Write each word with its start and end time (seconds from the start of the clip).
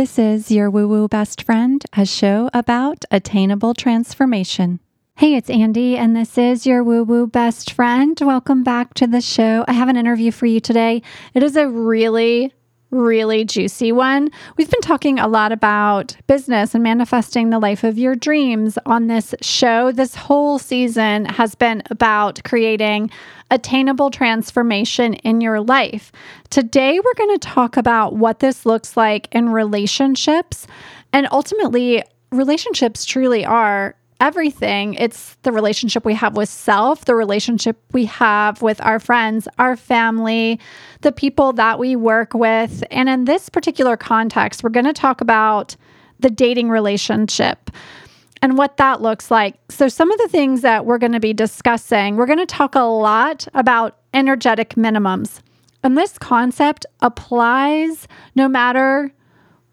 This 0.00 0.18
is 0.18 0.50
your 0.50 0.70
Woo 0.70 0.88
Woo 0.88 1.08
Best 1.08 1.42
Friend, 1.42 1.84
a 1.94 2.06
show 2.06 2.48
about 2.54 3.04
attainable 3.10 3.74
transformation. 3.74 4.80
Hey, 5.16 5.34
it's 5.34 5.50
Andi, 5.50 5.94
and 5.94 6.16
this 6.16 6.38
is 6.38 6.64
your 6.64 6.82
Woo 6.82 7.04
Woo 7.04 7.26
Best 7.26 7.72
Friend. 7.72 8.18
Welcome 8.18 8.64
back 8.64 8.94
to 8.94 9.06
the 9.06 9.20
show. 9.20 9.62
I 9.68 9.74
have 9.74 9.90
an 9.90 9.98
interview 9.98 10.30
for 10.30 10.46
you 10.46 10.58
today. 10.58 11.02
It 11.34 11.42
is 11.42 11.54
a 11.54 11.68
really 11.68 12.54
really 12.90 13.44
juicy 13.44 13.92
one. 13.92 14.30
We've 14.56 14.70
been 14.70 14.80
talking 14.80 15.18
a 15.18 15.28
lot 15.28 15.52
about 15.52 16.16
business 16.26 16.74
and 16.74 16.82
manifesting 16.82 17.50
the 17.50 17.58
life 17.58 17.84
of 17.84 17.98
your 17.98 18.16
dreams 18.16 18.78
on 18.86 19.06
this 19.06 19.34
show. 19.40 19.92
This 19.92 20.14
whole 20.14 20.58
season 20.58 21.24
has 21.26 21.54
been 21.54 21.82
about 21.90 22.42
creating 22.44 23.10
attainable 23.50 24.10
transformation 24.10 25.14
in 25.14 25.40
your 25.40 25.60
life. 25.60 26.12
Today, 26.50 26.98
we're 26.98 27.14
going 27.14 27.38
to 27.38 27.48
talk 27.48 27.76
about 27.76 28.16
what 28.16 28.38
this 28.40 28.64
looks 28.66 28.96
like 28.96 29.28
in 29.32 29.50
relationships. 29.50 30.66
And 31.12 31.28
ultimately, 31.32 32.02
relationships 32.30 33.04
truly 33.04 33.44
are 33.44 33.96
everything. 34.20 34.94
It's 34.94 35.36
the 35.42 35.50
relationship 35.50 36.04
we 36.04 36.14
have 36.14 36.36
with 36.36 36.48
self, 36.48 37.06
the 37.06 37.14
relationship 37.14 37.78
we 37.92 38.04
have 38.04 38.62
with 38.62 38.80
our 38.82 39.00
friends, 39.00 39.48
our 39.58 39.76
family, 39.76 40.60
the 41.00 41.12
people 41.12 41.52
that 41.54 41.78
we 41.78 41.96
work 41.96 42.34
with. 42.34 42.84
And 42.90 43.08
in 43.08 43.24
this 43.24 43.48
particular 43.48 43.96
context, 43.96 44.62
we're 44.62 44.70
going 44.70 44.86
to 44.86 44.92
talk 44.92 45.20
about 45.20 45.76
the 46.20 46.30
dating 46.30 46.68
relationship 46.68 47.70
and 48.42 48.56
what 48.56 48.76
that 48.76 49.00
looks 49.02 49.30
like. 49.30 49.56
So, 49.70 49.88
some 49.88 50.10
of 50.10 50.18
the 50.18 50.28
things 50.28 50.62
that 50.62 50.86
we're 50.86 50.98
going 50.98 51.12
to 51.12 51.20
be 51.20 51.32
discussing, 51.32 52.16
we're 52.16 52.26
going 52.26 52.38
to 52.38 52.46
talk 52.46 52.74
a 52.74 52.80
lot 52.80 53.48
about 53.54 53.98
energetic 54.14 54.70
minimums. 54.74 55.40
And 55.82 55.96
this 55.96 56.18
concept 56.18 56.84
applies 57.00 58.06
no 58.34 58.48
matter 58.48 59.12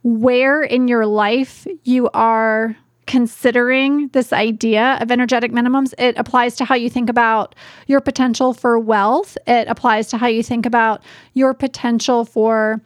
where 0.04 0.64
in 0.64 0.88
your 0.88 1.05
life 1.05 1.68
you 1.84 2.10
are 2.14 2.77
considering 3.08 4.10
this 4.10 4.32
idea 4.32 4.98
of 5.02 5.10
energetic 5.10 5.52
minimums. 5.52 5.94
It 5.98 6.18
applies 6.18 6.55
to 6.58 6.66
how 6.66 6.76
you 6.76 6.90
think 6.90 7.10
about 7.10 7.55
your 7.88 8.02
potential 8.02 8.54
for 8.54 8.77
wealth, 8.77 9.38
it 9.48 9.68
applies 9.68 10.08
to 10.10 10.18
how 10.18 10.27
you 10.27 10.44
think 10.44 10.66
about 10.66 11.04
your 11.34 11.54
potential 11.54 12.26
for 12.26 12.82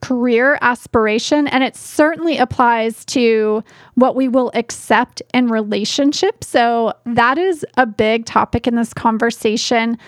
career 0.00 0.58
aspiration, 0.62 1.46
and 1.48 1.62
it 1.62 1.76
certainly 1.76 2.38
applies 2.38 3.04
to 3.04 3.62
what 3.94 4.16
we 4.16 4.28
will 4.28 4.50
accept 4.54 5.20
in 5.34 5.48
relationships. 5.48 6.48
So, 6.48 6.94
that 7.04 7.38
is 7.38 7.66
a 7.76 7.86
big 7.86 8.24
topic 8.24 8.66
in 8.66 8.76
this 8.76 8.94
conversation 8.94 9.98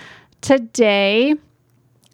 today. 0.40 1.34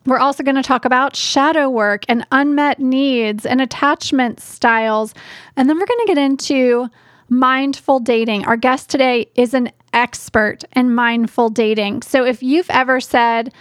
We're 0.06 0.18
also 0.18 0.42
going 0.42 0.56
to 0.56 0.62
talk 0.62 0.84
about 0.84 1.14
shadow 1.14 1.68
work 1.68 2.04
and 2.08 2.26
unmet 2.32 2.80
needs 2.80 3.44
and 3.44 3.60
attachment 3.60 4.40
styles. 4.40 5.12
And 5.56 5.68
then 5.68 5.78
we're 5.78 5.86
going 5.86 6.06
to 6.06 6.14
get 6.14 6.18
into 6.18 6.88
mindful 7.28 8.00
dating. 8.00 8.46
Our 8.46 8.56
guest 8.56 8.90
today 8.90 9.30
is 9.34 9.54
an 9.54 9.70
expert 9.92 10.64
in 10.74 10.94
mindful 10.94 11.50
dating. 11.50 12.02
So 12.02 12.24
if 12.24 12.42
you've 12.42 12.70
ever 12.70 13.00
said, 13.00 13.52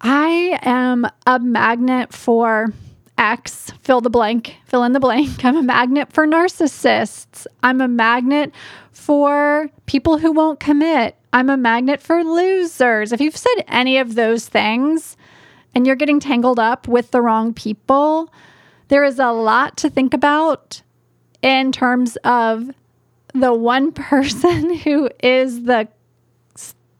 I 0.00 0.58
am 0.62 1.06
a 1.26 1.38
magnet 1.38 2.12
for 2.12 2.72
X, 3.18 3.70
fill 3.82 4.00
the 4.00 4.10
blank, 4.10 4.56
fill 4.64 4.82
in 4.84 4.92
the 4.92 5.00
blank. 5.00 5.44
I'm 5.44 5.56
a 5.56 5.62
magnet 5.62 6.12
for 6.12 6.26
narcissists. 6.26 7.46
I'm 7.62 7.80
a 7.80 7.88
magnet 7.88 8.52
for 8.92 9.70
people 9.86 10.18
who 10.18 10.32
won't 10.32 10.60
commit. 10.60 11.16
I'm 11.32 11.50
a 11.50 11.56
magnet 11.56 12.00
for 12.00 12.24
losers. 12.24 13.12
If 13.12 13.20
you've 13.20 13.36
said 13.36 13.64
any 13.68 13.98
of 13.98 14.14
those 14.14 14.48
things 14.48 15.16
and 15.74 15.86
you're 15.86 15.96
getting 15.96 16.18
tangled 16.18 16.58
up 16.58 16.88
with 16.88 17.10
the 17.10 17.20
wrong 17.20 17.52
people, 17.52 18.32
there 18.88 19.04
is 19.04 19.18
a 19.18 19.30
lot 19.30 19.76
to 19.78 19.90
think 19.90 20.14
about 20.14 20.82
in 21.42 21.72
terms 21.72 22.16
of 22.24 22.70
the 23.34 23.52
one 23.52 23.92
person 23.92 24.74
who 24.78 25.08
is 25.22 25.64
the 25.64 25.88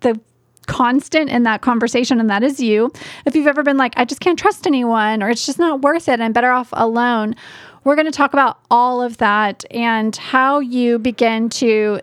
the 0.01 0.19
constant 0.67 1.29
in 1.29 1.43
that 1.43 1.63
conversation 1.63 2.21
and 2.21 2.31
that 2.31 2.43
is 2.45 2.61
you. 2.61 2.93
If 3.27 3.35
you've 3.35 3.49
ever 3.49 3.63
been 3.63 3.77
like 3.77 3.93
i 3.97 4.05
just 4.05 4.21
can't 4.21 4.39
trust 4.39 4.67
anyone 4.67 5.23
or 5.23 5.31
it's 5.31 5.45
just 5.45 5.59
not 5.59 5.83
worth 5.83 6.09
it. 6.09 6.21
I'm 6.21 6.33
better 6.33 6.53
off 6.53 6.69
alone 6.73 7.35
we're 7.85 7.97
going 7.97 8.07
to 8.07 8.13
talk 8.13 8.33
about 8.33 8.59
all 8.71 9.03
of 9.03 9.19
that 9.19 9.65
and 9.71 10.15
how 10.17 10.61
you 10.61 10.99
begin 10.99 11.49
to 11.49 12.01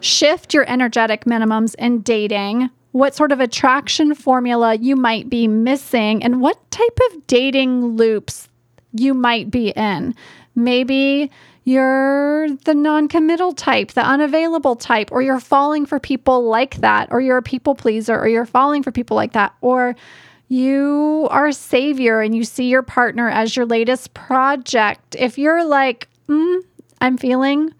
shift 0.00 0.54
your 0.54 0.68
energetic 0.68 1.24
minimums 1.24 1.74
in 1.76 2.00
dating 2.00 2.70
what 2.92 3.14
sort 3.14 3.30
of 3.30 3.40
attraction 3.40 4.14
formula 4.14 4.74
you 4.74 4.96
might 4.96 5.28
be 5.28 5.46
missing 5.46 6.24
and 6.24 6.40
what 6.40 6.70
type 6.70 6.98
of 7.10 7.26
dating 7.26 7.96
loops 7.96 8.48
you 8.92 9.14
might 9.14 9.50
be 9.50 9.68
in. 9.70 10.14
Maybe 10.56 11.30
you're 11.70 12.50
the 12.64 12.74
non 12.74 13.06
committal 13.06 13.52
type, 13.52 13.92
the 13.92 14.04
unavailable 14.04 14.74
type, 14.74 15.12
or 15.12 15.22
you're 15.22 15.38
falling 15.38 15.86
for 15.86 16.00
people 16.00 16.42
like 16.42 16.76
that, 16.80 17.08
or 17.12 17.20
you're 17.20 17.38
a 17.38 17.42
people 17.42 17.76
pleaser, 17.76 18.18
or 18.18 18.26
you're 18.26 18.44
falling 18.44 18.82
for 18.82 18.90
people 18.90 19.16
like 19.16 19.34
that, 19.34 19.54
or 19.60 19.94
you 20.48 21.28
are 21.30 21.46
a 21.46 21.52
savior 21.52 22.20
and 22.20 22.34
you 22.34 22.42
see 22.42 22.68
your 22.68 22.82
partner 22.82 23.28
as 23.30 23.54
your 23.54 23.66
latest 23.66 24.14
project. 24.14 25.14
If 25.16 25.38
you're 25.38 25.64
like, 25.64 26.08
mm, 26.28 26.60
I'm 27.00 27.16
feeling 27.16 27.72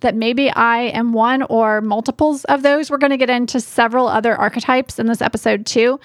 that 0.00 0.14
maybe 0.14 0.48
I 0.48 0.82
am 0.82 1.12
one 1.12 1.42
or 1.42 1.80
multiples 1.80 2.44
of 2.44 2.62
those, 2.62 2.90
we're 2.90 2.98
going 2.98 3.10
to 3.10 3.16
get 3.16 3.30
into 3.30 3.60
several 3.60 4.06
other 4.06 4.36
archetypes 4.36 5.00
in 5.00 5.06
this 5.06 5.20
episode 5.20 5.66
too. 5.66 5.98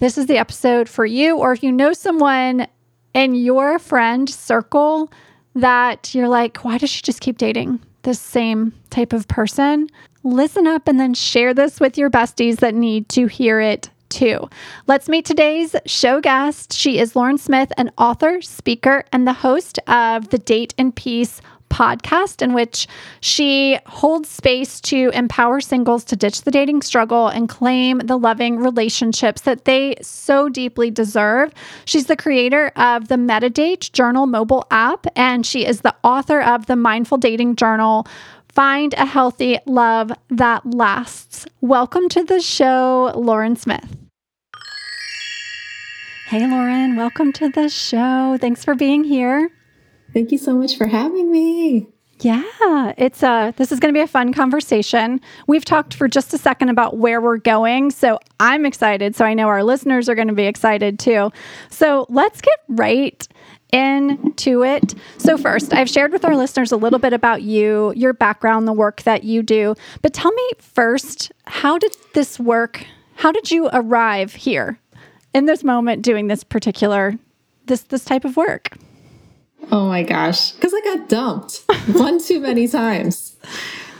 This 0.00 0.18
is 0.18 0.26
the 0.26 0.38
episode 0.38 0.88
for 0.88 1.06
you, 1.06 1.38
or 1.38 1.52
if 1.52 1.62
you 1.62 1.70
know 1.70 1.92
someone 1.92 2.66
in 3.14 3.36
your 3.36 3.78
friend 3.78 4.28
circle 4.28 5.12
that 5.54 6.14
you're 6.14 6.28
like, 6.28 6.58
why 6.58 6.78
does 6.78 6.90
she 6.90 7.02
just 7.02 7.20
keep 7.20 7.38
dating 7.38 7.80
the 8.02 8.14
same 8.14 8.72
type 8.90 9.12
of 9.12 9.28
person? 9.28 9.88
Listen 10.22 10.66
up 10.66 10.86
and 10.88 11.00
then 11.00 11.14
share 11.14 11.54
this 11.54 11.80
with 11.80 11.96
your 11.98 12.10
besties 12.10 12.56
that 12.56 12.74
need 12.74 13.08
to 13.10 13.26
hear 13.26 13.60
it 13.60 13.90
too. 14.10 14.48
Let's 14.86 15.08
meet 15.08 15.24
today's 15.24 15.74
show 15.86 16.20
guest. 16.20 16.72
She 16.72 16.98
is 16.98 17.16
Lauren 17.16 17.38
Smith, 17.38 17.72
an 17.78 17.90
author, 17.96 18.42
speaker, 18.42 19.04
and 19.12 19.26
the 19.26 19.32
host 19.32 19.78
of 19.86 20.28
the 20.30 20.38
Date 20.38 20.74
in 20.76 20.92
Peace 20.92 21.40
podcast 21.70 22.42
in 22.42 22.52
which 22.52 22.86
she 23.20 23.78
holds 23.86 24.28
space 24.28 24.80
to 24.82 25.10
empower 25.14 25.60
singles 25.60 26.04
to 26.04 26.16
ditch 26.16 26.42
the 26.42 26.50
dating 26.50 26.82
struggle 26.82 27.28
and 27.28 27.48
claim 27.48 27.98
the 28.00 28.18
loving 28.18 28.58
relationships 28.58 29.42
that 29.42 29.64
they 29.64 29.94
so 30.02 30.48
deeply 30.48 30.90
deserve. 30.90 31.52
She's 31.84 32.06
the 32.06 32.16
creator 32.16 32.68
of 32.76 33.08
the 33.08 33.14
MettaDate 33.14 33.92
Journal 33.92 34.26
mobile 34.26 34.66
app, 34.70 35.06
and 35.16 35.46
she 35.46 35.64
is 35.64 35.80
the 35.80 35.94
author 36.04 36.40
of 36.40 36.66
the 36.66 36.76
Mindful 36.76 37.18
Dating 37.18 37.56
Journal. 37.56 38.06
Find 38.48 38.92
a 38.94 39.06
healthy 39.06 39.58
love 39.64 40.12
that 40.28 40.66
lasts. 40.66 41.46
Welcome 41.60 42.08
to 42.10 42.24
the 42.24 42.40
show, 42.40 43.12
Lauren 43.14 43.54
Smith. 43.56 43.96
Hey, 46.26 46.46
Lauren, 46.46 46.96
welcome 46.96 47.32
to 47.34 47.48
the 47.48 47.68
show. 47.68 48.38
Thanks 48.40 48.64
for 48.64 48.74
being 48.74 49.04
here. 49.04 49.50
Thank 50.12 50.32
you 50.32 50.38
so 50.38 50.54
much 50.54 50.76
for 50.76 50.86
having 50.86 51.30
me. 51.30 51.86
Yeah, 52.20 52.92
it's 52.98 53.22
uh 53.22 53.52
this 53.56 53.72
is 53.72 53.80
going 53.80 53.94
to 53.94 53.98
be 53.98 54.02
a 54.02 54.06
fun 54.06 54.34
conversation. 54.34 55.20
We've 55.46 55.64
talked 55.64 55.94
for 55.94 56.06
just 56.06 56.34
a 56.34 56.38
second 56.38 56.68
about 56.68 56.98
where 56.98 57.20
we're 57.20 57.38
going, 57.38 57.90
so 57.90 58.18
I'm 58.38 58.66
excited, 58.66 59.16
so 59.16 59.24
I 59.24 59.32
know 59.32 59.48
our 59.48 59.64
listeners 59.64 60.08
are 60.08 60.14
going 60.14 60.28
to 60.28 60.34
be 60.34 60.44
excited 60.44 60.98
too. 60.98 61.32
So, 61.70 62.06
let's 62.10 62.42
get 62.42 62.58
right 62.68 63.26
into 63.72 64.64
it. 64.64 64.94
So, 65.16 65.38
first, 65.38 65.72
I've 65.72 65.88
shared 65.88 66.12
with 66.12 66.26
our 66.26 66.36
listeners 66.36 66.72
a 66.72 66.76
little 66.76 66.98
bit 66.98 67.14
about 67.14 67.40
you, 67.40 67.94
your 67.96 68.12
background, 68.12 68.68
the 68.68 68.74
work 68.74 69.02
that 69.02 69.24
you 69.24 69.42
do. 69.42 69.74
But 70.02 70.12
tell 70.12 70.32
me 70.32 70.50
first, 70.58 71.32
how 71.46 71.78
did 71.78 71.96
this 72.12 72.38
work? 72.38 72.84
How 73.14 73.32
did 73.32 73.50
you 73.50 73.70
arrive 73.72 74.34
here 74.34 74.78
in 75.32 75.46
this 75.46 75.64
moment 75.64 76.02
doing 76.02 76.26
this 76.26 76.44
particular 76.44 77.18
this 77.64 77.82
this 77.82 78.04
type 78.04 78.26
of 78.26 78.36
work? 78.36 78.76
Oh 79.70 79.86
my 79.86 80.02
gosh. 80.02 80.52
Because 80.52 80.74
I 80.74 80.80
got 80.80 81.08
dumped 81.08 81.62
one 81.92 82.22
too 82.22 82.40
many 82.40 82.66
times. 82.68 83.36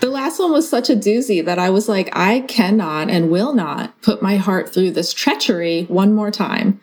The 0.01 0.09
last 0.09 0.39
one 0.39 0.53
was 0.53 0.69
such 0.69 0.89
a 0.89 0.97
doozy 0.97 1.45
that 1.45 1.59
I 1.59 1.71
was 1.71 1.89
like, 1.89 2.09
I 2.17 2.41
cannot 2.41 3.11
and 3.11 3.31
will 3.31 3.53
not 3.53 4.01
put 4.01 4.23
my 4.23 4.37
heart 4.37 4.73
through 4.73 4.93
this 4.93 5.12
treachery 5.12 5.85
one 5.85 6.15
more 6.15 6.31
time. 6.31 6.81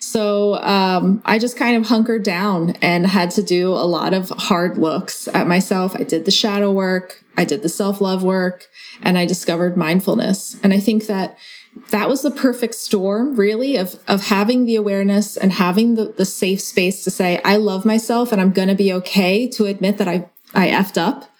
So 0.00 0.56
um, 0.56 1.22
I 1.24 1.38
just 1.38 1.56
kind 1.56 1.76
of 1.76 1.86
hunkered 1.86 2.24
down 2.24 2.70
and 2.82 3.06
had 3.06 3.30
to 3.32 3.42
do 3.44 3.68
a 3.68 3.86
lot 3.86 4.12
of 4.12 4.30
hard 4.30 4.76
looks 4.76 5.28
at 5.28 5.46
myself. 5.46 5.94
I 5.94 6.02
did 6.02 6.24
the 6.24 6.32
shadow 6.32 6.72
work, 6.72 7.22
I 7.36 7.44
did 7.44 7.62
the 7.62 7.68
self 7.68 8.00
love 8.00 8.24
work, 8.24 8.66
and 9.02 9.16
I 9.16 9.26
discovered 9.26 9.76
mindfulness. 9.76 10.58
And 10.64 10.72
I 10.72 10.80
think 10.80 11.06
that 11.06 11.38
that 11.90 12.08
was 12.08 12.22
the 12.22 12.30
perfect 12.30 12.74
storm 12.74 13.36
really 13.36 13.76
of 13.76 13.98
of 14.08 14.26
having 14.26 14.64
the 14.64 14.76
awareness 14.76 15.36
and 15.36 15.52
having 15.52 15.94
the, 15.94 16.06
the 16.16 16.24
safe 16.24 16.60
space 16.60 17.04
to 17.04 17.10
say 17.10 17.40
i 17.44 17.56
love 17.56 17.84
myself 17.84 18.32
and 18.32 18.40
i'm 18.40 18.52
going 18.52 18.68
to 18.68 18.74
be 18.74 18.92
okay 18.92 19.46
to 19.48 19.66
admit 19.66 19.98
that 19.98 20.08
i 20.08 20.28
i 20.54 20.68
effed 20.68 20.98
up 20.98 21.30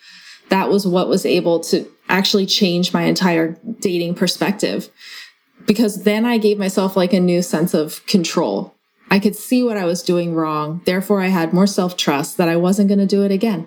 that 0.49 0.69
was 0.69 0.87
what 0.87 1.09
was 1.09 1.27
able 1.27 1.61
to 1.61 1.87
actually 2.09 2.47
change 2.47 2.93
my 2.93 3.03
entire 3.03 3.59
dating 3.81 4.15
perspective 4.15 4.89
because 5.67 6.05
then 6.05 6.25
i 6.25 6.39
gave 6.39 6.59
myself 6.59 6.97
like 6.97 7.13
a 7.13 7.21
new 7.21 7.43
sense 7.43 7.75
of 7.75 8.05
control 8.07 8.75
I 9.11 9.19
could 9.19 9.35
see 9.35 9.65
what 9.65 9.77
I 9.77 9.85
was 9.85 10.05
doing 10.05 10.35
wrong. 10.35 10.83
Therefore, 10.85 11.21
I 11.21 11.29
had 11.29 11.53
more 11.53 11.67
self 11.67 11.97
trust 11.97 12.37
that 12.37 12.49
I 12.49 12.57
wasn't 12.57 12.89
going 12.89 13.01
to 13.01 13.07
do 13.07 13.25
it 13.25 13.33
again. 13.33 13.67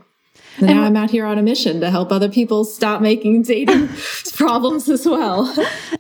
And, 0.58 0.68
now 0.68 0.84
I'm 0.84 0.96
out 0.96 1.10
here 1.10 1.26
on 1.26 1.38
a 1.38 1.42
mission 1.42 1.80
to 1.82 1.90
help 1.90 2.12
other 2.12 2.30
people 2.30 2.64
stop 2.64 3.02
making 3.02 3.44
dating 3.44 3.90
problems 4.36 4.90
as 4.90 5.06
well. 5.06 5.54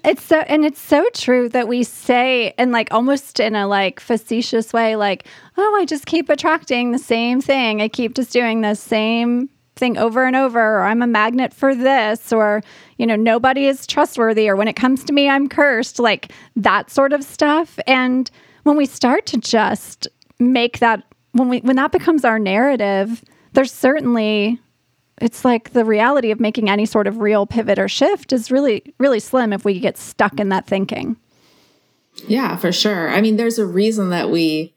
It's 0.04 0.24
so, 0.24 0.40
and 0.42 0.64
it's 0.66 0.82
so 0.82 1.06
true 1.14 1.50
that 1.50 1.68
we 1.68 1.84
say, 1.84 2.54
and 2.58 2.72
like 2.72 2.94
almost 2.94 3.40
in 3.40 3.56
a 3.56 3.68
like 3.68 4.00
facetious 4.00 4.74
way, 4.74 4.96
like, 4.96 5.28
oh, 5.58 5.78
I 5.80 5.86
just 5.86 6.06
keep 6.06 6.30
attracting 6.30 6.92
the 6.92 7.00
same 7.00 7.42
thing. 7.42 7.82
I 7.82 7.88
keep 7.88 8.16
just 8.16 8.32
doing 8.32 8.62
the 8.62 8.76
same 8.76 9.50
thing 9.76 9.98
over 9.98 10.26
and 10.26 10.36
over, 10.36 10.60
or 10.60 10.84
I'm 10.84 11.02
a 11.02 11.08
magnet 11.08 11.54
for 11.54 11.74
this, 11.76 12.32
or, 12.32 12.62
you 12.98 13.06
know, 13.06 13.16
nobody 13.16 13.66
is 13.66 13.88
trustworthy, 13.88 14.48
or 14.48 14.56
when 14.56 14.68
it 14.68 14.76
comes 14.76 15.04
to 15.06 15.14
me, 15.14 15.30
I'm 15.30 15.50
cursed, 15.50 16.00
like 16.00 16.32
that 16.56 16.92
sort 16.92 17.14
of 17.14 17.24
stuff. 17.24 17.80
And 17.88 18.30
when 18.64 18.78
we 18.78 18.86
start 18.86 19.26
to 19.28 19.38
just 19.38 20.08
make 20.40 20.80
that, 20.80 21.04
when 21.32 21.50
we, 21.50 21.60
when 21.62 21.76
that 21.78 21.92
becomes 21.92 22.24
our 22.24 22.38
narrative, 22.38 23.24
there's 23.54 23.72
certainly 23.72 24.60
it's 25.22 25.46
like 25.46 25.72
the 25.72 25.86
reality 25.86 26.32
of 26.32 26.40
making 26.40 26.70
any 26.70 26.86
sort 26.86 27.08
of 27.08 27.18
real 27.18 27.46
pivot 27.46 27.80
or 27.80 27.88
shift 27.88 28.34
is 28.34 28.52
really 28.52 28.94
really 28.98 29.20
slim 29.20 29.54
if 29.54 29.64
we 29.64 29.80
get 29.80 29.98
stuck 29.98 30.40
in 30.40 30.50
that 30.50 30.66
thinking. 30.66 31.16
Yeah 32.28 32.58
for 32.58 32.72
sure. 32.72 33.10
I 33.10 33.22
mean 33.22 33.38
there's 33.38 33.60
a 33.60 33.66
reason 33.66 34.10
that 34.10 34.30
we 34.30 34.76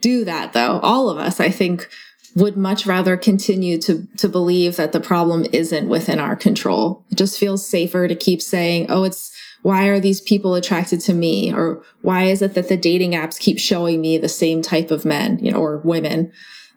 do 0.00 0.24
that 0.24 0.52
though. 0.52 0.80
All 0.80 1.10
of 1.10 1.18
us 1.18 1.40
i 1.40 1.50
think 1.50 1.88
would 2.34 2.56
much 2.56 2.86
rather 2.86 3.16
continue 3.16 3.78
to 3.78 4.06
to 4.18 4.28
believe 4.28 4.76
that 4.76 4.92
the 4.92 5.00
problem 5.00 5.46
isn't 5.52 5.88
within 5.88 6.18
our 6.18 6.36
control. 6.36 7.04
It 7.10 7.16
just 7.16 7.38
feels 7.38 7.66
safer 7.66 8.08
to 8.08 8.14
keep 8.14 8.40
saying 8.40 8.86
oh 8.88 9.04
it's 9.04 9.34
why 9.62 9.86
are 9.86 9.98
these 9.98 10.20
people 10.20 10.54
attracted 10.54 11.00
to 11.00 11.12
me? 11.12 11.52
Or 11.52 11.82
why 12.02 12.24
is 12.24 12.40
it 12.40 12.54
that 12.54 12.68
the 12.68 12.76
dating 12.76 13.12
apps 13.12 13.36
keep 13.36 13.58
showing 13.58 14.00
me 14.00 14.16
the 14.16 14.28
same 14.28 14.62
type 14.62 14.92
of 14.92 15.04
men 15.04 15.40
you 15.40 15.50
know 15.50 15.58
or 15.58 15.78
women 15.78 16.32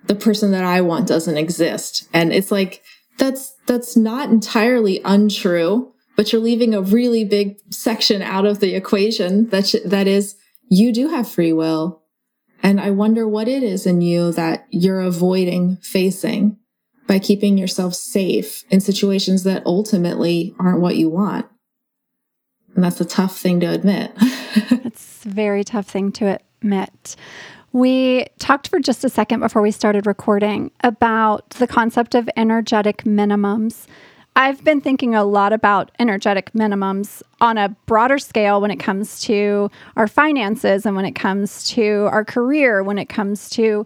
the 0.07 0.15
person 0.15 0.51
that 0.51 0.63
I 0.63 0.81
want 0.81 1.07
doesn't 1.07 1.37
exist. 1.37 2.07
And 2.13 2.33
it's 2.33 2.51
like, 2.51 2.83
that's, 3.17 3.53
that's 3.67 3.95
not 3.95 4.29
entirely 4.29 5.01
untrue, 5.03 5.93
but 6.15 6.31
you're 6.31 6.41
leaving 6.41 6.73
a 6.73 6.81
really 6.81 7.23
big 7.23 7.57
section 7.69 8.21
out 8.21 8.45
of 8.45 8.59
the 8.59 8.75
equation 8.75 9.49
that, 9.49 9.67
sh- 9.67 9.75
that 9.85 10.07
is, 10.07 10.35
you 10.69 10.93
do 10.93 11.09
have 11.09 11.29
free 11.29 11.53
will. 11.53 12.03
And 12.61 12.79
I 12.79 12.91
wonder 12.91 13.27
what 13.27 13.47
it 13.47 13.63
is 13.63 13.85
in 13.85 14.01
you 14.01 14.31
that 14.33 14.67
you're 14.69 14.99
avoiding 14.99 15.77
facing 15.77 16.57
by 17.07 17.19
keeping 17.19 17.57
yourself 17.57 17.95
safe 17.95 18.63
in 18.69 18.81
situations 18.81 19.43
that 19.43 19.65
ultimately 19.65 20.53
aren't 20.59 20.81
what 20.81 20.95
you 20.95 21.09
want. 21.09 21.47
And 22.75 22.83
that's 22.83 23.01
a 23.01 23.05
tough 23.05 23.37
thing 23.37 23.59
to 23.61 23.65
admit. 23.65 24.11
it's 24.85 25.25
a 25.25 25.29
very 25.29 25.63
tough 25.63 25.87
thing 25.87 26.11
to 26.13 26.39
admit. 26.61 27.15
We 27.71 28.25
talked 28.39 28.67
for 28.67 28.79
just 28.79 29.03
a 29.03 29.09
second 29.09 29.41
before 29.41 29.61
we 29.61 29.71
started 29.71 30.07
recording 30.07 30.71
about 30.83 31.51
the 31.51 31.67
concept 31.67 32.15
of 32.15 32.27
energetic 32.35 33.03
minimums. 33.03 33.85
I've 34.35 34.63
been 34.63 34.81
thinking 34.81 35.13
a 35.13 35.23
lot 35.23 35.53
about 35.53 35.91
energetic 35.99 36.51
minimums 36.53 37.21
on 37.41 37.57
a 37.57 37.69
broader 37.85 38.17
scale 38.17 38.61
when 38.61 38.71
it 38.71 38.79
comes 38.79 39.21
to 39.21 39.69
our 39.95 40.07
finances 40.07 40.85
and 40.85 40.95
when 40.95 41.05
it 41.05 41.13
comes 41.13 41.67
to 41.69 42.07
our 42.11 42.25
career, 42.25 42.81
when 42.81 42.97
it 42.97 43.09
comes 43.09 43.49
to 43.51 43.85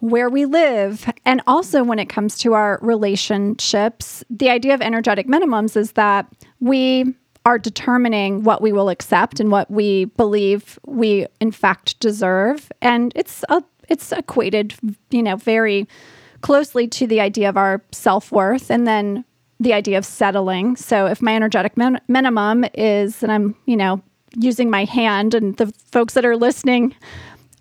where 0.00 0.28
we 0.28 0.44
live, 0.44 1.10
and 1.24 1.42
also 1.46 1.82
when 1.82 1.98
it 1.98 2.08
comes 2.08 2.38
to 2.38 2.52
our 2.54 2.78
relationships. 2.82 4.24
The 4.28 4.50
idea 4.50 4.74
of 4.74 4.82
energetic 4.82 5.26
minimums 5.26 5.76
is 5.76 5.92
that 5.92 6.26
we 6.60 7.14
are 7.46 7.58
determining 7.60 8.42
what 8.42 8.60
we 8.60 8.72
will 8.72 8.88
accept 8.88 9.38
and 9.38 9.52
what 9.52 9.70
we 9.70 10.06
believe 10.06 10.80
we 10.84 11.26
in 11.40 11.52
fact 11.52 11.98
deserve. 12.00 12.70
And 12.82 13.12
it's 13.14 13.44
a, 13.48 13.62
it's 13.88 14.10
equated 14.10 14.74
you 15.10 15.22
know 15.22 15.36
very 15.36 15.86
closely 16.40 16.88
to 16.88 17.06
the 17.06 17.20
idea 17.20 17.48
of 17.48 17.56
our 17.56 17.80
self-worth 17.92 18.68
and 18.68 18.86
then 18.86 19.24
the 19.60 19.72
idea 19.72 19.96
of 19.96 20.04
settling. 20.04 20.76
So 20.76 21.06
if 21.06 21.22
my 21.22 21.34
energetic 21.34 21.76
min- 21.76 22.00
minimum 22.08 22.64
is 22.74 23.22
and 23.22 23.30
i'm 23.30 23.54
you 23.64 23.76
know 23.76 24.02
using 24.34 24.68
my 24.68 24.84
hand 24.84 25.32
and 25.32 25.56
the 25.56 25.72
folks 25.92 26.14
that 26.14 26.26
are 26.26 26.36
listening 26.36 26.94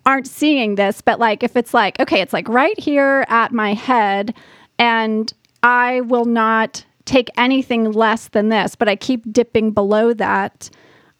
aren't 0.05 0.27
seeing 0.27 0.75
this 0.75 1.01
but 1.01 1.19
like 1.19 1.41
if 1.43 1.55
it's 1.55 1.73
like 1.73 1.99
okay 1.99 2.21
it's 2.21 2.33
like 2.33 2.49
right 2.49 2.77
here 2.77 3.25
at 3.29 3.53
my 3.53 3.73
head 3.73 4.33
and 4.77 5.33
i 5.63 6.01
will 6.01 6.25
not 6.25 6.83
take 7.05 7.29
anything 7.37 7.91
less 7.91 8.29
than 8.29 8.49
this, 8.49 8.75
but 8.75 8.89
I 8.89 8.95
keep 8.95 9.31
dipping 9.31 9.71
below 9.71 10.13
that, 10.13 10.69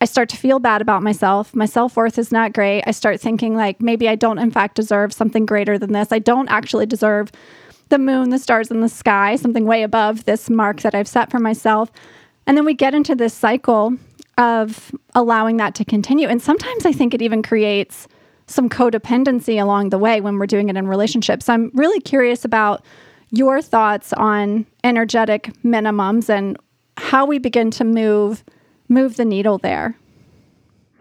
I 0.02 0.06
start 0.06 0.30
to 0.30 0.38
feel 0.38 0.60
bad 0.60 0.82
about 0.82 1.04
myself. 1.04 1.56
My 1.56 1.66
self 1.66 1.96
worth 1.96 2.18
is 2.18 2.32
not 2.32 2.54
great. 2.54 2.84
I 2.86 2.92
start 2.92 3.22
thinking, 3.22 3.56
like, 3.56 3.82
maybe 3.82 4.10
I 4.10 4.16
don't, 4.16 4.40
in 4.40 4.52
fact, 4.52 4.76
deserve 4.76 5.14
something 5.14 5.46
greater 5.46 5.78
than 5.78 5.94
this. 5.94 6.12
I 6.12 6.20
don't 6.20 6.50
actually 6.50 6.86
deserve 6.86 7.32
the 7.90 8.00
moon, 8.00 8.30
the 8.30 8.40
stars 8.40 8.72
in 8.72 8.82
the 8.82 8.90
sky, 8.90 9.36
something 9.36 9.66
way 9.66 9.84
above 9.84 10.26
this 10.26 10.50
mark 10.50 10.82
that 10.82 10.96
I've 10.96 11.08
set 11.08 11.32
for 11.32 11.40
myself. 11.40 11.92
And 12.48 12.58
then 12.58 12.66
we 12.66 12.74
get 12.74 12.94
into 12.94 13.16
this 13.16 13.34
cycle 13.34 13.96
of 14.38 14.92
allowing 15.14 15.58
that 15.58 15.76
to 15.76 15.86
continue. 15.86 16.28
And 16.28 16.42
sometimes 16.42 16.86
I 16.86 16.92
think 16.92 17.14
it 17.14 17.22
even 17.22 17.42
creates 17.42 18.08
some 18.48 18.70
codependency 18.70 19.62
along 19.62 19.90
the 19.90 19.98
way 19.98 20.22
when 20.22 20.38
we're 20.38 20.46
doing 20.46 20.70
it 20.70 20.76
in 20.76 20.88
relationships. 20.88 21.46
So 21.46 21.54
I'm 21.54 21.72
really 21.74 22.00
curious 22.00 22.44
about 22.44 22.84
your 23.32 23.62
thoughts 23.62 24.14
on 24.14 24.66
energetic 24.84 25.52
minimums 25.64 26.30
and 26.30 26.58
how 26.98 27.26
we 27.26 27.40
begin 27.40 27.72
to 27.72 27.84
move 27.84 28.44
move 28.88 29.18
the 29.18 29.26
needle 29.26 29.58
there. 29.58 29.98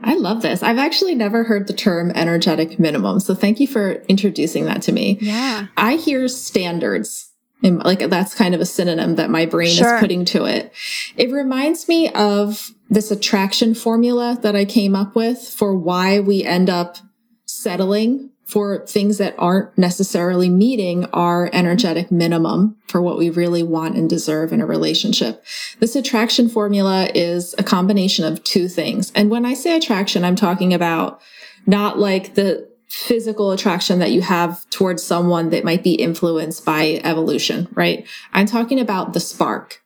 I 0.02 0.14
love 0.14 0.42
this. 0.42 0.62
I've 0.62 0.78
actually 0.78 1.14
never 1.14 1.44
heard 1.44 1.66
the 1.66 1.72
term 1.72 2.10
energetic 2.14 2.78
minimum. 2.78 3.20
So 3.20 3.34
thank 3.34 3.60
you 3.60 3.66
for 3.66 3.92
introducing 4.08 4.66
that 4.66 4.82
to 4.82 4.92
me. 4.92 5.18
Yeah. 5.20 5.66
I 5.76 5.96
hear 5.96 6.28
standards. 6.28 7.30
And 7.62 7.82
like 7.82 8.00
that's 8.10 8.34
kind 8.34 8.54
of 8.54 8.60
a 8.60 8.66
synonym 8.66 9.14
that 9.14 9.30
my 9.30 9.46
brain 9.46 9.70
sure. 9.70 9.94
is 9.94 10.00
putting 10.00 10.24
to 10.26 10.44
it. 10.44 10.72
It 11.16 11.30
reminds 11.30 11.88
me 11.88 12.10
of 12.10 12.70
this 12.90 13.10
attraction 13.10 13.74
formula 13.74 14.38
that 14.42 14.54
I 14.54 14.66
came 14.66 14.94
up 14.94 15.16
with 15.16 15.42
for 15.42 15.74
why 15.74 16.20
we 16.20 16.44
end 16.44 16.68
up 16.68 16.98
settling 17.46 18.30
for 18.44 18.84
things 18.86 19.18
that 19.18 19.34
aren't 19.38 19.76
necessarily 19.78 20.50
meeting 20.50 21.06
our 21.06 21.48
energetic 21.52 22.10
minimum 22.10 22.76
for 22.86 23.00
what 23.00 23.16
we 23.16 23.30
really 23.30 23.62
want 23.62 23.96
and 23.96 24.08
deserve 24.08 24.52
in 24.52 24.60
a 24.60 24.66
relationship. 24.66 25.42
This 25.80 25.96
attraction 25.96 26.48
formula 26.48 27.08
is 27.14 27.54
a 27.56 27.62
combination 27.62 28.24
of 28.24 28.44
two 28.44 28.68
things. 28.68 29.10
And 29.14 29.30
when 29.30 29.46
I 29.46 29.54
say 29.54 29.76
attraction, 29.76 30.24
I'm 30.24 30.36
talking 30.36 30.74
about 30.74 31.20
not 31.66 31.98
like 31.98 32.34
the 32.34 32.68
physical 32.88 33.50
attraction 33.50 33.98
that 33.98 34.12
you 34.12 34.20
have 34.20 34.68
towards 34.70 35.02
someone 35.02 35.50
that 35.50 35.64
might 35.64 35.82
be 35.82 35.94
influenced 35.94 36.64
by 36.64 37.00
evolution, 37.02 37.66
right? 37.72 38.06
I'm 38.32 38.46
talking 38.46 38.78
about 38.78 39.14
the 39.14 39.20
spark, 39.20 39.82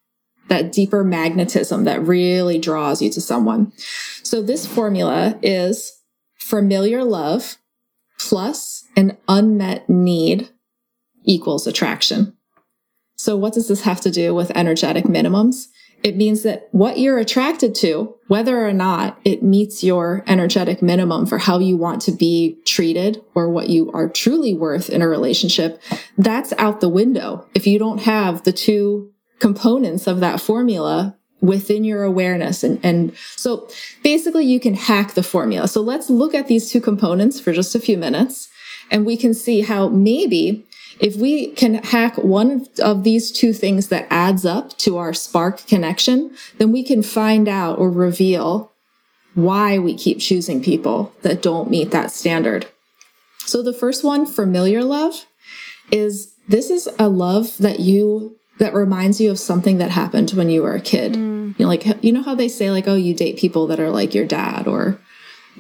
that 0.49 0.73
deeper 0.73 1.05
magnetism 1.05 1.85
that 1.85 2.03
really 2.03 2.59
draws 2.59 3.01
you 3.01 3.11
to 3.11 3.21
someone. 3.21 3.73
So 4.25 4.43
this 4.43 4.67
formula 4.67 5.39
is 5.43 6.03
familiar 6.37 7.05
love 7.05 7.57
plus 8.19 8.85
an 8.97 9.17
unmet 9.29 9.89
need 9.89 10.51
equals 11.25 11.67
attraction. 11.67 12.37
So 13.17 13.37
what 13.37 13.55
does 13.55 13.69
this 13.69 13.83
have 13.83 14.01
to 14.03 14.11
do 14.11 14.35
with 14.35 14.57
energetic 14.57 15.05
minimums? 15.05 15.69
It 16.05 16.17
means 16.17 16.45
that 16.45 16.69
what 16.71 16.99
you're 16.99 17.19
attracted 17.19 17.75
to, 17.77 18.15
whether 18.29 18.65
or 18.65 18.73
not 18.73 19.19
it 19.25 19.43
meets 19.43 19.83
your 19.83 20.23
energetic 20.29 20.81
minimum 20.81 21.27
for 21.27 21.39
how 21.39 21.59
you 21.59 21.77
want 21.77 22.03
to 22.03 22.13
be 22.13 22.59
treated 22.65 23.21
or 23.35 23.51
what 23.51 23.69
you 23.69 23.91
are 23.93 24.09
truly 24.09 24.55
worth 24.55 24.89
in 24.89 25.03
a 25.03 25.09
relationship, 25.09 25.83
that's 26.17 26.53
out 26.59 26.81
the 26.81 26.89
window. 26.89 27.49
If 27.55 27.67
you 27.67 27.81
don't 27.81 28.03
have 28.03 28.45
the 28.45 28.53
two 28.53 29.13
components 29.41 30.07
of 30.07 30.21
that 30.21 30.41
formula 30.41 31.17
within 31.41 31.85
your 31.85 32.03
awareness. 32.03 32.65
And, 32.65 32.81
and 32.83 33.15
so 33.37 33.69
basically 34.03 34.45
you 34.45 34.59
can 34.59 34.75
hack 34.75 35.15
the 35.15 35.23
formula. 35.23 35.69
So 35.69 35.81
let's 35.81 36.11
look 36.11 36.35
at 36.35 36.49
these 36.49 36.71
two 36.71 36.81
components 36.81 37.39
for 37.39 37.53
just 37.53 37.75
a 37.75 37.81
few 37.81 37.97
minutes 37.97 38.49
and 38.91 39.07
we 39.07 39.17
can 39.17 39.35
see 39.35 39.61
how 39.63 39.89
maybe 39.89 40.65
if 41.01 41.17
we 41.17 41.49
can 41.53 41.75
hack 41.75 42.17
one 42.19 42.67
of 42.81 43.05
these 43.05 43.31
two 43.31 43.53
things 43.53 43.89
that 43.89 44.07
adds 44.11 44.45
up 44.45 44.77
to 44.79 44.97
our 44.97 45.15
spark 45.15 45.65
connection, 45.67 46.35
then 46.59 46.73
we 46.73 46.83
can 46.83 47.03
find 47.03 47.49
out 47.49 47.79
or 47.79 47.91
reveal 47.91 48.73
why 49.35 49.79
we 49.79 49.95
keep 49.95 50.19
choosing 50.19 50.63
people 50.63 51.13
that 51.23 51.43
don't 51.43 51.71
meet 51.71 51.93
that 51.93 52.11
standard. 52.11 52.67
So 53.39 53.63
the 53.63 53.73
first 53.73 54.03
one, 54.03 54.27
familiar 54.27 54.83
love, 54.83 55.27
is 55.93 56.35
this 56.49 56.71
is 56.71 56.89
a 56.99 57.09
love 57.09 57.57
that 57.59 57.81
you 57.81 58.37
that 58.59 58.75
reminds 58.75 59.21
you 59.21 59.31
of 59.31 59.39
something 59.39 59.79
that 59.79 59.91
happened 59.91 60.31
when 60.33 60.51
you 60.51 60.63
were 60.63 60.75
a 60.75 60.81
kid. 60.81 61.15
Mm. 61.15 61.59
You 61.59 61.65
know, 61.65 61.69
like 61.69 62.05
you 62.05 62.13
know 62.13 62.23
how 62.23 62.35
they 62.35 62.49
say 62.49 62.71
like, 62.71 62.87
oh, 62.87 62.95
you 62.95 63.15
date 63.15 63.39
people 63.39 63.67
that 63.69 63.81
are 63.81 63.91
like 63.91 64.15
your 64.15 64.27
dad, 64.27 64.67
or 64.67 65.01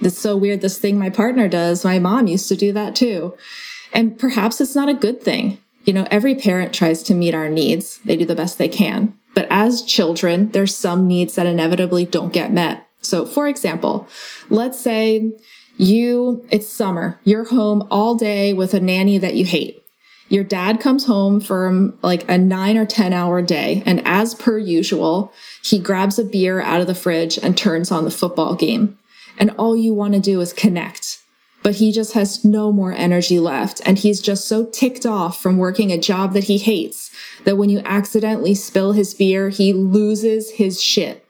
it's 0.00 0.18
so 0.18 0.36
weird. 0.36 0.60
This 0.60 0.78
thing 0.78 0.98
my 0.98 1.10
partner 1.10 1.48
does, 1.48 1.84
my 1.84 1.98
mom 1.98 2.26
used 2.26 2.48
to 2.48 2.56
do 2.56 2.72
that 2.72 2.94
too, 2.94 3.36
and 3.92 4.18
perhaps 4.18 4.60
it's 4.60 4.74
not 4.74 4.88
a 4.88 4.94
good 4.94 5.22
thing. 5.22 5.58
You 5.84 5.92
know, 5.94 6.06
every 6.10 6.34
parent 6.34 6.74
tries 6.74 7.02
to 7.04 7.14
meet 7.14 7.34
our 7.34 7.48
needs; 7.48 7.98
they 8.04 8.16
do 8.16 8.26
the 8.26 8.34
best 8.34 8.58
they 8.58 8.68
can. 8.68 9.14
But 9.34 9.46
as 9.50 9.82
children, 9.82 10.50
there's 10.50 10.74
some 10.76 11.06
needs 11.06 11.36
that 11.36 11.46
inevitably 11.46 12.04
don't 12.06 12.32
get 12.32 12.52
met. 12.52 12.86
So, 13.00 13.24
for 13.24 13.46
example, 13.46 14.08
let's 14.50 14.78
say 14.78 15.32
You, 15.78 16.44
it's 16.50 16.68
summer. 16.68 17.20
You're 17.22 17.44
home 17.44 17.86
all 17.88 18.16
day 18.16 18.52
with 18.52 18.74
a 18.74 18.80
nanny 18.80 19.16
that 19.18 19.34
you 19.34 19.44
hate. 19.44 19.80
Your 20.28 20.44
dad 20.44 20.80
comes 20.80 21.06
home 21.06 21.40
from 21.40 21.68
um, 21.68 21.98
like 22.02 22.28
a 22.30 22.36
nine 22.36 22.76
or 22.76 22.84
10 22.84 23.12
hour 23.12 23.40
day. 23.40 23.82
And 23.86 24.02
as 24.06 24.34
per 24.34 24.58
usual, 24.58 25.32
he 25.62 25.78
grabs 25.78 26.18
a 26.18 26.24
beer 26.24 26.60
out 26.60 26.80
of 26.80 26.86
the 26.86 26.94
fridge 26.94 27.38
and 27.38 27.56
turns 27.56 27.90
on 27.90 28.04
the 28.04 28.10
football 28.10 28.54
game. 28.54 28.98
And 29.38 29.50
all 29.52 29.76
you 29.76 29.94
want 29.94 30.14
to 30.14 30.20
do 30.20 30.40
is 30.40 30.52
connect. 30.52 31.20
But 31.62 31.76
he 31.76 31.92
just 31.92 32.12
has 32.12 32.44
no 32.44 32.70
more 32.70 32.92
energy 32.92 33.38
left. 33.38 33.80
And 33.84 33.98
he's 33.98 34.20
just 34.20 34.46
so 34.46 34.66
ticked 34.66 35.06
off 35.06 35.40
from 35.40 35.58
working 35.58 35.90
a 35.90 35.98
job 35.98 36.34
that 36.34 36.44
he 36.44 36.58
hates 36.58 37.10
that 37.44 37.56
when 37.56 37.70
you 37.70 37.80
accidentally 37.84 38.54
spill 38.54 38.92
his 38.92 39.14
beer, 39.14 39.48
he 39.48 39.72
loses 39.72 40.50
his 40.52 40.80
shit. 40.80 41.24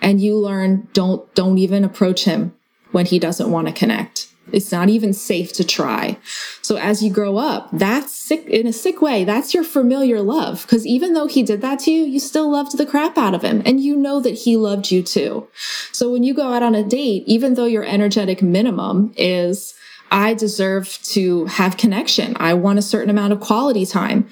And 0.00 0.20
you 0.20 0.36
learn 0.36 0.88
don't, 0.92 1.32
don't 1.34 1.58
even 1.58 1.84
approach 1.84 2.24
him 2.24 2.54
when 2.90 3.06
he 3.06 3.18
doesn't 3.18 3.50
want 3.50 3.68
to 3.68 3.72
connect. 3.72 4.28
It's 4.52 4.70
not 4.70 4.88
even 4.88 5.12
safe 5.12 5.52
to 5.54 5.64
try. 5.64 6.18
So 6.62 6.76
as 6.76 7.02
you 7.02 7.10
grow 7.10 7.38
up, 7.38 7.68
that's 7.72 8.14
sick 8.14 8.46
in 8.46 8.66
a 8.66 8.72
sick 8.72 9.00
way. 9.00 9.24
That's 9.24 9.54
your 9.54 9.64
familiar 9.64 10.20
love. 10.20 10.62
Because 10.62 10.86
even 10.86 11.14
though 11.14 11.26
he 11.26 11.42
did 11.42 11.60
that 11.62 11.80
to 11.80 11.90
you, 11.90 12.04
you 12.04 12.20
still 12.20 12.50
loved 12.50 12.76
the 12.76 12.86
crap 12.86 13.16
out 13.18 13.34
of 13.34 13.42
him 13.42 13.62
and 13.64 13.80
you 13.80 13.96
know 13.96 14.20
that 14.20 14.34
he 14.34 14.56
loved 14.56 14.90
you 14.90 15.02
too. 15.02 15.48
So 15.92 16.10
when 16.10 16.22
you 16.22 16.34
go 16.34 16.52
out 16.52 16.62
on 16.62 16.74
a 16.74 16.82
date, 16.82 17.24
even 17.26 17.54
though 17.54 17.64
your 17.64 17.84
energetic 17.84 18.42
minimum 18.42 19.12
is, 19.16 19.74
I 20.10 20.34
deserve 20.34 20.98
to 21.04 21.46
have 21.46 21.76
connection. 21.76 22.36
I 22.38 22.54
want 22.54 22.78
a 22.78 22.82
certain 22.82 23.10
amount 23.10 23.32
of 23.32 23.40
quality 23.40 23.84
time 23.84 24.28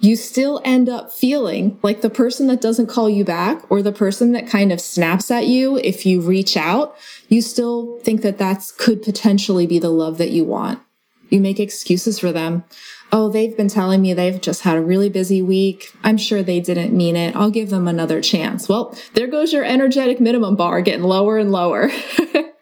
you 0.00 0.16
still 0.16 0.60
end 0.64 0.88
up 0.88 1.12
feeling 1.12 1.78
like 1.82 2.00
the 2.00 2.10
person 2.10 2.46
that 2.46 2.60
doesn't 2.60 2.86
call 2.86 3.10
you 3.10 3.24
back 3.24 3.70
or 3.70 3.82
the 3.82 3.92
person 3.92 4.32
that 4.32 4.46
kind 4.46 4.72
of 4.72 4.80
snaps 4.80 5.30
at 5.30 5.46
you 5.46 5.76
if 5.78 6.06
you 6.06 6.20
reach 6.20 6.56
out, 6.56 6.96
you 7.28 7.42
still 7.42 7.98
think 8.00 8.22
that 8.22 8.38
that's 8.38 8.72
could 8.72 9.02
potentially 9.02 9.66
be 9.66 9.78
the 9.78 9.90
love 9.90 10.18
that 10.18 10.30
you 10.30 10.44
want. 10.44 10.80
You 11.28 11.40
make 11.40 11.60
excuses 11.60 12.18
for 12.18 12.32
them. 12.32 12.64
Oh, 13.12 13.28
they've 13.28 13.56
been 13.56 13.68
telling 13.68 14.02
me 14.02 14.14
they've 14.14 14.40
just 14.40 14.62
had 14.62 14.76
a 14.76 14.82
really 14.82 15.08
busy 15.08 15.42
week. 15.42 15.92
I'm 16.02 16.16
sure 16.16 16.42
they 16.42 16.60
didn't 16.60 16.96
mean 16.96 17.16
it. 17.16 17.36
I'll 17.36 17.50
give 17.50 17.70
them 17.70 17.86
another 17.86 18.20
chance. 18.20 18.68
Well, 18.68 18.96
there 19.14 19.26
goes 19.26 19.52
your 19.52 19.64
energetic 19.64 20.20
minimum 20.20 20.56
bar 20.56 20.80
getting 20.80 21.04
lower 21.04 21.38
and 21.38 21.52
lower. 21.52 21.90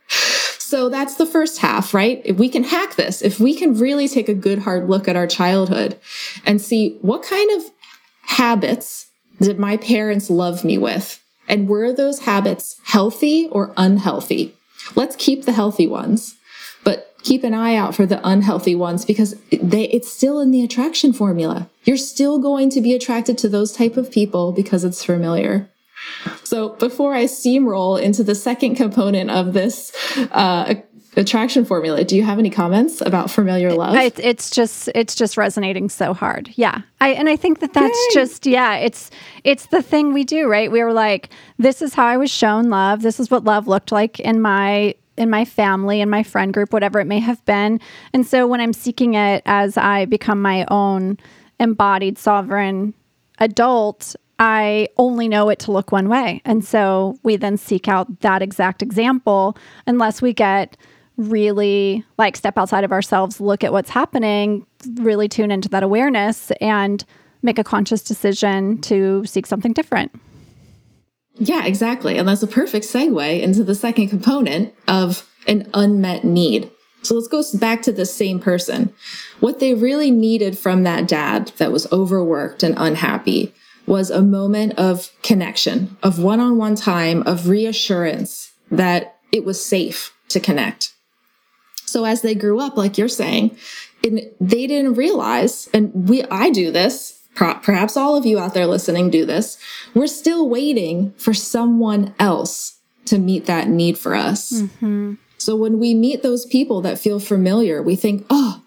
So 0.74 0.88
that's 0.88 1.14
the 1.14 1.24
first 1.24 1.58
half, 1.58 1.94
right? 1.94 2.20
If 2.24 2.36
we 2.36 2.48
can 2.48 2.64
hack 2.64 2.96
this, 2.96 3.22
if 3.22 3.38
we 3.38 3.54
can 3.54 3.78
really 3.78 4.08
take 4.08 4.28
a 4.28 4.34
good 4.34 4.58
hard 4.58 4.88
look 4.88 5.06
at 5.06 5.14
our 5.14 5.28
childhood 5.28 5.96
and 6.44 6.60
see 6.60 6.98
what 7.00 7.22
kind 7.22 7.48
of 7.52 7.70
habits 8.22 9.06
did 9.40 9.56
my 9.56 9.76
parents 9.76 10.30
love 10.30 10.64
me 10.64 10.76
with? 10.76 11.22
And 11.46 11.68
were 11.68 11.92
those 11.92 12.22
habits 12.22 12.80
healthy 12.82 13.48
or 13.52 13.72
unhealthy? 13.76 14.52
Let's 14.96 15.14
keep 15.14 15.44
the 15.44 15.52
healthy 15.52 15.86
ones, 15.86 16.34
but 16.82 17.14
keep 17.22 17.44
an 17.44 17.54
eye 17.54 17.76
out 17.76 17.94
for 17.94 18.04
the 18.04 18.20
unhealthy 18.26 18.74
ones 18.74 19.04
because 19.04 19.36
they, 19.52 19.84
it's 19.90 20.12
still 20.12 20.40
in 20.40 20.50
the 20.50 20.64
attraction 20.64 21.12
formula. 21.12 21.70
You're 21.84 21.96
still 21.96 22.40
going 22.40 22.68
to 22.70 22.80
be 22.80 22.94
attracted 22.94 23.38
to 23.38 23.48
those 23.48 23.70
type 23.70 23.96
of 23.96 24.10
people 24.10 24.50
because 24.50 24.82
it's 24.82 25.04
familiar. 25.04 25.70
So 26.44 26.70
before 26.70 27.14
I 27.14 27.24
steamroll 27.24 28.00
into 28.00 28.22
the 28.22 28.34
second 28.34 28.76
component 28.76 29.30
of 29.30 29.52
this 29.52 29.92
uh, 30.32 30.74
attraction 31.16 31.64
formula, 31.64 32.04
do 32.04 32.16
you 32.16 32.22
have 32.22 32.38
any 32.38 32.50
comments 32.50 33.00
about 33.00 33.30
familiar 33.30 33.72
love? 33.72 33.94
It, 33.94 34.18
it's 34.18 34.50
just 34.50 34.88
it's 34.94 35.14
just 35.14 35.36
resonating 35.36 35.88
so 35.88 36.14
hard. 36.14 36.50
Yeah, 36.54 36.82
I 37.00 37.10
and 37.10 37.28
I 37.28 37.36
think 37.36 37.60
that 37.60 37.72
that's 37.72 37.98
Yay. 38.08 38.14
just 38.14 38.46
yeah. 38.46 38.76
It's 38.76 39.10
it's 39.42 39.66
the 39.66 39.82
thing 39.82 40.12
we 40.12 40.24
do 40.24 40.48
right. 40.48 40.70
We 40.70 40.82
were 40.82 40.92
like, 40.92 41.30
this 41.58 41.82
is 41.82 41.94
how 41.94 42.06
I 42.06 42.16
was 42.16 42.30
shown 42.30 42.70
love. 42.70 43.02
This 43.02 43.18
is 43.20 43.30
what 43.30 43.44
love 43.44 43.66
looked 43.66 43.92
like 43.92 44.20
in 44.20 44.40
my 44.40 44.94
in 45.16 45.30
my 45.30 45.44
family 45.44 46.00
in 46.00 46.10
my 46.10 46.22
friend 46.22 46.52
group 46.52 46.72
whatever 46.72 46.98
it 46.98 47.04
may 47.04 47.20
have 47.20 47.44
been 47.44 47.78
and 48.12 48.26
so 48.26 48.48
when 48.48 48.60
i'm 48.60 48.72
seeking 48.72 49.14
it 49.14 49.44
as 49.46 49.76
i 49.76 50.04
become 50.06 50.42
my 50.42 50.66
own 50.72 51.16
embodied 51.60 52.18
sovereign 52.18 52.92
adult 53.38 54.16
I 54.38 54.88
only 54.96 55.28
know 55.28 55.48
it 55.48 55.58
to 55.60 55.72
look 55.72 55.92
one 55.92 56.08
way. 56.08 56.42
And 56.44 56.64
so 56.64 57.18
we 57.22 57.36
then 57.36 57.56
seek 57.56 57.88
out 57.88 58.20
that 58.20 58.42
exact 58.42 58.82
example 58.82 59.56
unless 59.86 60.20
we 60.20 60.32
get 60.32 60.76
really 61.16 62.04
like 62.18 62.36
step 62.36 62.58
outside 62.58 62.84
of 62.84 62.92
ourselves, 62.92 63.40
look 63.40 63.62
at 63.62 63.72
what's 63.72 63.90
happening, 63.90 64.66
really 64.94 65.28
tune 65.28 65.50
into 65.50 65.68
that 65.68 65.82
awareness 65.82 66.50
and 66.60 67.04
make 67.42 67.58
a 67.58 67.64
conscious 67.64 68.02
decision 68.02 68.80
to 68.80 69.24
seek 69.24 69.46
something 69.46 69.72
different. 69.72 70.10
Yeah, 71.36 71.64
exactly. 71.64 72.16
And 72.16 72.28
that's 72.28 72.42
a 72.42 72.48
perfect 72.48 72.86
segue 72.86 73.40
into 73.40 73.62
the 73.64 73.74
second 73.74 74.08
component 74.08 74.74
of 74.88 75.28
an 75.46 75.68
unmet 75.74 76.24
need. 76.24 76.70
So 77.02 77.14
let's 77.14 77.28
go 77.28 77.42
back 77.58 77.82
to 77.82 77.92
the 77.92 78.06
same 78.06 78.40
person. 78.40 78.92
What 79.40 79.60
they 79.60 79.74
really 79.74 80.10
needed 80.10 80.56
from 80.56 80.84
that 80.84 81.06
dad 81.06 81.52
that 81.58 81.70
was 81.70 81.90
overworked 81.92 82.62
and 82.62 82.74
unhappy 82.78 83.52
was 83.86 84.10
a 84.10 84.22
moment 84.22 84.74
of 84.78 85.10
connection, 85.22 85.96
of 86.02 86.18
one 86.18 86.40
on 86.40 86.56
one 86.56 86.74
time, 86.74 87.22
of 87.22 87.48
reassurance 87.48 88.52
that 88.70 89.18
it 89.32 89.44
was 89.44 89.64
safe 89.64 90.14
to 90.28 90.40
connect. 90.40 90.92
So 91.86 92.04
as 92.04 92.22
they 92.22 92.34
grew 92.34 92.60
up, 92.60 92.76
like 92.76 92.98
you're 92.98 93.08
saying, 93.08 93.56
they 94.02 94.66
didn't 94.66 94.94
realize, 94.94 95.68
and 95.72 96.08
we, 96.08 96.24
I 96.24 96.50
do 96.50 96.70
this, 96.70 97.20
perhaps 97.34 97.96
all 97.96 98.16
of 98.16 98.26
you 98.26 98.38
out 98.38 98.54
there 98.54 98.66
listening 98.66 99.10
do 99.10 99.26
this. 99.26 99.58
We're 99.94 100.06
still 100.06 100.48
waiting 100.48 101.12
for 101.16 101.34
someone 101.34 102.14
else 102.18 102.78
to 103.06 103.18
meet 103.18 103.46
that 103.46 103.68
need 103.68 103.98
for 103.98 104.14
us. 104.14 104.52
Mm-hmm. 104.52 105.14
So 105.38 105.56
when 105.56 105.78
we 105.78 105.94
meet 105.94 106.22
those 106.22 106.46
people 106.46 106.80
that 106.82 106.98
feel 106.98 107.20
familiar, 107.20 107.82
we 107.82 107.96
think, 107.96 108.24
oh, 108.30 108.62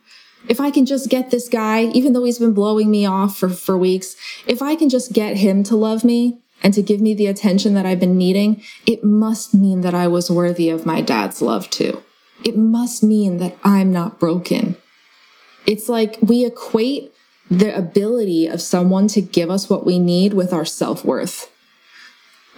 if 0.47 0.59
I 0.59 0.71
can 0.71 0.85
just 0.85 1.09
get 1.09 1.31
this 1.31 1.49
guy, 1.49 1.83
even 1.85 2.13
though 2.13 2.23
he's 2.23 2.39
been 2.39 2.53
blowing 2.53 2.89
me 2.89 3.05
off 3.05 3.37
for, 3.37 3.49
for 3.49 3.77
weeks, 3.77 4.15
if 4.45 4.61
I 4.61 4.75
can 4.75 4.89
just 4.89 5.13
get 5.13 5.37
him 5.37 5.63
to 5.63 5.75
love 5.75 6.03
me 6.03 6.41
and 6.63 6.73
to 6.73 6.81
give 6.81 7.01
me 7.01 7.13
the 7.13 7.27
attention 7.27 7.73
that 7.73 7.85
I've 7.85 7.99
been 7.99 8.17
needing, 8.17 8.63
it 8.85 9.03
must 9.03 9.53
mean 9.53 9.81
that 9.81 9.93
I 9.93 10.07
was 10.07 10.31
worthy 10.31 10.69
of 10.69 10.85
my 10.85 11.01
dad's 11.01 11.41
love 11.41 11.69
too. 11.69 12.03
It 12.43 12.57
must 12.57 13.03
mean 13.03 13.37
that 13.37 13.57
I'm 13.63 13.91
not 13.91 14.19
broken. 14.19 14.77
It's 15.65 15.89
like 15.89 16.17
we 16.21 16.45
equate 16.45 17.11
the 17.49 17.75
ability 17.75 18.47
of 18.47 18.61
someone 18.61 19.07
to 19.09 19.21
give 19.21 19.49
us 19.49 19.69
what 19.69 19.85
we 19.85 19.99
need 19.99 20.33
with 20.33 20.53
our 20.53 20.65
self 20.65 21.03
worth. 21.03 21.51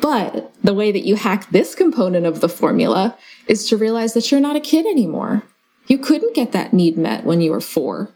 But 0.01 0.53
the 0.63 0.73
way 0.73 0.91
that 0.91 1.05
you 1.05 1.15
hack 1.15 1.49
this 1.51 1.75
component 1.75 2.25
of 2.25 2.39
the 2.39 2.49
formula 2.49 3.17
is 3.47 3.67
to 3.69 3.77
realize 3.77 4.13
that 4.13 4.31
you're 4.31 4.39
not 4.39 4.55
a 4.55 4.61
kid 4.61 4.85
anymore. 4.85 5.43
You 5.89 5.97
couldn't 5.97 6.35
get 6.35 6.53
that 6.53 6.71
need 6.71 6.97
met 6.97 7.25
when 7.25 7.41
you 7.41 7.51
were 7.51 7.59
four. 7.59 8.11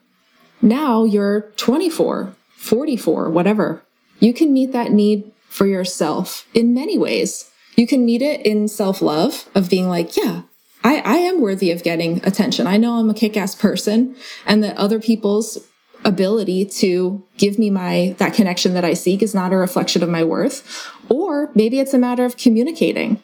Now 0.62 1.04
you're 1.04 1.52
24, 1.58 2.34
44, 2.56 3.30
whatever. 3.30 3.84
You 4.20 4.34
can 4.34 4.54
meet 4.54 4.72
that 4.72 4.92
need 4.92 5.30
for 5.50 5.66
yourself 5.66 6.48
in 6.54 6.74
many 6.74 6.98
ways. 6.98 7.52
You 7.76 7.88
can 7.88 8.06
meet 8.06 8.22
it 8.22 8.46
in 8.46 8.68
self 8.68 9.02
love 9.02 9.50
of 9.56 9.70
being 9.70 9.90
like, 9.90 10.16
yeah, 10.16 10.44
I, 10.84 11.00
I 11.00 11.16
am 11.16 11.42
worthy 11.42 11.72
of 11.72 11.84
getting 11.84 12.24
attention. 12.26 12.68
I 12.68 12.78
know 12.78 12.94
I'm 12.94 13.10
a 13.10 13.14
kick 13.14 13.36
ass 13.36 13.56
person 13.56 14.16
and 14.46 14.64
that 14.64 14.78
other 14.78 15.00
people's 15.00 15.58
ability 16.06 16.66
to 16.66 17.24
give 17.38 17.58
me 17.58 17.70
my 17.70 18.16
that 18.20 18.34
connection 18.34 18.74
that 18.74 18.86
I 18.86 18.94
seek 18.94 19.24
is 19.24 19.34
not 19.34 19.54
a 19.54 19.58
reflection 19.58 20.04
of 20.04 20.10
my 20.10 20.24
worth. 20.24 20.90
Or 21.10 21.50
maybe 21.56 21.80
it's 21.80 21.94
a 21.94 22.00
matter 22.00 22.26
of 22.26 22.38
communicating. 22.38 23.22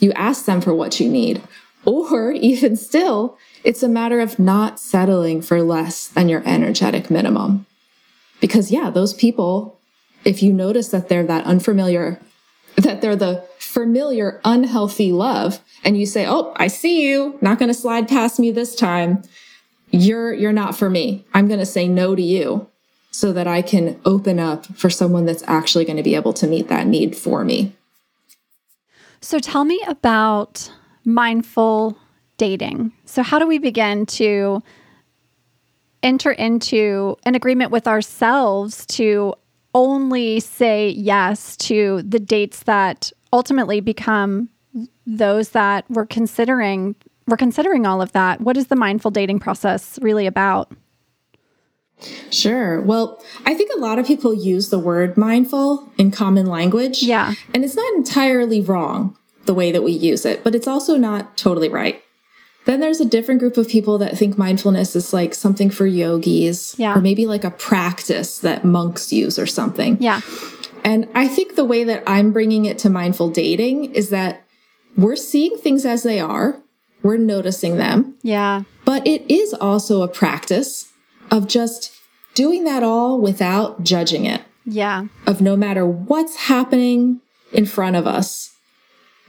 You 0.00 0.12
ask 0.12 0.44
them 0.44 0.60
for 0.60 0.74
what 0.74 0.98
you 0.98 1.08
need, 1.08 1.40
or 1.84 2.32
even 2.32 2.76
still, 2.76 3.36
it's 3.64 3.82
a 3.82 3.88
matter 3.88 4.20
of 4.20 4.38
not 4.38 4.78
settling 4.78 5.42
for 5.42 5.62
less 5.62 6.08
than 6.08 6.28
your 6.28 6.42
energetic 6.44 7.10
minimum. 7.10 7.66
Because, 8.40 8.70
yeah, 8.70 8.90
those 8.90 9.14
people, 9.14 9.78
if 10.24 10.42
you 10.42 10.52
notice 10.52 10.88
that 10.88 11.08
they're 11.08 11.26
that 11.26 11.44
unfamiliar, 11.44 12.20
that 12.76 13.00
they're 13.00 13.16
the 13.16 13.44
familiar, 13.58 14.40
unhealthy 14.44 15.12
love, 15.12 15.60
and 15.84 15.96
you 15.96 16.06
say, 16.06 16.26
Oh, 16.26 16.52
I 16.56 16.66
see 16.66 17.08
you, 17.08 17.38
not 17.40 17.58
going 17.58 17.68
to 17.68 17.74
slide 17.74 18.08
past 18.08 18.40
me 18.40 18.50
this 18.50 18.74
time. 18.74 19.22
You're, 19.90 20.32
you're 20.32 20.52
not 20.52 20.76
for 20.76 20.88
me. 20.88 21.24
I'm 21.34 21.48
going 21.48 21.60
to 21.60 21.66
say 21.66 21.86
no 21.86 22.14
to 22.14 22.22
you 22.22 22.68
so 23.10 23.32
that 23.32 23.46
I 23.46 23.62
can 23.62 24.00
open 24.04 24.40
up 24.40 24.66
for 24.74 24.88
someone 24.88 25.26
that's 25.26 25.44
actually 25.46 25.84
going 25.84 25.98
to 25.98 26.02
be 26.02 26.14
able 26.14 26.32
to 26.32 26.46
meet 26.46 26.68
that 26.68 26.86
need 26.86 27.14
for 27.14 27.44
me. 27.44 27.74
So 29.20 29.38
tell 29.38 29.64
me 29.64 29.80
about 29.86 30.72
mindful 31.04 31.96
dating. 32.36 32.92
So, 33.04 33.22
how 33.22 33.38
do 33.38 33.46
we 33.46 33.58
begin 33.58 34.06
to 34.06 34.62
enter 36.02 36.32
into 36.32 37.16
an 37.24 37.34
agreement 37.34 37.70
with 37.70 37.86
ourselves 37.86 38.84
to 38.86 39.34
only 39.74 40.40
say 40.40 40.90
yes 40.90 41.56
to 41.56 42.02
the 42.02 42.18
dates 42.18 42.64
that 42.64 43.12
ultimately 43.32 43.80
become 43.80 44.48
those 45.06 45.50
that 45.50 45.84
we're 45.88 46.06
considering 46.06 46.94
we're 47.28 47.36
considering 47.36 47.86
all 47.86 48.02
of 48.02 48.12
that 48.12 48.40
what 48.40 48.56
is 48.56 48.66
the 48.66 48.76
mindful 48.76 49.10
dating 49.10 49.38
process 49.38 49.98
really 50.02 50.26
about 50.26 50.72
Sure. 52.30 52.80
Well, 52.80 53.22
I 53.46 53.54
think 53.54 53.70
a 53.72 53.78
lot 53.78 54.00
of 54.00 54.06
people 54.06 54.34
use 54.34 54.70
the 54.70 54.78
word 54.78 55.16
mindful 55.16 55.88
in 55.98 56.10
common 56.10 56.46
language. 56.46 57.00
Yeah. 57.00 57.34
And 57.54 57.64
it's 57.64 57.76
not 57.76 57.94
entirely 57.94 58.60
wrong 58.60 59.16
the 59.46 59.54
way 59.54 59.72
that 59.72 59.82
we 59.82 59.92
use 59.92 60.24
it, 60.24 60.44
but 60.44 60.54
it's 60.54 60.68
also 60.68 60.96
not 60.96 61.36
totally 61.36 61.68
right. 61.68 62.02
Then 62.64 62.78
there's 62.80 63.00
a 63.00 63.04
different 63.04 63.40
group 63.40 63.56
of 63.56 63.68
people 63.68 63.98
that 63.98 64.16
think 64.16 64.38
mindfulness 64.38 64.94
is 64.94 65.12
like 65.12 65.34
something 65.34 65.68
for 65.68 65.84
yogis 65.86 66.76
Yeah. 66.78 66.96
or 66.96 67.00
maybe 67.00 67.26
like 67.26 67.42
a 67.42 67.50
practice 67.50 68.38
that 68.38 68.64
monks 68.64 69.12
use 69.12 69.38
or 69.38 69.46
something. 69.46 69.96
Yeah. 70.00 70.20
And 70.84 71.08
I 71.14 71.26
think 71.28 71.56
the 71.56 71.64
way 71.64 71.82
that 71.84 72.02
I'm 72.06 72.32
bringing 72.32 72.64
it 72.66 72.78
to 72.78 72.90
mindful 72.90 73.30
dating 73.30 73.94
is 73.94 74.10
that 74.10 74.44
we're 74.96 75.16
seeing 75.16 75.56
things 75.56 75.84
as 75.84 76.02
they 76.04 76.20
are, 76.20 76.60
we're 77.02 77.16
noticing 77.16 77.76
them, 77.78 78.14
Yeah. 78.22 78.62
but 78.84 79.04
it 79.06 79.24
is 79.28 79.52
also 79.54 80.02
a 80.02 80.08
practice 80.08 80.92
of 81.32 81.48
just 81.48 81.90
doing 82.34 82.62
that 82.64 82.82
all 82.84 83.20
without 83.20 83.82
judging 83.82 84.24
it, 84.24 84.42
Yeah. 84.64 85.06
of 85.26 85.40
no 85.40 85.56
matter 85.56 85.84
what's 85.84 86.36
happening 86.36 87.20
in 87.52 87.66
front 87.66 87.96
of 87.96 88.06
us, 88.06 88.51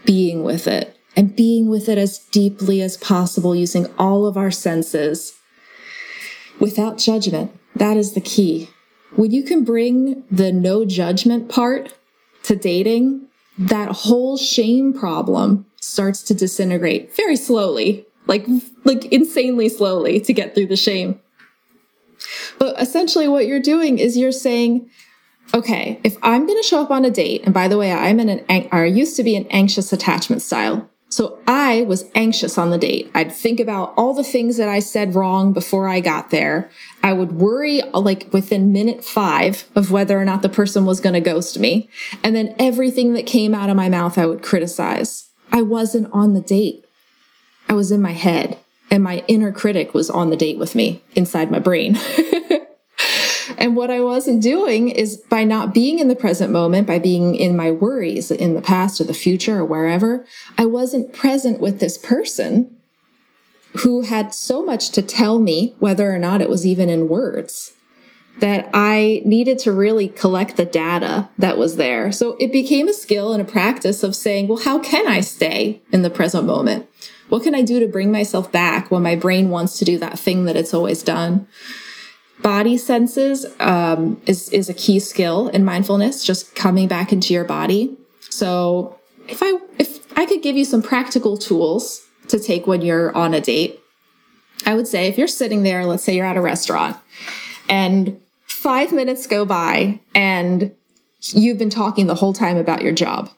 being 0.05 0.43
with 0.43 0.67
it 0.67 0.97
and 1.15 1.35
being 1.35 1.69
with 1.69 1.87
it 1.89 1.97
as 1.97 2.19
deeply 2.19 2.81
as 2.81 2.97
possible 2.97 3.55
using 3.55 3.87
all 3.97 4.25
of 4.25 4.37
our 4.37 4.51
senses 4.51 5.33
without 6.59 6.97
judgment. 6.97 7.51
That 7.75 7.97
is 7.97 8.13
the 8.13 8.21
key. 8.21 8.69
When 9.15 9.31
you 9.31 9.43
can 9.43 9.63
bring 9.63 10.23
the 10.31 10.51
no 10.51 10.85
judgment 10.85 11.49
part 11.49 11.93
to 12.43 12.55
dating, 12.55 13.27
that 13.57 13.89
whole 13.89 14.37
shame 14.37 14.93
problem 14.93 15.65
starts 15.79 16.23
to 16.23 16.33
disintegrate 16.33 17.15
very 17.15 17.35
slowly, 17.35 18.05
like 18.25 18.47
like 18.83 19.05
insanely 19.05 19.69
slowly 19.69 20.19
to 20.21 20.33
get 20.33 20.55
through 20.55 20.67
the 20.67 20.75
shame. 20.75 21.19
But 22.57 22.81
essentially 22.81 23.27
what 23.27 23.45
you're 23.45 23.59
doing 23.59 23.99
is 23.99 24.17
you're 24.17 24.31
saying, 24.31 24.89
okay, 25.53 25.99
if 26.03 26.17
I'm 26.21 26.45
going 26.45 26.61
to 26.61 26.67
show 26.67 26.81
up 26.81 26.91
on 26.91 27.05
a 27.05 27.11
date, 27.11 27.43
and 27.45 27.53
by 27.53 27.67
the 27.67 27.77
way, 27.77 27.91
I'm 27.91 28.19
in 28.19 28.29
an, 28.29 28.67
I 28.71 28.85
used 28.85 29.15
to 29.17 29.23
be 29.23 29.35
an 29.35 29.47
anxious 29.47 29.93
attachment 29.93 30.41
style. 30.41 30.89
So 31.13 31.37
I 31.47 31.83
was 31.83 32.05
anxious 32.15 32.57
on 32.57 32.71
the 32.71 32.77
date. 32.79 33.11
I'd 33.13 33.31
think 33.31 33.59
about 33.59 33.93
all 33.95 34.15
the 34.15 34.23
things 34.23 34.57
that 34.57 34.67
I 34.67 34.79
said 34.79 35.13
wrong 35.13 35.53
before 35.53 35.87
I 35.87 35.99
got 35.99 36.31
there. 36.31 36.71
I 37.03 37.13
would 37.13 37.33
worry 37.33 37.83
uh, 37.83 37.99
like 37.99 38.33
within 38.33 38.73
minute 38.73 39.05
five 39.05 39.69
of 39.75 39.91
whether 39.91 40.19
or 40.19 40.25
not 40.25 40.41
the 40.41 40.49
person 40.49 40.85
was 40.85 40.99
going 40.99 41.13
to 41.13 41.21
ghost 41.21 41.59
me. 41.59 41.87
And 42.23 42.35
then 42.35 42.55
everything 42.57 43.13
that 43.13 43.27
came 43.27 43.53
out 43.53 43.69
of 43.69 43.75
my 43.75 43.89
mouth, 43.89 44.17
I 44.17 44.25
would 44.25 44.41
criticize. 44.41 45.29
I 45.51 45.61
wasn't 45.61 46.11
on 46.11 46.33
the 46.33 46.41
date. 46.41 46.83
I 47.69 47.73
was 47.73 47.91
in 47.91 48.01
my 48.01 48.13
head 48.13 48.57
and 48.89 49.03
my 49.03 49.23
inner 49.27 49.51
critic 49.51 49.93
was 49.93 50.09
on 50.09 50.31
the 50.31 50.35
date 50.35 50.57
with 50.57 50.73
me 50.73 51.03
inside 51.13 51.51
my 51.51 51.59
brain. 51.59 51.95
And 53.57 53.75
what 53.75 53.91
I 53.91 54.01
wasn't 54.01 54.41
doing 54.41 54.89
is 54.89 55.17
by 55.17 55.43
not 55.43 55.73
being 55.73 55.99
in 55.99 56.07
the 56.07 56.15
present 56.15 56.51
moment, 56.51 56.87
by 56.87 56.99
being 56.99 57.35
in 57.35 57.55
my 57.55 57.71
worries 57.71 58.31
in 58.31 58.55
the 58.55 58.61
past 58.61 58.99
or 58.99 59.05
the 59.05 59.13
future 59.13 59.59
or 59.59 59.65
wherever, 59.65 60.25
I 60.57 60.65
wasn't 60.65 61.13
present 61.13 61.59
with 61.59 61.79
this 61.79 61.97
person 61.97 62.75
who 63.77 64.01
had 64.01 64.33
so 64.33 64.63
much 64.63 64.89
to 64.91 65.01
tell 65.01 65.39
me, 65.39 65.75
whether 65.79 66.13
or 66.13 66.19
not 66.19 66.41
it 66.41 66.49
was 66.49 66.65
even 66.65 66.89
in 66.89 67.09
words, 67.09 67.73
that 68.39 68.69
I 68.73 69.21
needed 69.25 69.59
to 69.59 69.71
really 69.71 70.07
collect 70.07 70.57
the 70.57 70.65
data 70.65 71.29
that 71.37 71.57
was 71.57 71.75
there. 71.75 72.11
So 72.11 72.35
it 72.39 72.51
became 72.51 72.87
a 72.87 72.93
skill 72.93 73.31
and 73.33 73.41
a 73.41 73.51
practice 73.51 74.03
of 74.03 74.15
saying, 74.15 74.47
well, 74.47 74.59
how 74.59 74.79
can 74.79 75.07
I 75.07 75.21
stay 75.21 75.81
in 75.91 76.01
the 76.01 76.09
present 76.09 76.45
moment? 76.45 76.87
What 77.29 77.43
can 77.43 77.55
I 77.55 77.61
do 77.61 77.79
to 77.79 77.87
bring 77.87 78.11
myself 78.11 78.51
back 78.51 78.91
when 78.91 79.01
my 79.01 79.15
brain 79.15 79.49
wants 79.49 79.79
to 79.79 79.85
do 79.85 79.97
that 79.99 80.19
thing 80.19 80.45
that 80.45 80.55
it's 80.55 80.73
always 80.73 81.01
done? 81.03 81.47
Body 82.41 82.77
senses 82.77 83.45
um, 83.59 84.21
is 84.25 84.49
is 84.49 84.69
a 84.69 84.73
key 84.73 84.99
skill 84.99 85.47
in 85.49 85.63
mindfulness 85.63 86.25
just 86.25 86.55
coming 86.55 86.87
back 86.87 87.13
into 87.13 87.33
your 87.33 87.43
body. 87.45 87.95
So 88.29 88.99
if 89.27 89.41
i 89.41 89.53
if 89.79 90.05
i 90.17 90.25
could 90.25 90.41
give 90.41 90.55
you 90.55 90.65
some 90.65 90.81
practical 90.81 91.37
tools 91.37 92.05
to 92.27 92.39
take 92.39 92.67
when 92.67 92.81
you're 92.81 93.15
on 93.15 93.33
a 93.33 93.41
date 93.41 93.79
i 94.65 94.73
would 94.73 94.87
say 94.87 95.07
if 95.07 95.17
you're 95.17 95.27
sitting 95.27 95.63
there 95.63 95.85
let's 95.85 96.03
say 96.03 96.15
you're 96.15 96.25
at 96.25 96.37
a 96.37 96.41
restaurant 96.41 96.97
and 97.69 98.19
five 98.45 98.91
minutes 98.91 99.27
go 99.27 99.45
by 99.45 99.99
and 100.13 100.73
you've 101.21 101.57
been 101.57 101.69
talking 101.69 102.07
the 102.07 102.15
whole 102.15 102.33
time 102.33 102.57
about 102.57 102.81
your 102.81 102.91
job 102.91 103.29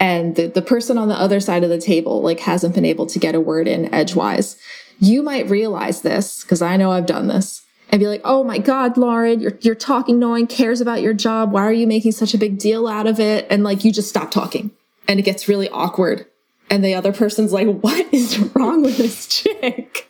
and 0.00 0.34
the, 0.36 0.46
the 0.48 0.62
person 0.62 0.98
on 0.98 1.08
the 1.08 1.18
other 1.18 1.38
side 1.38 1.62
of 1.62 1.70
the 1.70 1.80
table 1.80 2.22
like 2.22 2.40
hasn't 2.40 2.74
been 2.74 2.84
able 2.84 3.06
to 3.06 3.18
get 3.18 3.34
a 3.34 3.40
word 3.40 3.68
in 3.68 3.92
edgewise 3.94 4.56
you 4.98 5.22
might 5.22 5.48
realize 5.48 6.02
this 6.02 6.42
because 6.42 6.62
i 6.62 6.76
know 6.76 6.90
i've 6.90 7.06
done 7.06 7.28
this 7.28 7.62
and 7.92 8.00
be 8.00 8.08
like, 8.08 8.22
"Oh 8.24 8.42
my 8.42 8.58
God, 8.58 8.96
Lauren, 8.96 9.38
you're 9.38 9.58
you're 9.60 9.74
talking. 9.74 10.18
No 10.18 10.30
one 10.30 10.46
cares 10.46 10.80
about 10.80 11.02
your 11.02 11.12
job. 11.12 11.52
Why 11.52 11.62
are 11.62 11.72
you 11.72 11.86
making 11.86 12.12
such 12.12 12.32
a 12.34 12.38
big 12.38 12.58
deal 12.58 12.88
out 12.88 13.06
of 13.06 13.20
it?" 13.20 13.46
And 13.50 13.62
like, 13.62 13.84
you 13.84 13.92
just 13.92 14.08
stop 14.08 14.30
talking, 14.30 14.70
and 15.06 15.20
it 15.20 15.24
gets 15.24 15.46
really 15.46 15.68
awkward. 15.68 16.26
And 16.70 16.82
the 16.82 16.94
other 16.94 17.12
person's 17.12 17.52
like, 17.52 17.68
"What 17.68 18.12
is 18.12 18.38
wrong 18.54 18.82
with 18.82 18.96
this 18.96 19.26
chick?" 19.26 20.08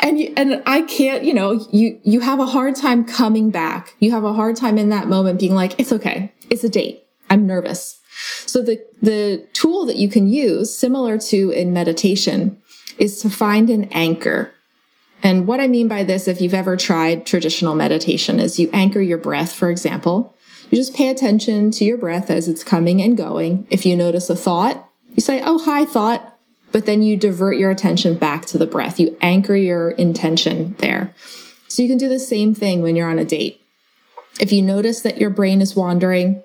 And 0.00 0.20
you, 0.20 0.34
and 0.36 0.62
I 0.66 0.82
can't, 0.82 1.24
you 1.24 1.34
know, 1.34 1.66
you 1.70 2.00
you 2.02 2.20
have 2.20 2.40
a 2.40 2.46
hard 2.46 2.76
time 2.76 3.04
coming 3.04 3.50
back. 3.50 3.94
You 4.00 4.10
have 4.10 4.24
a 4.24 4.32
hard 4.32 4.56
time 4.56 4.78
in 4.78 4.88
that 4.88 5.06
moment 5.06 5.38
being 5.38 5.54
like, 5.54 5.78
"It's 5.78 5.92
okay. 5.92 6.32
It's 6.50 6.64
a 6.64 6.68
date. 6.68 7.04
I'm 7.30 7.46
nervous." 7.46 8.00
So 8.46 8.62
the 8.62 8.82
the 9.02 9.46
tool 9.52 9.86
that 9.86 9.96
you 9.96 10.08
can 10.08 10.28
use, 10.28 10.74
similar 10.74 11.18
to 11.18 11.50
in 11.50 11.72
meditation, 11.72 12.58
is 12.98 13.20
to 13.20 13.30
find 13.30 13.70
an 13.70 13.84
anchor 13.92 14.53
and 15.24 15.46
what 15.46 15.58
I 15.58 15.68
mean 15.68 15.88
by 15.88 16.04
this, 16.04 16.28
if 16.28 16.42
you've 16.42 16.52
ever 16.52 16.76
tried 16.76 17.24
traditional 17.24 17.74
meditation, 17.74 18.38
is 18.38 18.60
you 18.60 18.68
anchor 18.74 19.00
your 19.00 19.16
breath, 19.16 19.54
for 19.54 19.70
example. 19.70 20.36
You 20.70 20.76
just 20.76 20.94
pay 20.94 21.08
attention 21.08 21.70
to 21.72 21.84
your 21.84 21.96
breath 21.96 22.30
as 22.30 22.46
it's 22.46 22.62
coming 22.62 23.00
and 23.00 23.16
going. 23.16 23.66
If 23.70 23.86
you 23.86 23.96
notice 23.96 24.28
a 24.28 24.36
thought, 24.36 24.86
you 25.14 25.22
say, 25.22 25.40
Oh, 25.42 25.58
hi, 25.64 25.86
thought. 25.86 26.38
But 26.72 26.84
then 26.84 27.02
you 27.02 27.16
divert 27.16 27.56
your 27.56 27.70
attention 27.70 28.18
back 28.18 28.44
to 28.46 28.58
the 28.58 28.66
breath. 28.66 29.00
You 29.00 29.16
anchor 29.22 29.56
your 29.56 29.92
intention 29.92 30.74
there. 30.78 31.14
So 31.68 31.82
you 31.82 31.88
can 31.88 31.98
do 31.98 32.08
the 32.08 32.18
same 32.18 32.54
thing 32.54 32.82
when 32.82 32.94
you're 32.94 33.08
on 33.08 33.18
a 33.18 33.24
date. 33.24 33.62
If 34.40 34.52
you 34.52 34.60
notice 34.60 35.00
that 35.02 35.18
your 35.18 35.30
brain 35.30 35.62
is 35.62 35.74
wandering 35.74 36.42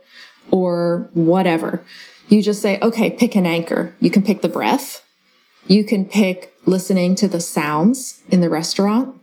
or 0.52 1.10
whatever, 1.14 1.84
you 2.30 2.42
just 2.42 2.62
say, 2.62 2.80
Okay, 2.80 3.10
pick 3.10 3.36
an 3.36 3.46
anchor. 3.46 3.94
You 4.00 4.10
can 4.10 4.24
pick 4.24 4.42
the 4.42 4.48
breath. 4.48 5.06
You 5.68 5.84
can 5.84 6.06
pick 6.06 6.54
listening 6.70 7.16
to 7.16 7.28
the 7.28 7.42
sounds 7.42 8.22
in 8.30 8.42
the 8.42 8.50
restaurant. 8.50 9.16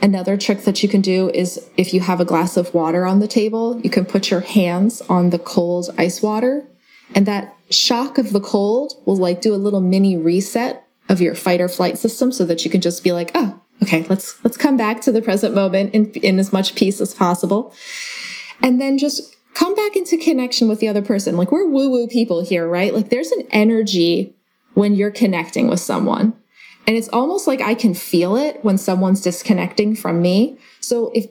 Another 0.00 0.36
trick 0.36 0.62
that 0.62 0.82
you 0.82 0.88
can 0.88 1.00
do 1.00 1.30
is 1.30 1.68
if 1.76 1.94
you 1.94 2.00
have 2.00 2.20
a 2.20 2.24
glass 2.24 2.56
of 2.56 2.74
water 2.74 3.06
on 3.06 3.20
the 3.20 3.28
table, 3.28 3.80
you 3.82 3.90
can 3.90 4.04
put 4.04 4.30
your 4.30 4.40
hands 4.40 5.00
on 5.02 5.30
the 5.30 5.38
cold 5.38 5.90
ice 5.96 6.20
water 6.20 6.66
and 7.14 7.26
that 7.26 7.56
shock 7.70 8.18
of 8.18 8.32
the 8.32 8.40
cold 8.40 8.94
will 9.04 9.16
like 9.16 9.40
do 9.40 9.54
a 9.54 9.56
little 9.56 9.80
mini 9.80 10.16
reset 10.16 10.86
of 11.08 11.20
your 11.20 11.34
fight 11.34 11.60
or 11.60 11.68
flight 11.68 11.98
system 11.98 12.32
so 12.32 12.44
that 12.44 12.64
you 12.64 12.70
can 12.70 12.80
just 12.80 13.04
be 13.04 13.12
like, 13.12 13.30
oh, 13.34 13.60
okay, 13.82 14.04
let's 14.08 14.42
let's 14.44 14.56
come 14.56 14.76
back 14.76 15.00
to 15.02 15.12
the 15.12 15.22
present 15.22 15.54
moment 15.54 15.94
in, 15.94 16.10
in 16.12 16.38
as 16.38 16.52
much 16.52 16.74
peace 16.74 17.00
as 17.00 17.14
possible. 17.14 17.74
And 18.62 18.80
then 18.80 18.98
just 18.98 19.36
come 19.54 19.74
back 19.74 19.96
into 19.96 20.16
connection 20.16 20.68
with 20.68 20.80
the 20.80 20.88
other 20.88 21.02
person. 21.02 21.36
Like 21.36 21.52
we're 21.52 21.68
woo-woo 21.68 22.08
people 22.08 22.44
here, 22.44 22.66
right? 22.66 22.94
Like 22.94 23.10
there's 23.10 23.32
an 23.32 23.46
energy 23.50 24.34
when 24.74 24.94
you're 24.94 25.10
connecting 25.10 25.68
with 25.68 25.80
someone. 25.80 26.34
And 26.86 26.96
it's 26.96 27.08
almost 27.08 27.46
like 27.46 27.60
I 27.60 27.74
can 27.74 27.94
feel 27.94 28.36
it 28.36 28.64
when 28.64 28.78
someone's 28.78 29.20
disconnecting 29.20 29.94
from 29.94 30.20
me. 30.20 30.58
So 30.80 31.12
if 31.14 31.26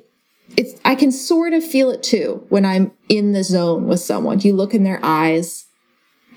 it's, 0.58 0.80
I 0.86 0.96
can 0.96 1.12
sort 1.12 1.54
of 1.54 1.64
feel 1.64 1.90
it 1.92 2.04
too 2.04 2.46
when 2.50 2.66
I'm 2.66 2.92
in 3.10 3.34
the 3.34 3.44
zone 3.44 3.88
with 3.88 4.00
someone. 4.00 4.40
You 4.40 4.54
look 4.54 4.74
in 4.74 4.84
their 4.84 5.00
eyes. 5.04 5.66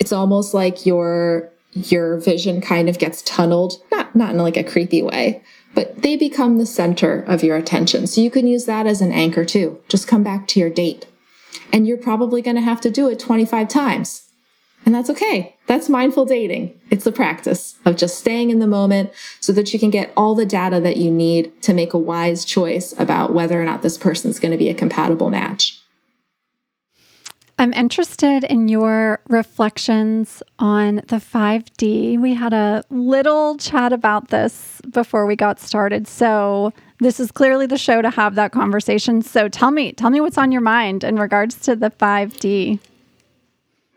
It's 0.00 0.12
almost 0.12 0.55
like 0.55 0.87
your, 0.87 1.50
your 1.72 2.18
vision 2.18 2.61
kind 2.61 2.88
of 2.88 2.98
gets 2.98 3.22
tunneled, 3.22 3.81
not, 3.90 4.14
not 4.14 4.31
in 4.31 4.38
like 4.38 4.57
a 4.57 4.64
creepy 4.64 5.03
way, 5.03 5.42
but 5.74 6.03
they 6.03 6.16
become 6.16 6.59
the 6.59 6.66
center 6.66 7.22
of 7.22 7.42
your 7.42 7.57
attention. 7.57 8.07
So 8.07 8.20
you 8.20 8.31
can 8.31 8.46
use 8.46 8.64
that 8.66 8.87
as 8.87 9.00
an 9.00 9.12
anchor 9.12 9.44
too. 9.44 9.81
Just 9.88 10.09
come 10.09 10.22
back 10.22 10.46
to 10.48 10.61
your 10.61 10.70
date. 10.70 11.07
And 11.72 11.87
you're 11.87 11.98
probably 11.98 12.42
going 12.42 12.57
to 12.57 12.62
have 12.62 12.81
to 12.83 12.90
do 12.90 13.09
it 13.09 13.18
25 13.18 13.68
times. 13.68 14.23
And 14.87 14.94
that's 14.94 15.11
okay. 15.11 15.57
That's 15.66 15.88
mindful 15.88 16.27
dating. 16.27 16.79
It's 16.90 17.05
the 17.05 17.12
practice 17.12 17.77
of 17.85 17.97
just 17.97 18.18
staying 18.18 18.51
in 18.51 18.59
the 18.59 18.66
moment 18.66 19.12
so 19.40 19.53
that 19.53 19.73
you 19.73 19.79
can 19.79 19.90
get 19.90 20.12
all 20.16 20.35
the 20.35 20.44
data 20.44 20.79
that 20.81 20.99
you 20.99 21.11
need 21.11 21.62
to 21.62 21.73
make 21.73 21.94
a 21.94 21.99
wise 21.99 22.44
choice 22.44 22.94
about 22.99 23.33
whether 23.33 23.61
or 23.61 23.64
not 23.64 23.83
this 23.83 23.97
person's 23.97 24.38
going 24.38 24.53
to 24.53 24.59
be 24.59 24.68
a 24.68 24.75
compatible 24.75 25.31
match. 25.31 25.81
I'm 27.57 27.73
interested 27.73 28.42
in 28.42 28.68
your 28.68 29.20
reflections 29.29 30.42
on 30.59 30.97
the 30.97 31.16
5D. 31.16 32.18
We 32.18 32.35
had 32.35 32.53
a 32.53 32.83
little 32.90 33.57
chat 33.59 33.92
about 33.92 34.29
this 34.29 34.81
before 34.90 35.25
we 35.25 35.37
got 35.37 35.61
started. 35.61 36.09
So, 36.09 36.73
this 36.99 37.20
is 37.20 37.31
clearly 37.31 37.66
the 37.66 37.79
show 37.79 38.03
to 38.03 38.11
have 38.11 38.35
that 38.35 38.51
conversation. 38.51 39.23
So, 39.23 39.49
tell 39.49 39.70
me, 39.70 39.92
tell 39.92 40.11
me 40.11 40.20
what's 40.20 40.37
on 40.37 40.51
your 40.51 40.62
mind 40.62 41.05
in 41.05 41.16
regards 41.16 41.55
to 41.61 41.77
the 41.77 41.90
5D. 41.90 42.81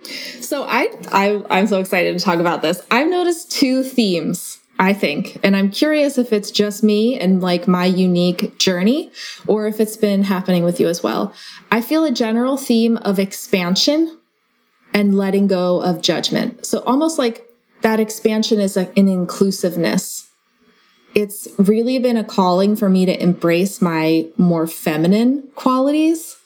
So 0.03 0.63
I, 0.63 0.89
I 1.11 1.43
I'm 1.49 1.67
so 1.67 1.79
excited 1.79 2.17
to 2.17 2.23
talk 2.23 2.39
about 2.39 2.61
this. 2.61 2.81
I've 2.89 3.09
noticed 3.09 3.51
two 3.51 3.83
themes, 3.83 4.59
I 4.79 4.93
think, 4.93 5.39
and 5.43 5.55
I'm 5.55 5.71
curious 5.71 6.17
if 6.17 6.31
it's 6.31 6.51
just 6.51 6.83
me 6.83 7.19
and 7.19 7.41
like 7.41 7.67
my 7.67 7.85
unique 7.85 8.57
journey 8.57 9.11
or 9.47 9.67
if 9.67 9.79
it's 9.79 9.97
been 9.97 10.23
happening 10.23 10.63
with 10.63 10.79
you 10.79 10.87
as 10.87 11.03
well. 11.03 11.33
I 11.71 11.81
feel 11.81 12.05
a 12.05 12.11
general 12.11 12.57
theme 12.57 12.97
of 12.97 13.19
expansion 13.19 14.17
and 14.93 15.15
letting 15.15 15.47
go 15.47 15.81
of 15.81 16.01
judgment. 16.01 16.65
So 16.65 16.79
almost 16.79 17.19
like 17.19 17.47
that 17.81 17.99
expansion 17.99 18.59
is 18.59 18.75
like 18.75 18.97
an 18.97 19.07
inclusiveness. 19.07 20.29
It's 21.13 21.47
really 21.57 21.99
been 21.99 22.17
a 22.17 22.23
calling 22.23 22.75
for 22.75 22.89
me 22.89 23.05
to 23.05 23.21
embrace 23.21 23.81
my 23.81 24.27
more 24.37 24.67
feminine 24.67 25.49
qualities, 25.55 26.37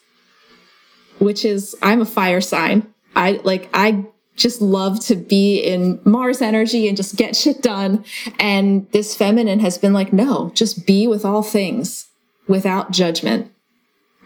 which 1.18 1.44
is 1.44 1.76
I'm 1.82 2.00
a 2.00 2.06
fire 2.06 2.40
sign. 2.40 2.91
I 3.14 3.40
like, 3.44 3.68
I 3.74 4.04
just 4.36 4.62
love 4.62 5.00
to 5.06 5.16
be 5.16 5.58
in 5.58 6.00
Mars 6.04 6.40
energy 6.40 6.88
and 6.88 6.96
just 6.96 7.16
get 7.16 7.36
shit 7.36 7.62
done. 7.62 8.04
And 8.38 8.90
this 8.92 9.14
feminine 9.14 9.60
has 9.60 9.78
been 9.78 9.92
like, 9.92 10.12
no, 10.12 10.50
just 10.54 10.86
be 10.86 11.06
with 11.06 11.24
all 11.24 11.42
things 11.42 12.08
without 12.48 12.90
judgment. 12.90 13.52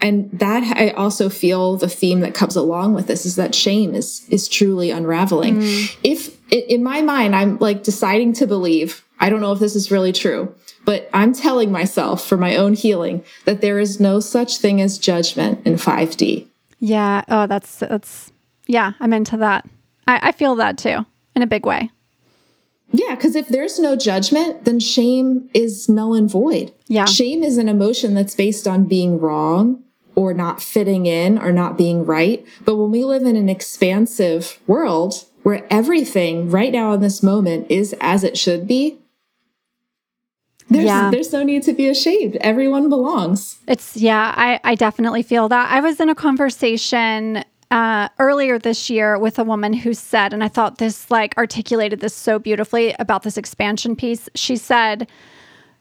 And 0.01 0.31
that 0.33 0.77
I 0.77 0.91
also 0.91 1.29
feel 1.29 1.77
the 1.77 1.89
theme 1.89 2.21
that 2.21 2.35
comes 2.35 2.55
along 2.55 2.95
with 2.95 3.07
this 3.07 3.25
is 3.25 3.37
that 3.37 3.55
shame 3.55 3.95
is 3.95 4.27
is 4.29 4.47
truly 4.47 4.91
unraveling. 4.91 5.61
Mm. 5.61 5.97
If 6.03 6.37
in 6.51 6.83
my 6.83 7.01
mind 7.01 7.35
I'm 7.35 7.57
like 7.59 7.83
deciding 7.83 8.35
to 8.35 8.47
believe, 8.47 9.03
I 9.21 9.31
don't 9.31 9.41
know 9.41 9.53
if 9.53 9.59
this 9.59 9.75
is 9.75 9.91
really 9.91 10.13
true, 10.13 10.55
but 10.85 11.09
I'm 11.15 11.33
telling 11.33 11.73
myself 11.73 12.27
for 12.27 12.37
my 12.37 12.57
own 12.57 12.75
healing 12.75 13.25
that 13.47 13.63
there 13.63 13.79
is 13.79 13.99
no 13.99 14.21
such 14.21 14.59
thing 14.59 14.83
as 14.83 14.99
judgment 14.99 15.67
in 15.67 15.75
5D. 15.75 16.47
Yeah. 16.79 17.25
Oh, 17.29 17.47
that's 17.47 17.79
that's 17.79 18.33
yeah, 18.67 18.93
I'm 19.01 19.13
into 19.13 19.37
that. 19.39 19.67
I, 20.07 20.29
I 20.29 20.33
feel 20.33 20.57
that 20.57 20.79
too 20.79 21.05
in 21.35 21.43
a 21.43 21.47
big 21.47 21.67
way. 21.67 21.91
Yeah, 22.93 23.15
because 23.15 23.35
if 23.35 23.49
there's 23.49 23.79
no 23.79 23.97
judgment, 23.97 24.65
then 24.65 24.81
shame 24.81 25.51
is 25.53 25.89
null 25.89 26.15
and 26.15 26.31
void. 26.31 26.73
Yeah. 26.87 27.05
Shame 27.05 27.43
is 27.43 27.59
an 27.59 27.69
emotion 27.69 28.15
that's 28.15 28.35
based 28.35 28.67
on 28.69 28.85
being 28.85 29.19
wrong 29.19 29.83
or 30.15 30.33
not 30.33 30.63
fitting 30.63 31.07
in 31.07 31.39
or 31.39 31.53
not 31.53 31.77
being 31.77 32.07
right. 32.07 32.47
But 32.65 32.77
when 32.77 32.91
we 32.91 33.05
live 33.05 33.23
in 33.23 33.37
an 33.37 33.49
expansive 33.49 34.61
world 34.67 35.25
where 35.43 35.67
everything 35.69 36.51
right 36.51 36.73
now 36.73 36.93
in 36.93 37.01
this 37.01 37.23
moment 37.23 37.71
is 37.71 37.95
as 38.01 38.25
it 38.25 38.39
should 38.39 38.67
be, 38.67 38.99
there's, 40.69 40.87
yeah. 40.87 41.11
there's 41.11 41.33
no 41.33 41.43
need 41.43 41.63
to 41.65 41.73
be 41.73 41.89
ashamed. 41.89 42.37
Everyone 42.37 42.89
belongs. 42.89 43.59
It's, 43.69 43.97
yeah, 43.97 44.33
I, 44.37 44.59
I 44.65 44.75
definitely 44.75 45.23
feel 45.23 45.49
that. 45.49 45.71
I 45.71 45.81
was 45.81 46.01
in 46.01 46.09
a 46.09 46.15
conversation 46.15 47.45
uh, 47.71 48.09
earlier 48.19 48.59
this 48.59 48.89
year 48.89 49.19
with 49.19 49.39
a 49.39 49.45
woman 49.45 49.73
who 49.73 49.93
said, 49.95 50.33
and 50.33 50.45
I 50.45 50.49
thought 50.49 50.79
this 50.79 51.11
like 51.11 51.37
articulated 51.37 52.01
this 52.01 52.15
so 52.15 52.39
beautifully 52.39 52.95
about 52.99 53.23
this 53.23 53.37
expansion 53.37 53.97
piece. 53.97 54.29
She 54.35 54.57
said, 54.57 55.09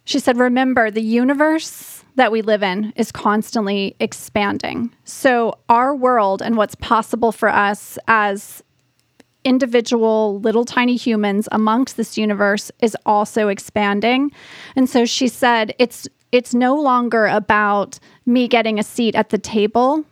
she 0.03 0.19
said, 0.19 0.37
remember 0.37 0.89
the 0.89 1.01
universe 1.01 2.03
that 2.15 2.31
we 2.31 2.41
live 2.41 2.63
in 2.63 2.93
is 2.95 3.11
constantly 3.11 3.95
expanding. 3.99 4.93
So 5.03 5.59
our 5.69 5.95
world 5.95 6.41
and 6.41 6.55
what's 6.55 6.75
possible 6.75 7.31
for 7.31 7.49
us 7.49 7.97
as 8.07 8.63
individual 9.43 10.39
little 10.39 10.65
tiny 10.65 10.95
humans 10.95 11.47
amongst 11.51 11.97
this 11.97 12.17
universe 12.17 12.71
is 12.81 12.97
also 13.05 13.47
expanding. 13.47 14.31
And 14.75 14.89
so 14.89 15.05
she 15.05 15.27
said, 15.27 15.75
it's 15.77 16.07
it's 16.31 16.53
no 16.53 16.75
longer 16.75 17.27
about 17.27 17.99
me 18.25 18.47
getting 18.47 18.79
a 18.79 18.83
seat 18.83 19.15
at 19.15 19.29
the 19.29 19.37
table 19.37 20.03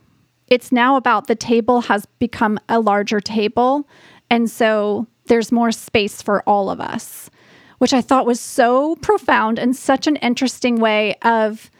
it's 0.48 0.72
now 0.72 0.96
about 0.96 1.26
the 1.26 1.34
table 1.34 1.82
has 1.82 2.06
become 2.18 2.58
a 2.68 2.80
larger 2.80 3.20
table. 3.20 3.88
And 4.30 4.50
so 4.50 5.06
there's 5.26 5.52
more 5.52 5.72
space 5.72 6.20
for 6.22 6.42
all 6.42 6.70
of 6.70 6.80
us, 6.80 7.30
which 7.78 7.92
I 7.92 8.00
thought 8.00 8.26
was 8.26 8.40
so 8.40 8.96
profound 8.96 9.58
and 9.58 9.74
such 9.74 10.06
an 10.06 10.16
interesting 10.16 10.76
way 10.76 11.14
of 11.22 11.70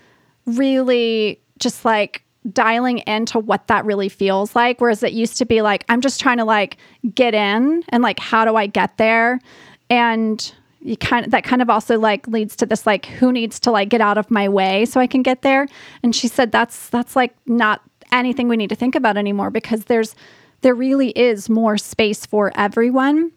really 0.47 1.41
just 1.59 1.85
like 1.85 2.23
dialing 2.53 2.99
into 3.07 3.39
what 3.39 3.67
that 3.69 3.85
really 3.85 4.09
feels 4.09 4.55
like. 4.55 4.81
Whereas 4.81 5.03
it 5.03 5.13
used 5.13 5.39
to 5.39 5.47
be 5.47 5.63
like, 5.63 5.85
I'm 5.89 6.01
just 6.01 6.21
trying 6.21 6.39
to 6.39 6.45
like 6.45 6.77
get 7.15 7.35
in 7.35 7.83
and 7.89 8.03
like, 8.03 8.19
how 8.19 8.45
do 8.45 8.57
I 8.57 8.67
get 8.67 8.97
there? 8.99 9.41
And 9.89 10.53
you 10.81 10.99
kind 10.99 11.25
of 11.25 11.33
that 11.33 11.45
kind 11.45 11.63
of 11.63 11.71
also 11.71 11.99
like 11.99 12.29
leads 12.29 12.57
to 12.57 12.67
this 12.67 12.87
like 12.87 13.07
who 13.07 13.33
needs 13.33 13.59
to 13.61 13.71
like 13.71 13.89
get 13.89 14.03
out 14.03 14.19
of 14.19 14.31
my 14.31 14.51
way 14.51 14.85
so 14.85 15.01
I 15.01 15.07
can 15.07 15.23
get 15.23 15.41
there. 15.41 15.67
And 16.03 16.15
she 16.15 16.29
said 16.29 16.53
that's 16.53 16.91
that's 16.91 17.17
like 17.17 17.35
not 17.47 17.81
anything 18.15 18.49
we 18.49 18.57
need 18.57 18.71
to 18.71 18.77
think 18.77 18.95
about 18.95 19.17
anymore 19.17 19.51
because 19.51 19.85
there's 19.85 20.15
there 20.63 20.75
really 20.75 21.11
is 21.11 21.51
more 21.51 21.77
space 21.77 22.25
for 22.25 22.51
everyone. 22.55 23.33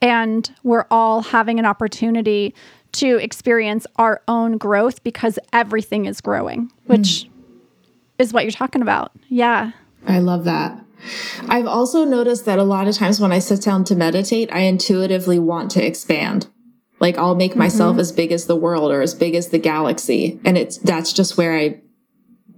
And 0.00 0.52
we're 0.64 0.86
all 0.90 1.22
having 1.22 1.60
an 1.60 1.64
opportunity 1.64 2.56
to 2.92 3.18
experience 3.18 3.86
our 3.96 4.20
own 4.26 4.58
growth 4.58 5.04
because 5.04 5.38
everything 5.52 6.06
is 6.06 6.20
growing 6.20 6.70
which 6.86 6.98
mm. 7.00 7.28
is 8.18 8.32
what 8.32 8.44
you're 8.44 8.50
talking 8.50 8.82
about. 8.82 9.12
Yeah. 9.28 9.70
I 10.06 10.18
love 10.18 10.44
that. 10.44 10.84
I've 11.48 11.66
also 11.66 12.04
noticed 12.04 12.44
that 12.44 12.58
a 12.58 12.64
lot 12.64 12.86
of 12.86 12.94
times 12.94 13.18
when 13.18 13.32
i 13.32 13.38
sit 13.38 13.62
down 13.62 13.84
to 13.84 13.96
meditate 13.96 14.52
i 14.52 14.60
intuitively 14.60 15.38
want 15.38 15.70
to 15.72 15.84
expand. 15.84 16.48
Like 17.00 17.16
i'll 17.16 17.34
make 17.34 17.56
myself 17.56 17.92
mm-hmm. 17.92 18.00
as 18.00 18.12
big 18.12 18.32
as 18.32 18.46
the 18.46 18.56
world 18.56 18.90
or 18.92 19.00
as 19.00 19.14
big 19.14 19.34
as 19.34 19.48
the 19.48 19.58
galaxy 19.58 20.40
and 20.44 20.58
it's 20.58 20.78
that's 20.78 21.12
just 21.12 21.38
where 21.38 21.56
i 21.56 21.80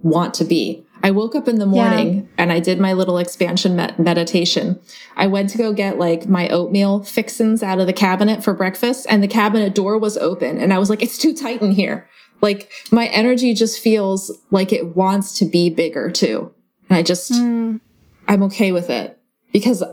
want 0.01 0.33
to 0.35 0.43
be 0.43 0.84
I 1.05 1.11
woke 1.11 1.35
up 1.35 1.47
in 1.47 1.59
the 1.59 1.67
morning 1.67 2.15
yeah. 2.15 2.23
and 2.39 2.51
I 2.51 2.59
did 2.59 2.79
my 2.79 2.93
little 2.93 3.19
expansion 3.19 3.75
med- 3.75 3.99
meditation. 3.99 4.79
I 5.15 5.27
went 5.27 5.51
to 5.51 5.57
go 5.59 5.71
get 5.71 5.99
like 5.99 6.27
my 6.27 6.49
oatmeal 6.49 7.03
fixins 7.03 7.61
out 7.61 7.77
of 7.77 7.85
the 7.85 7.93
cabinet 7.93 8.43
for 8.43 8.55
breakfast 8.55 9.05
and 9.07 9.21
the 9.21 9.27
cabinet 9.27 9.75
door 9.75 9.99
was 9.99 10.17
open 10.17 10.57
and 10.57 10.73
I 10.73 10.79
was 10.79 10.89
like, 10.89 11.03
it's 11.03 11.19
too 11.19 11.35
tight 11.35 11.61
in 11.61 11.73
here. 11.73 12.09
Like 12.41 12.71
my 12.89 13.05
energy 13.09 13.53
just 13.53 13.79
feels 13.79 14.35
like 14.49 14.73
it 14.73 14.95
wants 14.95 15.37
to 15.37 15.45
be 15.45 15.69
bigger 15.69 16.09
too. 16.09 16.51
And 16.89 16.97
I 16.97 17.03
just, 17.03 17.31
mm. 17.31 17.79
I'm 18.27 18.41
okay 18.41 18.71
with 18.71 18.89
it 18.89 19.19
because 19.53 19.83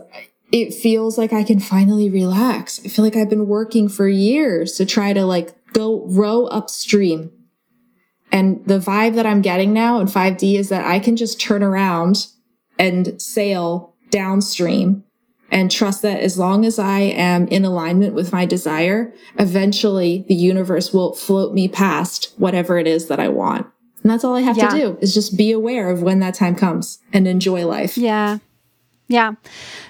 it 0.51 0.73
feels 0.73 1.15
like 1.15 1.31
I 1.31 1.43
can 1.43 1.59
finally 1.59 2.09
relax. 2.09 2.81
I 2.83 2.87
feel 2.87 3.05
like 3.05 3.15
I've 3.15 3.29
been 3.29 3.45
working 3.45 3.87
for 3.87 4.07
years 4.07 4.73
to 4.77 4.85
try 4.87 5.13
to 5.13 5.27
like 5.27 5.53
go 5.73 6.07
row 6.07 6.45
upstream 6.45 7.31
and 8.33 8.65
the 8.65 8.79
vibe 8.79 9.13
that 9.13 9.27
I'm 9.27 9.43
getting 9.43 9.73
now 9.73 9.99
in 9.99 10.07
5D 10.07 10.55
is 10.55 10.69
that 10.69 10.83
I 10.83 10.97
can 10.97 11.15
just 11.15 11.39
turn 11.39 11.61
around 11.61 12.27
and 12.79 13.21
sail 13.21 13.93
downstream 14.09 15.03
and 15.51 15.69
trust 15.69 16.01
that 16.01 16.19
as 16.19 16.39
long 16.39 16.65
as 16.65 16.79
I 16.79 17.01
am 17.01 17.47
in 17.49 17.63
alignment 17.63 18.15
with 18.15 18.33
my 18.33 18.47
desire, 18.47 19.13
eventually 19.37 20.25
the 20.27 20.33
universe 20.33 20.91
will 20.91 21.13
float 21.13 21.53
me 21.53 21.67
past 21.67 22.33
whatever 22.37 22.79
it 22.79 22.87
is 22.87 23.07
that 23.07 23.19
I 23.19 23.29
want. 23.29 23.67
And 24.01 24.11
that's 24.11 24.23
all 24.23 24.35
I 24.35 24.41
have 24.41 24.57
yeah. 24.57 24.69
to 24.69 24.75
do 24.75 24.97
is 24.99 25.13
just 25.13 25.37
be 25.37 25.51
aware 25.51 25.91
of 25.91 26.01
when 26.01 26.19
that 26.21 26.33
time 26.33 26.55
comes 26.55 26.97
and 27.13 27.27
enjoy 27.27 27.67
life. 27.67 27.99
Yeah. 27.99 28.39
Yeah. 29.07 29.33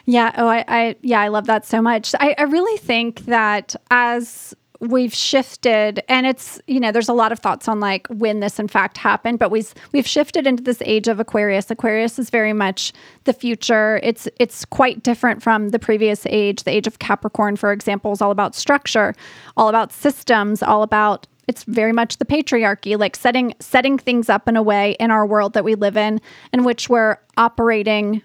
Yeah. 0.05 0.33
Oh, 0.35 0.49
I, 0.49 0.65
I 0.67 0.95
yeah, 1.01 1.21
I 1.21 1.29
love 1.29 1.45
that 1.45 1.65
so 1.65 1.81
much. 1.81 2.13
I, 2.19 2.35
I 2.37 2.43
really 2.43 2.77
think 2.77 3.21
that 3.21 3.73
as 3.89 4.53
we've 4.83 5.13
shifted 5.13 6.03
and 6.09 6.25
it's 6.25 6.59
you 6.67 6.79
know 6.79 6.91
there's 6.91 7.07
a 7.07 7.13
lot 7.13 7.31
of 7.31 7.39
thoughts 7.39 7.67
on 7.67 7.79
like 7.79 8.05
when 8.07 8.41
this 8.41 8.59
in 8.59 8.67
fact 8.67 8.97
happened 8.97 9.39
but 9.39 9.49
we've 9.49 9.73
we've 9.93 10.07
shifted 10.07 10.45
into 10.45 10.61
this 10.61 10.81
age 10.85 11.07
of 11.07 11.19
aquarius. 11.19 11.71
Aquarius 11.71 12.19
is 12.19 12.29
very 12.29 12.53
much 12.53 12.91
the 13.23 13.33
future. 13.33 13.99
It's 14.03 14.27
it's 14.39 14.65
quite 14.65 15.01
different 15.01 15.41
from 15.41 15.69
the 15.69 15.79
previous 15.79 16.25
age. 16.25 16.63
The 16.63 16.71
age 16.71 16.87
of 16.87 16.99
capricorn 16.99 17.55
for 17.55 17.71
example 17.71 18.11
is 18.11 18.21
all 18.21 18.31
about 18.31 18.55
structure 18.55 19.15
all 19.55 19.69
about 19.69 19.91
systems 19.91 20.61
all 20.61 20.83
about 20.83 21.27
it's 21.47 21.63
very 21.63 21.91
much 21.91 22.17
the 22.17 22.25
patriarchy 22.25 22.97
like 22.97 23.15
setting 23.15 23.53
setting 23.59 23.97
things 23.97 24.29
up 24.29 24.47
in 24.47 24.57
a 24.57 24.63
way 24.63 24.97
in 24.99 25.11
our 25.11 25.25
world 25.25 25.53
that 25.53 25.63
we 25.63 25.75
live 25.75 25.95
in 25.95 26.19
in 26.51 26.63
which 26.63 26.89
we're 26.89 27.17
operating 27.37 28.21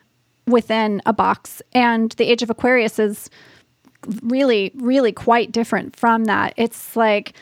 within 0.47 1.03
a 1.07 1.13
box. 1.13 1.63
And 1.73 2.13
the 2.13 2.25
age 2.25 2.43
of 2.43 2.51
aquarius 2.51 2.99
is 2.99 3.31
really, 4.23 4.73
really 4.77 5.13
quite 5.13 5.53
different 5.53 5.97
from 5.97 6.25
that. 6.25 6.55
It's 6.57 6.97
like, 6.97 7.35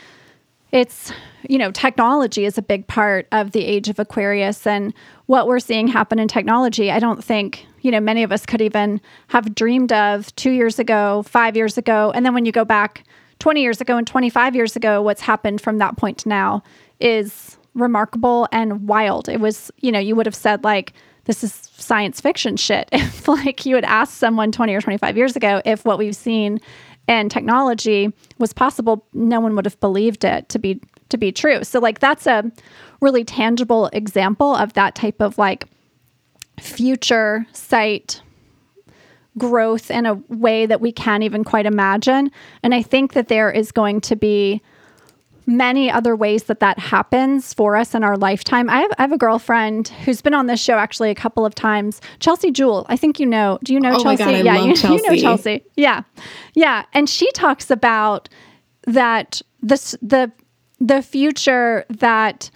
it's, 0.73 1.13
you 1.49 1.59
know, 1.59 1.71
technology 1.71 2.45
is 2.45 2.59
a 2.59 2.63
big 2.63 2.87
part 2.87 3.27
of 3.33 3.53
the 3.53 3.65
age 3.65 3.89
of 3.89 3.99
Aquarius. 3.99 4.67
And 4.67 4.93
what 5.27 5.47
we're 5.47 5.61
seeing 5.61 5.89
happen 5.89 6.19
in 6.19 6.29
technology, 6.29 6.91
I 6.91 6.99
don't 6.99 7.23
think, 7.23 7.67
you 7.83 7.91
know, 7.91 8.01
many 8.01 8.23
of 8.23 8.33
us 8.33 8.45
could 8.45 8.61
even 8.61 9.01
have 9.29 9.55
dreamed 9.55 9.93
of 9.93 10.35
two 10.37 10.51
years 10.51 10.79
ago, 10.79 11.23
five 11.23 11.57
years 11.57 11.79
ago. 11.79 12.13
And 12.15 12.27
then 12.27 12.35
when 12.35 12.45
you 12.47 12.53
go 12.53 12.65
back 12.65 13.05
20 13.39 13.63
years 13.63 13.81
ago 13.81 13.97
and 13.97 14.07
25 14.07 14.57
years 14.57 14.77
ago, 14.77 15.03
what's 15.03 15.21
happened 15.21 15.61
from 15.61 15.79
that 15.79 15.97
point 15.97 16.19
to 16.19 16.29
now 16.29 16.63
is 17.01 17.57
remarkable 17.75 18.49
and 18.51 18.89
wild. 18.89 19.29
It 19.29 19.41
was, 19.41 19.71
you 19.81 19.93
know, 19.93 19.99
you 19.99 20.17
would 20.17 20.27
have 20.27 20.35
said, 20.35 20.65
like, 20.65 20.95
this 21.27 21.45
is 21.45 21.53
science 21.77 22.21
fiction 22.21 22.57
shit. 22.57 22.89
If 22.93 23.29
like 23.29 23.67
you 23.67 23.75
had 23.75 23.85
asked 23.85 24.15
someone 24.15 24.53
20 24.53 24.75
or 24.75 24.81
25 24.81 25.17
years 25.17 25.37
ago 25.37 25.61
if 25.65 25.85
what 25.85 25.99
we've 25.99 26.17
seen 26.17 26.61
in 27.09 27.29
technology 27.29 28.13
was 28.39 28.53
possible, 28.53 29.05
no 29.13 29.41
one 29.41 29.55
would 29.57 29.65
have 29.65 29.79
believed 29.81 30.25
it 30.25 30.49
to 30.49 30.59
be 30.59 30.81
to 31.09 31.17
be 31.17 31.31
true. 31.31 31.63
So 31.63 31.79
like 31.79 32.01
that's 32.01 32.27
a 32.27 32.51
really 33.01 33.25
tangible 33.25 33.89
example 33.93 34.55
of 34.55 34.73
that 34.73 34.95
type 34.95 35.21
of 35.21 35.39
like 35.39 35.67
future 36.61 37.47
sight 37.53 38.23
growth 39.39 39.91
in 39.91 40.07
a 40.07 40.15
way 40.29 40.67
that 40.67 40.81
we 40.81 40.91
can't 40.91 41.23
even 41.23 41.45
quite 41.45 41.67
imagine. 41.67 42.31
And 42.63 42.75
I 42.75 42.83
think 42.83 43.13
that 43.13 43.29
there 43.29 43.51
is 43.51 43.71
going 43.71 44.01
to 44.03 44.17
be 44.17 44.63
many 45.47 45.91
other 45.91 46.17
ways 46.17 46.45
that 46.45 46.61
that 46.61 46.79
happens 46.79 47.55
for 47.55 47.77
us 47.77 47.95
in 47.95 48.03
our 48.03 48.17
lifetime. 48.17 48.69
I 48.69 48.81
have, 48.81 48.91
I 48.99 49.03
have 49.03 49.13
a 49.13 49.19
girlfriend 49.19 49.89
who's 49.89 50.21
been 50.21 50.35
on 50.35 50.47
this 50.47 50.61
show 50.61 50.77
actually 50.77 51.11
a 51.11 51.15
couple 51.15 51.47
of 51.47 51.55
times, 51.55 52.01
Chelsea 52.19 52.51
Jewell. 52.51 52.85
I 52.89 52.97
think 52.97 53.21
you 53.21 53.27
know. 53.27 53.59
Do 53.63 53.73
you 53.73 53.81
know 53.81 53.95
oh 53.95 54.03
Chelsea? 54.03 54.25
God, 54.25 54.35
I 54.35 54.41
yeah, 54.43 54.55
love 54.57 54.67
you, 54.67 54.77
Chelsea. 54.77 54.95
you 55.05 55.11
know 55.11 55.17
Chelsea. 55.17 55.65
Yeah, 55.77 56.03
yeah, 56.55 56.85
and 56.93 57.09
she 57.09 57.31
talks 57.33 57.71
about 57.71 58.29
that 58.87 59.41
this 59.63 59.97
the 60.03 60.33
the 60.81 61.03
future 61.03 61.85
that 61.89 62.51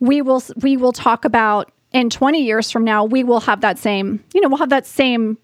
we 0.00 0.22
will 0.22 0.42
we 0.62 0.76
will 0.76 0.92
talk 0.92 1.24
about 1.24 1.72
in 1.92 2.10
20 2.10 2.42
years 2.42 2.70
from 2.70 2.84
now 2.84 3.04
we 3.04 3.24
will 3.24 3.40
have 3.40 3.60
that 3.62 3.78
same 3.78 4.22
you 4.34 4.40
know 4.40 4.48
we'll 4.48 4.58
have 4.58 4.68
that 4.68 4.86
same 4.86 5.38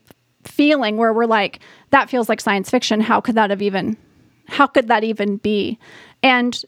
feeling 0.45 0.97
where 0.97 1.13
we're 1.13 1.27
like 1.27 1.61
that 1.91 2.09
feels 2.11 2.29
like 2.29 2.41
science 2.41 2.71
fiction 2.71 3.01
how 3.01 3.21
could 3.21 3.35
that 3.35 3.51
have 3.51 3.63
even 3.63 3.97
how 4.47 4.67
could 4.67 4.89
that 4.89 5.03
even 5.03 5.39
be 5.39 5.79
and 6.23 6.65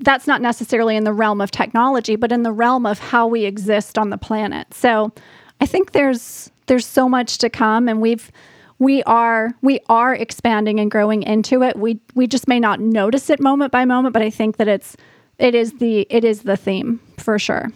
that's 0.00 0.26
not 0.26 0.40
necessarily 0.40 0.96
in 0.96 1.04
the 1.04 1.12
realm 1.12 1.40
of 1.40 1.50
technology 1.50 2.16
but 2.16 2.32
in 2.32 2.42
the 2.42 2.52
realm 2.52 2.86
of 2.86 2.98
how 2.98 3.26
we 3.26 3.44
exist 3.44 3.98
on 3.98 4.10
the 4.10 4.18
planet. 4.18 4.72
So 4.74 5.12
i 5.60 5.66
think 5.66 5.92
there's 5.92 6.50
there's 6.66 6.86
so 6.86 7.08
much 7.08 7.38
to 7.38 7.50
come 7.50 7.88
and 7.88 8.00
we've 8.00 8.30
we 8.78 9.02
are 9.04 9.52
we 9.62 9.78
are 9.88 10.14
expanding 10.14 10.80
and 10.80 10.90
growing 10.90 11.22
into 11.22 11.62
it. 11.62 11.76
We 11.76 12.00
we 12.14 12.26
just 12.26 12.48
may 12.48 12.58
not 12.58 12.80
notice 12.80 13.30
it 13.30 13.40
moment 13.40 13.72
by 13.72 13.84
moment 13.84 14.12
but 14.12 14.22
i 14.22 14.30
think 14.30 14.56
that 14.56 14.68
it's 14.68 14.96
it 15.38 15.54
is 15.54 15.74
the 15.74 16.06
it 16.10 16.24
is 16.24 16.42
the 16.42 16.56
theme 16.56 17.00
for 17.18 17.38
sure. 17.38 17.72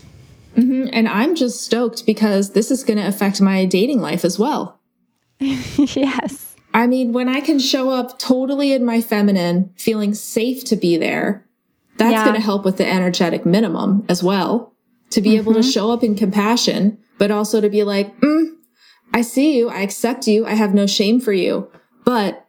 Mm-hmm. 0.56 0.88
and 0.94 1.06
i'm 1.06 1.34
just 1.34 1.60
stoked 1.62 2.06
because 2.06 2.52
this 2.52 2.70
is 2.70 2.82
going 2.82 2.96
to 2.96 3.06
affect 3.06 3.42
my 3.42 3.66
dating 3.66 4.00
life 4.00 4.24
as 4.24 4.38
well. 4.38 4.80
Yes. 5.40 6.56
I 6.76 6.86
mean, 6.86 7.14
when 7.14 7.26
I 7.26 7.40
can 7.40 7.58
show 7.58 7.88
up 7.88 8.18
totally 8.18 8.72
in 8.72 8.84
my 8.84 9.00
feminine, 9.00 9.72
feeling 9.76 10.12
safe 10.12 10.62
to 10.64 10.76
be 10.76 10.98
there, 10.98 11.45
that's 11.96 12.12
yeah. 12.12 12.24
going 12.24 12.36
to 12.36 12.42
help 12.42 12.64
with 12.64 12.76
the 12.76 12.86
energetic 12.86 13.46
minimum 13.46 14.04
as 14.08 14.22
well. 14.22 14.72
To 15.10 15.20
be 15.20 15.30
mm-hmm. 15.30 15.38
able 15.38 15.54
to 15.54 15.60
mm-hmm. 15.60 15.70
show 15.70 15.92
up 15.92 16.02
in 16.02 16.14
compassion, 16.16 16.98
but 17.18 17.30
also 17.30 17.60
to 17.60 17.70
be 17.70 17.84
like, 17.84 18.18
mm, 18.20 18.54
I 19.14 19.22
see 19.22 19.56
you. 19.56 19.68
I 19.68 19.80
accept 19.80 20.26
you. 20.26 20.46
I 20.46 20.54
have 20.54 20.74
no 20.74 20.86
shame 20.86 21.20
for 21.20 21.32
you, 21.32 21.70
but 22.04 22.46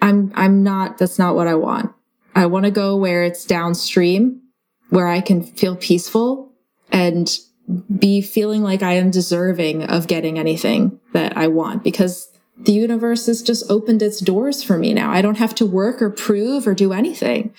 I'm, 0.00 0.32
I'm 0.34 0.62
not, 0.62 0.98
that's 0.98 1.18
not 1.18 1.36
what 1.36 1.46
I 1.46 1.54
want. 1.54 1.92
I 2.34 2.46
want 2.46 2.64
to 2.64 2.70
go 2.70 2.96
where 2.96 3.22
it's 3.22 3.44
downstream, 3.44 4.42
where 4.90 5.06
I 5.06 5.20
can 5.20 5.42
feel 5.42 5.76
peaceful 5.76 6.52
and 6.90 7.30
be 7.98 8.20
feeling 8.20 8.62
like 8.62 8.82
I 8.82 8.94
am 8.94 9.10
deserving 9.10 9.84
of 9.84 10.08
getting 10.08 10.38
anything 10.38 10.98
that 11.12 11.36
I 11.36 11.46
want 11.48 11.84
because 11.84 12.28
the 12.58 12.72
universe 12.72 13.26
has 13.26 13.42
just 13.42 13.70
opened 13.70 14.02
its 14.02 14.20
doors 14.20 14.62
for 14.62 14.78
me 14.78 14.92
now. 14.92 15.10
I 15.10 15.22
don't 15.22 15.38
have 15.38 15.54
to 15.56 15.66
work 15.66 16.02
or 16.02 16.10
prove 16.10 16.66
or 16.66 16.74
do 16.74 16.92
anything. 16.92 17.54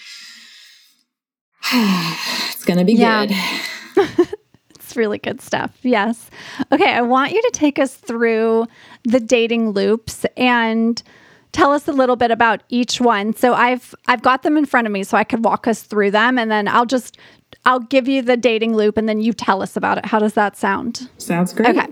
it's 1.73 2.65
going 2.65 2.79
to 2.79 2.85
be 2.85 2.93
yeah. 2.93 3.25
good. 3.25 4.27
it's 4.69 4.95
really 4.95 5.17
good 5.17 5.41
stuff. 5.41 5.77
Yes. 5.81 6.29
Okay. 6.71 6.91
I 6.91 7.01
want 7.01 7.31
you 7.31 7.41
to 7.41 7.51
take 7.53 7.79
us 7.79 7.95
through 7.95 8.67
the 9.03 9.19
dating 9.19 9.71
loops 9.71 10.25
and 10.37 11.01
tell 11.51 11.71
us 11.71 11.87
a 11.87 11.93
little 11.93 12.15
bit 12.15 12.31
about 12.31 12.63
each 12.69 12.99
one. 12.99 13.33
So 13.33 13.53
I've 13.53 13.95
I've 14.07 14.21
got 14.21 14.43
them 14.43 14.57
in 14.57 14.65
front 14.65 14.87
of 14.87 14.93
me 14.93 15.03
so 15.03 15.17
I 15.17 15.23
could 15.23 15.45
walk 15.45 15.67
us 15.67 15.83
through 15.83 16.11
them 16.11 16.37
and 16.37 16.51
then 16.51 16.67
I'll 16.67 16.85
just 16.85 17.17
I'll 17.65 17.79
give 17.79 18.07
you 18.07 18.21
the 18.21 18.35
dating 18.35 18.75
loop 18.75 18.97
and 18.97 19.07
then 19.07 19.21
you 19.21 19.31
tell 19.31 19.61
us 19.61 19.77
about 19.77 19.97
it. 19.97 20.05
How 20.05 20.19
does 20.19 20.33
that 20.33 20.57
sound? 20.57 21.09
Sounds 21.17 21.53
great. 21.53 21.69
Okay. 21.69 21.87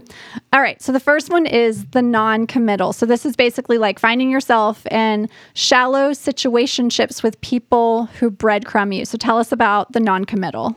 All 0.52 0.62
right. 0.62 0.82
So 0.82 0.92
the 0.92 1.00
first 1.00 1.30
one 1.30 1.46
is 1.46 1.86
the 1.88 2.02
non 2.02 2.46
committal. 2.46 2.92
So 2.92 3.06
this 3.06 3.26
is 3.26 3.36
basically 3.36 3.78
like 3.78 3.98
finding 3.98 4.30
yourself 4.30 4.86
in 4.88 5.30
shallow 5.54 6.12
situationships 6.12 7.24
with 7.24 7.40
people 7.42 8.08
who 8.20 8.30
breadcrumb 8.30 8.96
you. 8.96 9.06
So 9.06 9.18
tell 9.18 9.38
us 9.38 9.52
about 9.52 9.94
the 9.94 10.02
non 10.02 10.26
committal. 10.26 10.76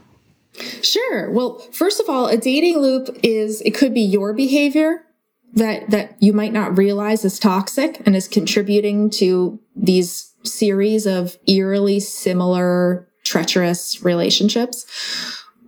Sure. 0.82 1.30
Well, 1.32 1.58
first 1.72 2.00
of 2.00 2.08
all, 2.08 2.28
a 2.28 2.36
dating 2.36 2.78
loop 2.78 3.18
is 3.24 3.60
it 3.62 3.74
could 3.74 3.92
be 3.92 4.02
your 4.02 4.32
behavior 4.32 5.04
that 5.54 5.90
that 5.90 6.16
you 6.20 6.32
might 6.32 6.52
not 6.52 6.76
realize 6.76 7.24
is 7.24 7.38
toxic 7.38 8.00
and 8.06 8.14
is 8.14 8.28
contributing 8.28 9.10
to 9.10 9.58
these 9.74 10.32
series 10.44 11.06
of 11.06 11.36
eerily 11.46 11.98
similar 12.00 13.08
treacherous 13.34 14.00
relationships. 14.04 14.86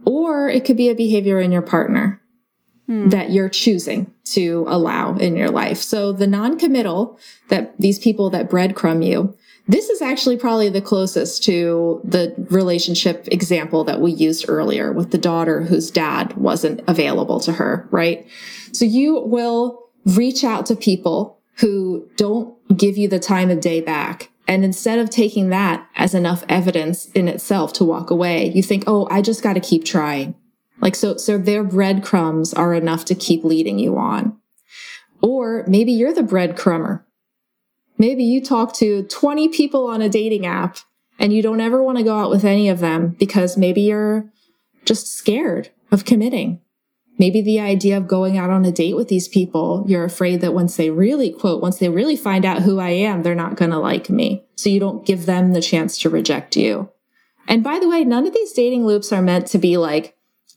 Or 0.05 0.49
it 0.49 0.65
could 0.65 0.77
be 0.77 0.89
a 0.89 0.95
behavior 0.95 1.41
in 1.41 1.51
your 1.51 1.63
partner 1.63 2.21
hmm. 2.87 3.09
that 3.09 3.31
you're 3.31 3.49
choosing 3.49 4.13
to 4.27 4.65
allow 4.69 5.17
in 5.17 5.35
your 5.37 5.51
life. 5.51 5.79
So 5.79 6.13
the 6.13 6.29
non-committal 6.29 7.19
that 7.49 7.77
these 7.81 7.99
people 7.99 8.31
that 8.31 8.49
breadcrumb 8.49 9.05
you, 9.05 9.37
this 9.67 9.89
is 9.91 10.01
actually 10.01 10.37
probably 10.37 10.69
the 10.69 10.81
closest 10.81 11.43
to 11.45 12.01
the 12.05 12.33
relationship 12.51 13.27
example 13.33 13.83
that 13.83 14.01
we 14.01 14.13
used 14.13 14.49
earlier 14.49 14.93
with 14.93 15.11
the 15.11 15.19
daughter 15.19 15.63
whose 15.63 15.91
dad 15.91 16.37
wasn't 16.37 16.83
available 16.87 17.41
to 17.41 17.53
her, 17.53 17.89
right? 17.91 18.25
So 18.71 18.85
you 18.85 19.19
will 19.23 19.91
reach 20.05 20.45
out 20.45 20.67
to 20.67 20.77
people 20.77 21.41
who 21.57 22.09
don't 22.17 22.55
give 22.77 22.97
you 22.97 23.09
the 23.09 23.19
time 23.19 23.51
of 23.51 23.61
day 23.61 23.81
back 23.81 24.31
and 24.47 24.65
instead 24.65 24.99
of 24.99 25.11
taking 25.11 25.49
that 25.51 25.89
as 25.97 26.15
enough 26.15 26.45
evidence 26.49 27.07
in 27.07 27.29
itself 27.29 27.73
to 27.75 27.85
walk 27.85 28.11
away, 28.11 28.51
you 28.51 28.63
think, 28.63 28.85
oh, 28.87 29.09
I 29.11 29.21
just 29.23 29.43
got 29.43 29.55
to 29.55 29.61
keep 29.61 29.85
trying. 29.85 30.35
Like, 30.81 30.95
so, 30.95 31.17
so 31.17 31.39
their 31.39 31.65
breadcrumbs 31.65 32.55
are 32.55 32.75
enough 32.75 33.05
to 33.07 33.15
keep 33.15 33.43
leading 33.45 33.79
you 33.79 33.97
on. 33.97 34.39
Or 35.21 35.65
maybe 35.67 35.93
you're 35.93 36.13
the 36.13 36.23
breadcrumber. 36.23 37.03
Maybe 37.99 38.25
you 38.25 38.45
talk 38.45 38.75
to 38.75 39.05
20 39.05 39.49
people 39.49 39.89
on 39.89 40.03
a 40.03 40.09
dating 40.09 40.47
app 40.47 40.79
and 41.19 41.33
you 41.33 41.43
don't 41.43 41.61
ever 41.61 41.83
want 41.83 41.99
to 41.99 42.05
go 42.05 42.19
out 42.19 42.31
with 42.31 42.45
any 42.45 42.69
of 42.69 42.79
them 42.79 43.17
because 43.19 43.57
maybe 43.57 43.81
you're 43.81 44.31
just 44.85 45.13
scared 45.13 45.71
of 45.91 46.05
committing. 46.05 46.61
Maybe 47.19 47.41
the 47.41 47.61
idea 47.61 47.97
of 47.97 48.09
going 48.09 48.37
out 48.37 48.51
on 48.51 48.65
a 48.65 48.73
date 48.73 48.95
with 48.95 49.09
these 49.09 49.27
people, 49.27 49.85
you're 49.89 50.05
afraid 50.05 50.43
that 50.43 50.53
once 50.53 50.77
they 50.77 50.91
really 50.91 51.31
quote, 51.31 51.63
once 51.63 51.79
they 51.79 51.89
really 51.89 52.17
find 52.17 52.45
out 52.45 52.63
who 52.63 52.79
I 52.79 52.91
am, 52.91 53.23
they're 53.23 53.35
not 53.35 53.57
going 53.57 53.71
to 53.71 53.79
like 53.79 54.11
me. 54.11 54.45
So 54.57 54.69
you 54.69 54.81
don't 54.81 55.07
give 55.07 55.25
them 55.25 55.53
the 55.53 55.63
chance 55.63 55.99
to 55.99 56.11
reject 56.11 56.57
you. 56.57 56.91
And 57.49 57.65
by 57.65 57.79
the 57.79 57.89
way, 57.89 58.05
none 58.05 58.27
of 58.27 58.35
these 58.35 58.53
dating 58.53 58.85
loops 58.85 59.13
are 59.13 59.23
meant 59.23 59.47
to 59.49 59.59
be 59.59 59.79
like 59.79 60.17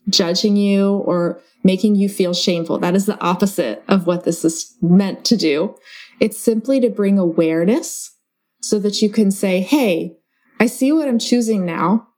judging 0.09 0.57
you 0.57 0.95
or 0.97 1.41
making 1.63 1.95
you 1.95 2.09
feel 2.09 2.33
shameful. 2.33 2.77
That 2.79 2.95
is 2.95 3.05
the 3.05 3.21
opposite 3.21 3.83
of 3.87 4.07
what 4.07 4.25
this 4.25 4.43
is 4.43 4.75
meant 4.81 5.23
to 5.25 5.37
do. 5.37 5.75
It's 6.19 6.37
simply 6.37 6.79
to 6.81 6.89
bring 6.89 7.17
awareness 7.17 8.15
so 8.61 8.79
that 8.79 9.01
you 9.01 9.09
can 9.09 9.31
say, 9.31 9.61
Hey, 9.61 10.17
I 10.59 10.65
see 10.65 10.91
what 10.91 11.07
I'm 11.07 11.19
choosing 11.19 11.65
now 11.65 12.08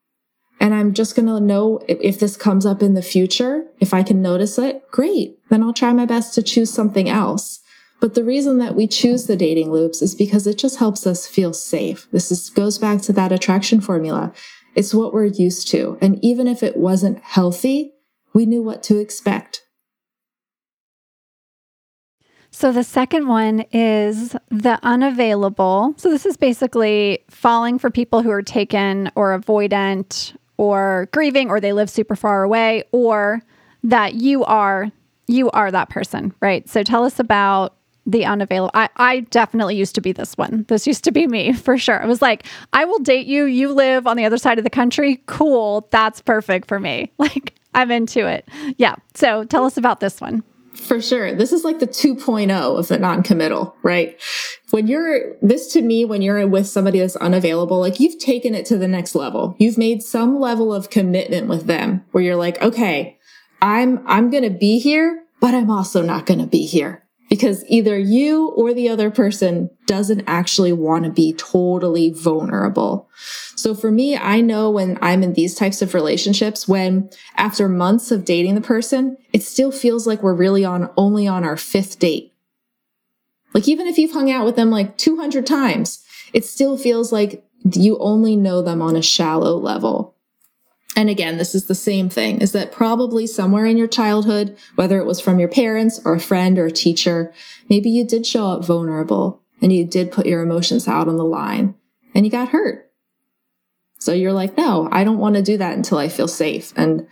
and 0.61 0.75
I'm 0.75 0.93
just 0.93 1.15
going 1.15 1.25
to 1.25 1.39
know 1.39 1.81
if, 1.87 2.19
this 2.19 2.37
comes 2.37 2.67
up 2.67 2.83
in 2.83 2.93
the 2.93 3.01
future, 3.01 3.65
if 3.79 3.95
I 3.95 4.03
can 4.03 4.21
notice 4.21 4.59
it, 4.59 4.87
great. 4.91 5.39
Then 5.49 5.63
I'll 5.63 5.73
try 5.73 5.91
my 5.91 6.05
best 6.05 6.35
to 6.35 6.43
choose 6.43 6.71
something 6.71 7.09
else. 7.09 7.61
But 7.99 8.13
the 8.13 8.23
reason 8.23 8.59
that 8.59 8.75
we 8.75 8.85
choose 8.85 9.25
the 9.25 9.35
dating 9.35 9.71
loops 9.71 10.03
is 10.03 10.13
because 10.13 10.45
it 10.45 10.59
just 10.59 10.77
helps 10.77 11.07
us 11.07 11.25
feel 11.25 11.51
safe. 11.51 12.07
This 12.11 12.31
is, 12.31 12.51
goes 12.51 12.77
back 12.77 13.01
to 13.01 13.13
that 13.13 13.31
attraction 13.31 13.81
formula. 13.81 14.33
It's 14.75 14.93
what 14.93 15.15
we're 15.15 15.25
used 15.25 15.67
to. 15.69 15.97
And 15.99 16.23
even 16.23 16.45
if 16.45 16.61
it 16.61 16.77
wasn't 16.77 17.23
healthy, 17.23 17.93
we 18.33 18.45
knew 18.45 18.61
what 18.61 18.83
to 18.83 18.99
expect. 18.99 19.63
So 22.51 22.71
the 22.71 22.83
second 22.83 23.27
one 23.27 23.61
is 23.71 24.35
the 24.49 24.77
unavailable. 24.83 25.95
So 25.97 26.11
this 26.11 26.27
is 26.27 26.37
basically 26.37 27.23
falling 27.29 27.79
for 27.79 27.89
people 27.89 28.21
who 28.21 28.29
are 28.29 28.43
taken 28.43 29.11
or 29.15 29.37
avoidant 29.37 30.35
or 30.61 31.09
grieving 31.11 31.49
or 31.49 31.59
they 31.59 31.73
live 31.73 31.89
super 31.89 32.15
far 32.15 32.43
away 32.43 32.83
or 32.91 33.41
that 33.83 34.13
you 34.13 34.43
are 34.43 34.91
you 35.25 35.49
are 35.51 35.71
that 35.71 35.89
person, 35.89 36.35
right? 36.39 36.69
So 36.69 36.83
tell 36.83 37.03
us 37.03 37.17
about 37.17 37.75
the 38.05 38.25
unavailable. 38.25 38.69
I, 38.75 38.89
I 38.95 39.19
definitely 39.21 39.75
used 39.75 39.95
to 39.95 40.01
be 40.01 40.11
this 40.11 40.37
one. 40.37 40.65
This 40.67 40.85
used 40.85 41.03
to 41.05 41.11
be 41.11 41.25
me 41.25 41.53
for 41.67 41.79
sure. 41.79 41.97
It 41.97 42.05
was 42.05 42.21
like, 42.21 42.45
I 42.73 42.85
will 42.85 42.99
date 42.99 43.25
you. 43.25 43.45
You 43.45 43.73
live 43.73 44.05
on 44.05 44.17
the 44.17 44.25
other 44.25 44.37
side 44.37 44.59
of 44.59 44.63
the 44.63 44.69
country. 44.69 45.23
Cool. 45.25 45.87
That's 45.89 46.21
perfect 46.21 46.67
for 46.67 46.79
me. 46.79 47.11
Like, 47.17 47.55
I'm 47.73 47.89
into 47.89 48.27
it. 48.27 48.47
Yeah. 48.77 48.95
So 49.15 49.45
tell 49.45 49.63
us 49.63 49.77
about 49.77 49.99
this 49.99 50.19
one. 50.21 50.43
For 50.73 51.01
sure. 51.01 51.35
This 51.35 51.51
is 51.51 51.63
like 51.63 51.79
the 51.79 51.87
2.0 51.87 52.49
of 52.79 52.87
the 52.87 52.97
non-committal, 52.97 53.75
right? 53.83 54.19
When 54.69 54.87
you're 54.87 55.35
this 55.41 55.71
to 55.73 55.81
me, 55.81 56.05
when 56.05 56.21
you're 56.21 56.47
with 56.47 56.67
somebody 56.67 56.99
that's 56.99 57.17
unavailable, 57.17 57.79
like 57.79 57.99
you've 57.99 58.19
taken 58.19 58.55
it 58.55 58.65
to 58.67 58.77
the 58.77 58.87
next 58.87 59.13
level. 59.13 59.55
You've 59.59 59.77
made 59.77 60.01
some 60.01 60.39
level 60.39 60.73
of 60.73 60.89
commitment 60.89 61.47
with 61.47 61.65
them 61.65 62.05
where 62.11 62.23
you're 62.23 62.37
like, 62.37 62.61
okay, 62.61 63.19
I'm, 63.61 64.01
I'm 64.07 64.29
going 64.29 64.43
to 64.43 64.49
be 64.49 64.79
here, 64.79 65.23
but 65.41 65.53
I'm 65.53 65.69
also 65.69 66.01
not 66.01 66.25
going 66.25 66.39
to 66.39 66.47
be 66.47 66.65
here 66.65 67.03
because 67.31 67.63
either 67.69 67.97
you 67.97 68.49
or 68.57 68.73
the 68.73 68.89
other 68.89 69.09
person 69.09 69.69
doesn't 69.85 70.21
actually 70.27 70.73
want 70.73 71.05
to 71.05 71.09
be 71.09 71.31
totally 71.31 72.09
vulnerable. 72.09 73.09
So 73.55 73.73
for 73.73 73.89
me, 73.89 74.17
I 74.17 74.41
know 74.41 74.69
when 74.69 74.99
I'm 75.01 75.23
in 75.23 75.31
these 75.31 75.55
types 75.55 75.81
of 75.81 75.93
relationships, 75.93 76.67
when 76.67 77.09
after 77.37 77.69
months 77.69 78.11
of 78.11 78.25
dating 78.25 78.55
the 78.55 78.61
person, 78.61 79.15
it 79.31 79.43
still 79.43 79.71
feels 79.71 80.05
like 80.05 80.21
we're 80.21 80.33
really 80.33 80.65
on 80.65 80.91
only 80.97 81.25
on 81.25 81.45
our 81.45 81.55
fifth 81.55 81.99
date. 81.99 82.33
Like 83.53 83.65
even 83.65 83.87
if 83.87 83.97
you've 83.97 84.11
hung 84.11 84.29
out 84.29 84.43
with 84.43 84.57
them 84.57 84.69
like 84.69 84.97
200 84.97 85.45
times, 85.45 86.03
it 86.33 86.43
still 86.43 86.77
feels 86.77 87.13
like 87.13 87.45
you 87.63 87.97
only 87.99 88.35
know 88.35 88.61
them 88.61 88.81
on 88.81 88.97
a 88.97 89.01
shallow 89.01 89.55
level. 89.55 90.17
And 90.95 91.09
again, 91.09 91.37
this 91.37 91.55
is 91.55 91.65
the 91.65 91.75
same 91.75 92.09
thing 92.09 92.41
is 92.41 92.51
that 92.51 92.71
probably 92.71 93.25
somewhere 93.25 93.65
in 93.65 93.77
your 93.77 93.87
childhood, 93.87 94.57
whether 94.75 94.99
it 94.99 95.05
was 95.05 95.21
from 95.21 95.39
your 95.39 95.47
parents 95.47 96.01
or 96.03 96.13
a 96.13 96.19
friend 96.19 96.59
or 96.59 96.65
a 96.65 96.71
teacher, 96.71 97.33
maybe 97.69 97.89
you 97.89 98.05
did 98.05 98.25
show 98.25 98.47
up 98.47 98.65
vulnerable 98.65 99.41
and 99.61 99.71
you 99.71 99.85
did 99.85 100.11
put 100.11 100.25
your 100.25 100.41
emotions 100.41 100.87
out 100.87 101.07
on 101.07 101.17
the 101.17 101.23
line 101.23 101.75
and 102.13 102.25
you 102.25 102.31
got 102.31 102.49
hurt. 102.49 102.91
So 103.99 104.11
you're 104.13 104.33
like, 104.33 104.57
no, 104.57 104.89
I 104.91 105.03
don't 105.03 105.19
want 105.19 105.35
to 105.35 105.41
do 105.41 105.57
that 105.57 105.77
until 105.77 105.97
I 105.97 106.09
feel 106.09 106.27
safe. 106.27 106.73
And 106.75 107.07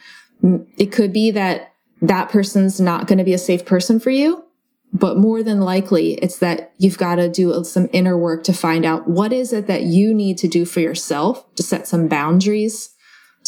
it 0.78 0.92
could 0.92 1.14
be 1.14 1.32
that 1.32 1.74
that 2.02 2.30
person's 2.30 2.82
not 2.82 3.08
going 3.08 3.20
to 3.20 3.24
be 3.24 3.34
a 3.34 3.38
safe 3.38 3.66
person 3.66 4.00
for 4.00 4.10
you. 4.10 4.44
But 4.92 5.18
more 5.18 5.44
than 5.44 5.62
likely, 5.62 6.14
it's 6.14 6.40
that 6.40 6.74
you've 6.80 6.98
got 6.98 7.16
to 7.16 7.30
do 7.30 7.64
some 7.64 7.90
inner 7.94 8.18
work 8.18 8.44
to 8.46 8.54
find 8.54 8.86
out 8.86 9.08
what 9.08 9.32
is 9.32 9.54
it 9.54 9.68
that 9.68 9.84
you 9.84 10.16
need 10.16 10.40
to 10.40 10.48
do 10.48 10.66
for 10.66 10.80
yourself 10.80 11.46
to 11.56 11.64
set 11.64 11.88
some 11.88 12.08
boundaries 12.08 12.96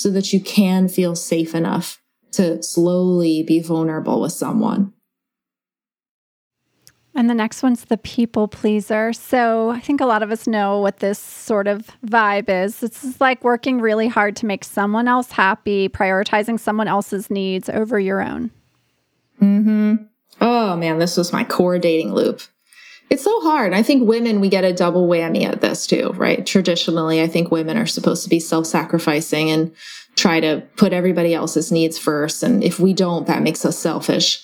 so 0.02 0.10
that 0.12 0.34
you 0.34 0.40
can 0.40 0.88
feel 0.88 1.16
safe 1.16 1.54
enough 1.54 2.02
to 2.32 2.62
slowly 2.64 3.44
be 3.44 3.62
vulnerable 3.62 4.22
with 4.22 4.32
someone. 4.32 4.94
And 7.14 7.30
the 7.30 7.34
next 7.34 7.62
one's 7.62 7.86
the 7.86 7.98
people 7.98 8.48
pleaser. 8.48 9.12
So 9.12 9.70
I 9.70 9.82
think 9.82 10.00
a 10.00 10.06
lot 10.06 10.24
of 10.24 10.32
us 10.32 10.48
know 10.48 10.80
what 10.80 11.00
this 11.00 11.20
sort 11.20 11.68
of 11.68 11.90
vibe 12.06 12.50
is. 12.50 12.82
It's 12.82 13.20
like 13.20 13.44
working 13.44 13.82
really 13.82 14.08
hard 14.08 14.38
to 14.38 14.46
make 14.46 14.64
someone 14.64 15.10
else 15.10 15.32
happy, 15.32 15.90
prioritizing 15.90 16.58
someone 16.58 16.88
else's 16.88 17.30
needs 17.30 17.68
over 17.68 18.00
your 18.00 18.22
own. 18.22 18.50
Mm-hmm. 19.42 19.96
Oh 20.40 20.78
man, 20.78 21.00
this 21.00 21.18
was 21.18 21.34
my 21.34 21.44
core 21.44 21.80
dating 21.80 22.14
loop. 22.14 22.42
It's 23.12 23.24
so 23.24 23.41
hard. 23.41 23.74
I 23.74 23.84
think 23.84 24.08
women 24.08 24.39
we 24.39 24.50
get 24.50 24.63
a 24.63 24.74
double 24.74 25.08
whammy 25.08 25.43
at 25.43 25.62
this 25.62 25.86
too, 25.86 26.12
right? 26.15 26.43
Traditionally, 26.43 27.21
I 27.21 27.28
think 27.28 27.52
women 27.52 27.78
are 27.78 27.86
supposed 27.86 28.24
to 28.24 28.30
be 28.30 28.39
self-sacrificing 28.39 29.52
and 29.52 29.76
try 30.15 30.39
to 30.39 30.63
put 30.78 30.93
everybody 30.93 31.36
else's 31.36 31.71
needs 31.71 32.00
first, 32.00 32.41
and 32.41 32.63
if 32.63 32.80
we 32.80 32.93
don't, 32.93 33.28
that 33.28 33.43
makes 33.43 33.65
us 33.65 33.78
selfish. 33.78 34.43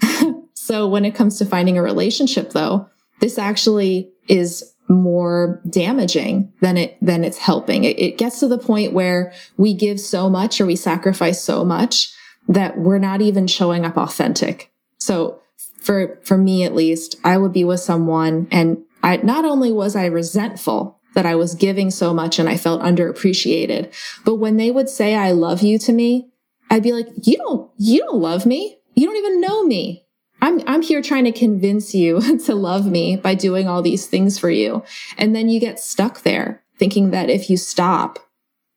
So 0.64 0.88
when 0.88 1.04
it 1.04 1.14
comes 1.14 1.36
to 1.38 1.44
finding 1.44 1.76
a 1.76 1.82
relationship 1.82 2.52
though, 2.52 2.88
this 3.20 3.36
actually 3.36 4.10
is 4.28 4.64
more 4.88 5.60
damaging 5.68 6.50
than 6.62 6.78
it 6.78 6.96
than 7.02 7.22
it's 7.22 7.36
helping. 7.36 7.84
It, 7.84 7.98
it, 7.98 8.16
gets 8.16 8.40
to 8.40 8.48
the 8.48 8.56
point 8.56 8.94
where 8.94 9.34
we 9.58 9.74
give 9.74 10.00
so 10.00 10.30
much 10.30 10.62
or 10.62 10.66
we 10.66 10.76
sacrifice 10.76 11.44
so 11.44 11.66
much 11.66 12.14
that 12.48 12.78
we're 12.78 12.98
not 12.98 13.20
even 13.20 13.46
showing 13.46 13.84
up 13.84 13.98
authentic. 13.98 14.72
So 14.96 15.38
for 15.84 16.18
for 16.22 16.38
me 16.38 16.64
at 16.64 16.74
least, 16.74 17.16
I 17.24 17.38
would 17.38 17.52
be 17.52 17.64
with 17.64 17.80
someone 17.80 18.48
and 18.50 18.78
I 19.02 19.18
not 19.18 19.44
only 19.44 19.70
was 19.70 19.94
I 19.94 20.06
resentful 20.06 20.98
that 21.14 21.26
I 21.26 21.36
was 21.36 21.54
giving 21.54 21.90
so 21.90 22.12
much 22.12 22.38
and 22.38 22.48
I 22.48 22.56
felt 22.56 22.82
underappreciated, 22.82 23.92
but 24.24 24.36
when 24.36 24.56
they 24.56 24.70
would 24.70 24.88
say 24.88 25.14
I 25.14 25.32
love 25.32 25.62
you 25.62 25.78
to 25.80 25.92
me, 25.92 26.30
I'd 26.70 26.82
be 26.82 26.92
like, 26.92 27.08
"You 27.22 27.36
don't 27.36 27.70
you 27.76 28.00
don't 28.00 28.20
love 28.20 28.46
me. 28.46 28.78
You 28.94 29.06
don't 29.06 29.16
even 29.16 29.40
know 29.40 29.62
me. 29.64 30.04
I'm, 30.44 30.60
I'm 30.66 30.82
here 30.82 31.00
trying 31.00 31.24
to 31.24 31.32
convince 31.32 31.94
you 31.94 32.38
to 32.44 32.54
love 32.54 32.86
me 32.86 33.16
by 33.16 33.34
doing 33.34 33.66
all 33.66 33.80
these 33.80 34.06
things 34.06 34.38
for 34.38 34.50
you. 34.50 34.84
And 35.16 35.34
then 35.34 35.48
you 35.48 35.58
get 35.58 35.80
stuck 35.80 36.22
there 36.22 36.62
thinking 36.78 37.10
that 37.10 37.30
if 37.30 37.48
you 37.48 37.56
stop, 37.56 38.18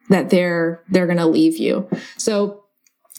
that 0.10 0.30
they're, 0.30 0.82
they're 0.88 1.08
going 1.08 1.18
to 1.18 1.26
leave 1.26 1.58
you. 1.58 1.90
So 2.16 2.64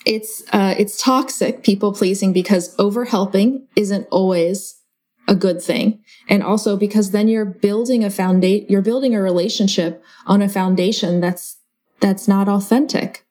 it's, 0.09 0.43
uh, 0.55 0.75
it's 0.79 1.01
toxic 1.01 1.63
people 1.63 1.93
pleasing 1.93 2.33
because 2.33 2.75
over 2.79 3.05
helping 3.05 3.69
isn't 3.77 4.09
always 4.11 4.81
a 5.29 5.35
good 5.35 5.61
thing. 5.61 6.03
And 6.31 6.43
also 6.43 6.79
because 6.79 7.11
then 7.11 7.29
you're 7.29 7.45
building 7.45 8.03
a 8.03 8.09
foundation, 8.09 8.67
you're 8.71 8.81
building 8.81 9.15
a 9.15 9.21
relationship 9.21 10.03
on 10.27 10.41
a 10.41 10.49
foundation 10.49 11.21
that's, 11.21 11.59
that's 12.01 12.27
not 12.27 12.49
authentic. 12.49 13.27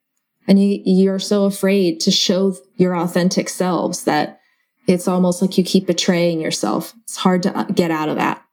And 0.47 0.63
you, 0.63 0.79
you're 0.85 1.19
so 1.19 1.45
afraid 1.45 1.99
to 2.01 2.11
show 2.11 2.55
your 2.75 2.95
authentic 2.95 3.49
selves 3.49 4.03
that 4.03 4.39
it's 4.85 5.07
almost 5.07 5.41
like 5.41 5.57
you 5.57 5.63
keep 5.63 5.87
betraying 5.87 6.39
yourself. 6.39 6.93
It's 7.05 7.17
hard 7.17 7.41
to 7.43 7.57
uh, 7.57 7.63
get 7.63 7.89
out 7.89 8.07
of 8.07 8.17
that. 8.17 8.43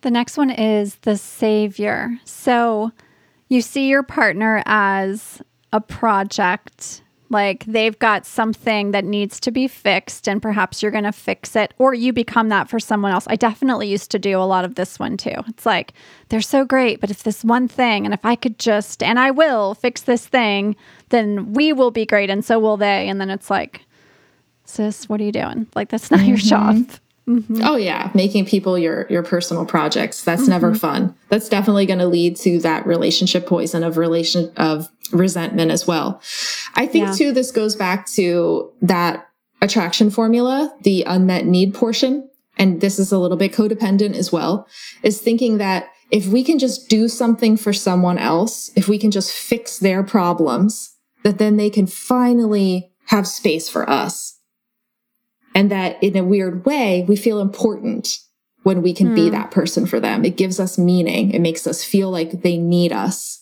The 0.00 0.10
next 0.10 0.36
one 0.36 0.50
is 0.50 0.96
the 0.96 1.16
savior. 1.16 2.18
So 2.24 2.90
you 3.48 3.62
see 3.62 3.86
your 3.86 4.02
partner 4.02 4.64
as 4.66 5.40
a 5.72 5.80
project, 5.80 7.02
like 7.30 7.64
they've 7.64 7.98
got 7.98 8.26
something 8.26 8.90
that 8.90 9.04
needs 9.04 9.40
to 9.40 9.50
be 9.50 9.66
fixed, 9.66 10.28
and 10.28 10.42
perhaps 10.42 10.82
you're 10.82 10.92
going 10.92 11.04
to 11.04 11.12
fix 11.12 11.56
it, 11.56 11.72
or 11.78 11.94
you 11.94 12.12
become 12.12 12.50
that 12.50 12.68
for 12.68 12.78
someone 12.78 13.12
else. 13.12 13.26
I 13.28 13.36
definitely 13.36 13.88
used 13.88 14.10
to 14.10 14.18
do 14.18 14.38
a 14.38 14.44
lot 14.44 14.66
of 14.66 14.74
this 14.74 14.98
one 14.98 15.16
too. 15.16 15.34
It's 15.48 15.64
like, 15.64 15.94
they're 16.28 16.42
so 16.42 16.64
great, 16.64 17.00
but 17.00 17.10
if 17.10 17.22
this 17.22 17.42
one 17.42 17.68
thing, 17.68 18.04
and 18.04 18.12
if 18.12 18.24
I 18.24 18.36
could 18.36 18.58
just, 18.58 19.02
and 19.02 19.18
I 19.18 19.30
will 19.30 19.74
fix 19.74 20.02
this 20.02 20.26
thing, 20.26 20.76
then 21.08 21.54
we 21.54 21.72
will 21.72 21.90
be 21.90 22.04
great, 22.04 22.28
and 22.28 22.44
so 22.44 22.58
will 22.58 22.76
they. 22.76 23.08
And 23.08 23.18
then 23.18 23.30
it's 23.30 23.48
like, 23.48 23.86
sis, 24.66 25.08
what 25.08 25.20
are 25.20 25.24
you 25.24 25.32
doing? 25.32 25.66
Like, 25.74 25.88
that's 25.88 26.10
not 26.10 26.20
mm-hmm. 26.20 26.28
your 26.28 26.36
job. 26.36 26.86
Mm-hmm. 27.28 27.62
Oh 27.62 27.76
yeah, 27.76 28.10
making 28.14 28.46
people 28.46 28.76
your 28.76 29.06
your 29.08 29.22
personal 29.22 29.64
projects. 29.64 30.24
That's 30.24 30.42
mm-hmm. 30.42 30.50
never 30.50 30.74
fun. 30.74 31.14
That's 31.28 31.48
definitely 31.48 31.86
going 31.86 32.00
to 32.00 32.06
lead 32.08 32.34
to 32.38 32.58
that 32.60 32.84
relationship 32.84 33.46
poison 33.46 33.84
of 33.84 33.96
relation 33.96 34.52
of 34.56 34.90
resentment 35.12 35.70
as 35.70 35.86
well. 35.86 36.20
I 36.74 36.86
think 36.86 37.08
yeah. 37.08 37.14
too 37.14 37.32
this 37.32 37.50
goes 37.50 37.76
back 37.76 38.06
to 38.12 38.72
that 38.82 39.28
attraction 39.60 40.10
formula, 40.10 40.74
the 40.82 41.04
unmet 41.04 41.46
need 41.46 41.74
portion, 41.74 42.28
and 42.58 42.80
this 42.80 42.98
is 42.98 43.12
a 43.12 43.18
little 43.18 43.36
bit 43.36 43.52
codependent 43.52 44.14
as 44.14 44.32
well, 44.32 44.66
is 45.02 45.20
thinking 45.20 45.58
that 45.58 45.90
if 46.10 46.26
we 46.26 46.44
can 46.44 46.58
just 46.58 46.88
do 46.88 47.08
something 47.08 47.56
for 47.56 47.72
someone 47.72 48.18
else, 48.18 48.70
if 48.76 48.88
we 48.88 48.98
can 48.98 49.10
just 49.10 49.32
fix 49.32 49.78
their 49.78 50.02
problems, 50.02 50.96
that 51.22 51.38
then 51.38 51.56
they 51.56 51.70
can 51.70 51.86
finally 51.86 52.90
have 53.06 53.26
space 53.26 53.68
for 53.68 53.88
us 53.88 54.38
and 55.54 55.70
that 55.70 56.02
in 56.02 56.16
a 56.16 56.24
weird 56.24 56.64
way, 56.64 57.04
we 57.08 57.16
feel 57.16 57.40
important 57.40 58.18
when 58.62 58.82
we 58.82 58.94
can 58.94 59.08
mm. 59.08 59.14
be 59.14 59.26
hmm. 59.26 59.32
that 59.32 59.50
person 59.50 59.86
for 59.86 59.98
them. 59.98 60.24
It 60.24 60.36
gives 60.36 60.60
us 60.60 60.78
meaning. 60.78 61.32
It 61.32 61.40
makes 61.40 61.66
us 61.66 61.82
feel 61.82 62.10
like 62.10 62.42
they 62.42 62.56
need 62.56 62.92
us. 62.92 63.40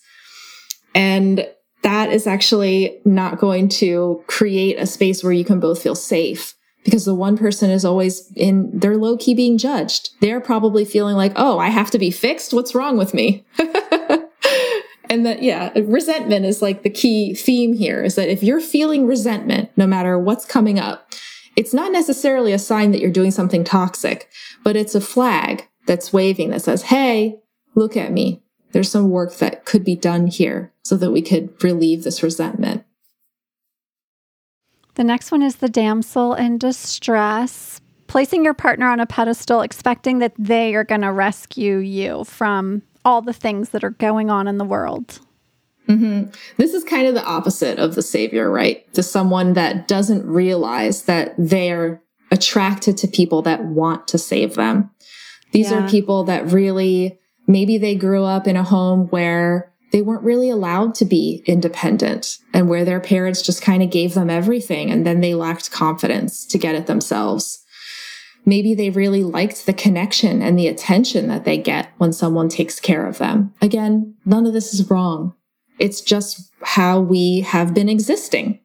And 0.94 1.46
that 1.82 2.12
is 2.12 2.26
actually 2.26 3.00
not 3.04 3.38
going 3.38 3.68
to 3.68 4.22
create 4.26 4.78
a 4.78 4.86
space 4.86 5.24
where 5.24 5.32
you 5.32 5.44
can 5.44 5.60
both 5.60 5.82
feel 5.82 5.94
safe 5.94 6.54
because 6.84 7.04
the 7.04 7.14
one 7.14 7.36
person 7.36 7.70
is 7.70 7.84
always 7.84 8.30
in, 8.36 8.70
they're 8.78 8.96
low 8.96 9.16
key 9.16 9.34
being 9.34 9.58
judged. 9.58 10.10
They're 10.20 10.40
probably 10.40 10.84
feeling 10.84 11.16
like, 11.16 11.32
oh, 11.36 11.58
I 11.58 11.68
have 11.68 11.90
to 11.92 11.98
be 11.98 12.10
fixed. 12.10 12.52
What's 12.52 12.74
wrong 12.74 12.96
with 12.96 13.12
me? 13.12 13.44
and 15.10 15.26
that, 15.26 15.42
yeah, 15.42 15.72
resentment 15.84 16.46
is 16.46 16.62
like 16.62 16.82
the 16.82 16.90
key 16.90 17.34
theme 17.34 17.74
here 17.74 18.02
is 18.02 18.14
that 18.14 18.28
if 18.28 18.42
you're 18.42 18.60
feeling 18.60 19.06
resentment, 19.06 19.70
no 19.76 19.86
matter 19.86 20.18
what's 20.18 20.46
coming 20.46 20.78
up, 20.78 21.12
it's 21.56 21.74
not 21.74 21.92
necessarily 21.92 22.52
a 22.52 22.58
sign 22.58 22.92
that 22.92 23.00
you're 23.00 23.10
doing 23.10 23.30
something 23.30 23.64
toxic, 23.64 24.30
but 24.64 24.76
it's 24.76 24.94
a 24.94 25.00
flag 25.00 25.68
that's 25.86 26.12
waving 26.12 26.50
that 26.50 26.62
says, 26.62 26.82
Hey, 26.82 27.40
look 27.74 27.96
at 27.96 28.12
me. 28.12 28.42
There's 28.72 28.90
some 28.90 29.10
work 29.10 29.36
that 29.36 29.64
could 29.64 29.84
be 29.84 29.96
done 29.96 30.26
here 30.26 30.72
so 30.82 30.96
that 30.96 31.10
we 31.10 31.22
could 31.22 31.62
relieve 31.62 32.04
this 32.04 32.22
resentment. 32.22 32.84
The 34.94 35.04
next 35.04 35.32
one 35.32 35.42
is 35.42 35.56
the 35.56 35.68
damsel 35.68 36.34
in 36.34 36.58
distress, 36.58 37.80
placing 38.06 38.44
your 38.44 38.54
partner 38.54 38.88
on 38.88 39.00
a 39.00 39.06
pedestal, 39.06 39.60
expecting 39.60 40.18
that 40.18 40.34
they 40.38 40.74
are 40.74 40.84
going 40.84 41.00
to 41.02 41.12
rescue 41.12 41.78
you 41.78 42.24
from 42.24 42.82
all 43.04 43.22
the 43.22 43.32
things 43.32 43.70
that 43.70 43.84
are 43.84 43.90
going 43.90 44.30
on 44.30 44.46
in 44.46 44.58
the 44.58 44.64
world. 44.64 45.20
Mm-hmm. 45.88 46.30
This 46.56 46.74
is 46.74 46.84
kind 46.84 47.06
of 47.06 47.14
the 47.14 47.24
opposite 47.24 47.78
of 47.78 47.94
the 47.94 48.02
savior, 48.02 48.50
right? 48.50 48.92
To 48.94 49.02
someone 49.02 49.54
that 49.54 49.88
doesn't 49.88 50.26
realize 50.26 51.04
that 51.04 51.34
they're 51.38 52.02
attracted 52.30 52.96
to 52.98 53.08
people 53.08 53.42
that 53.42 53.64
want 53.64 54.06
to 54.08 54.18
save 54.18 54.54
them. 54.54 54.90
These 55.52 55.70
yeah. 55.70 55.84
are 55.84 55.88
people 55.88 56.24
that 56.24 56.46
really, 56.52 57.18
maybe 57.50 57.76
they 57.78 57.94
grew 57.94 58.24
up 58.24 58.46
in 58.46 58.56
a 58.56 58.62
home 58.62 59.08
where 59.08 59.72
they 59.92 60.02
weren't 60.02 60.22
really 60.22 60.50
allowed 60.50 60.94
to 60.94 61.04
be 61.04 61.42
independent 61.46 62.38
and 62.54 62.68
where 62.68 62.84
their 62.84 63.00
parents 63.00 63.42
just 63.42 63.60
kind 63.60 63.82
of 63.82 63.90
gave 63.90 64.14
them 64.14 64.30
everything 64.30 64.90
and 64.90 65.04
then 65.04 65.20
they 65.20 65.34
lacked 65.34 65.72
confidence 65.72 66.46
to 66.46 66.58
get 66.58 66.76
it 66.76 66.86
themselves. 66.86 67.64
Maybe 68.46 68.74
they 68.74 68.90
really 68.90 69.24
liked 69.24 69.66
the 69.66 69.72
connection 69.72 70.40
and 70.42 70.58
the 70.58 70.68
attention 70.68 71.26
that 71.28 71.44
they 71.44 71.58
get 71.58 71.90
when 71.98 72.12
someone 72.12 72.48
takes 72.48 72.78
care 72.78 73.06
of 73.06 73.18
them. 73.18 73.52
Again, 73.60 74.14
none 74.24 74.46
of 74.46 74.52
this 74.52 74.72
is 74.72 74.88
wrong. 74.88 75.34
It's 75.78 76.00
just 76.00 76.52
how 76.62 77.00
we 77.00 77.40
have 77.40 77.74
been 77.74 77.88
existing. 77.88 78.60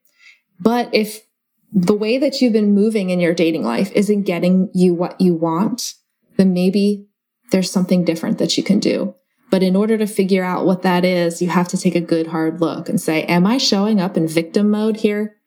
But 0.60 0.90
if 0.94 1.26
the 1.74 1.96
way 1.96 2.18
that 2.20 2.40
you've 2.40 2.54
been 2.54 2.76
moving 2.76 3.10
in 3.10 3.20
your 3.20 3.34
dating 3.34 3.64
life 3.64 3.92
isn't 3.94 4.24
getting 4.24 4.70
you 4.74 4.94
what 4.94 5.20
you 5.20 5.34
want, 5.34 5.96
then 6.38 6.54
maybe 6.54 7.08
there's 7.56 7.72
something 7.72 8.04
different 8.04 8.38
that 8.38 8.58
you 8.58 8.64
can 8.64 8.80
do. 8.80 9.16
But 9.50 9.64
in 9.64 9.78
order 9.78 9.98
to 9.98 10.08
figure 10.08 10.44
out 10.44 10.66
what 10.66 10.82
that 10.82 11.06
is, 11.06 11.42
you 11.42 11.48
have 11.48 11.70
to 11.70 11.78
take 11.78 11.96
a 11.96 12.02
good 12.02 12.28
hard 12.28 12.60
look 12.60 12.90
and 12.90 13.00
say, 13.00 13.24
am 13.24 13.48
I 13.48 13.60
showing 13.60 14.02
up 14.02 14.18
in 14.18 14.28
victim 14.28 14.70
mode 14.70 14.98
here? 14.98 15.38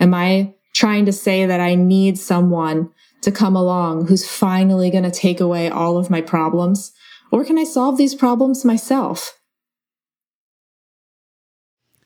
Am 0.00 0.14
I 0.14 0.54
trying 0.72 1.04
to 1.04 1.12
say 1.12 1.44
that 1.44 1.60
I 1.60 1.74
need 1.74 2.16
someone 2.16 2.90
to 3.20 3.30
come 3.30 3.56
along 3.56 4.06
who's 4.06 4.26
finally 4.26 4.90
going 4.90 5.04
to 5.04 5.10
take 5.10 5.38
away 5.38 5.68
all 5.68 5.98
of 5.98 6.08
my 6.08 6.22
problems? 6.22 6.92
Or 7.30 7.44
can 7.44 7.58
I 7.58 7.64
solve 7.64 7.98
these 7.98 8.14
problems 8.14 8.64
myself? 8.64 9.38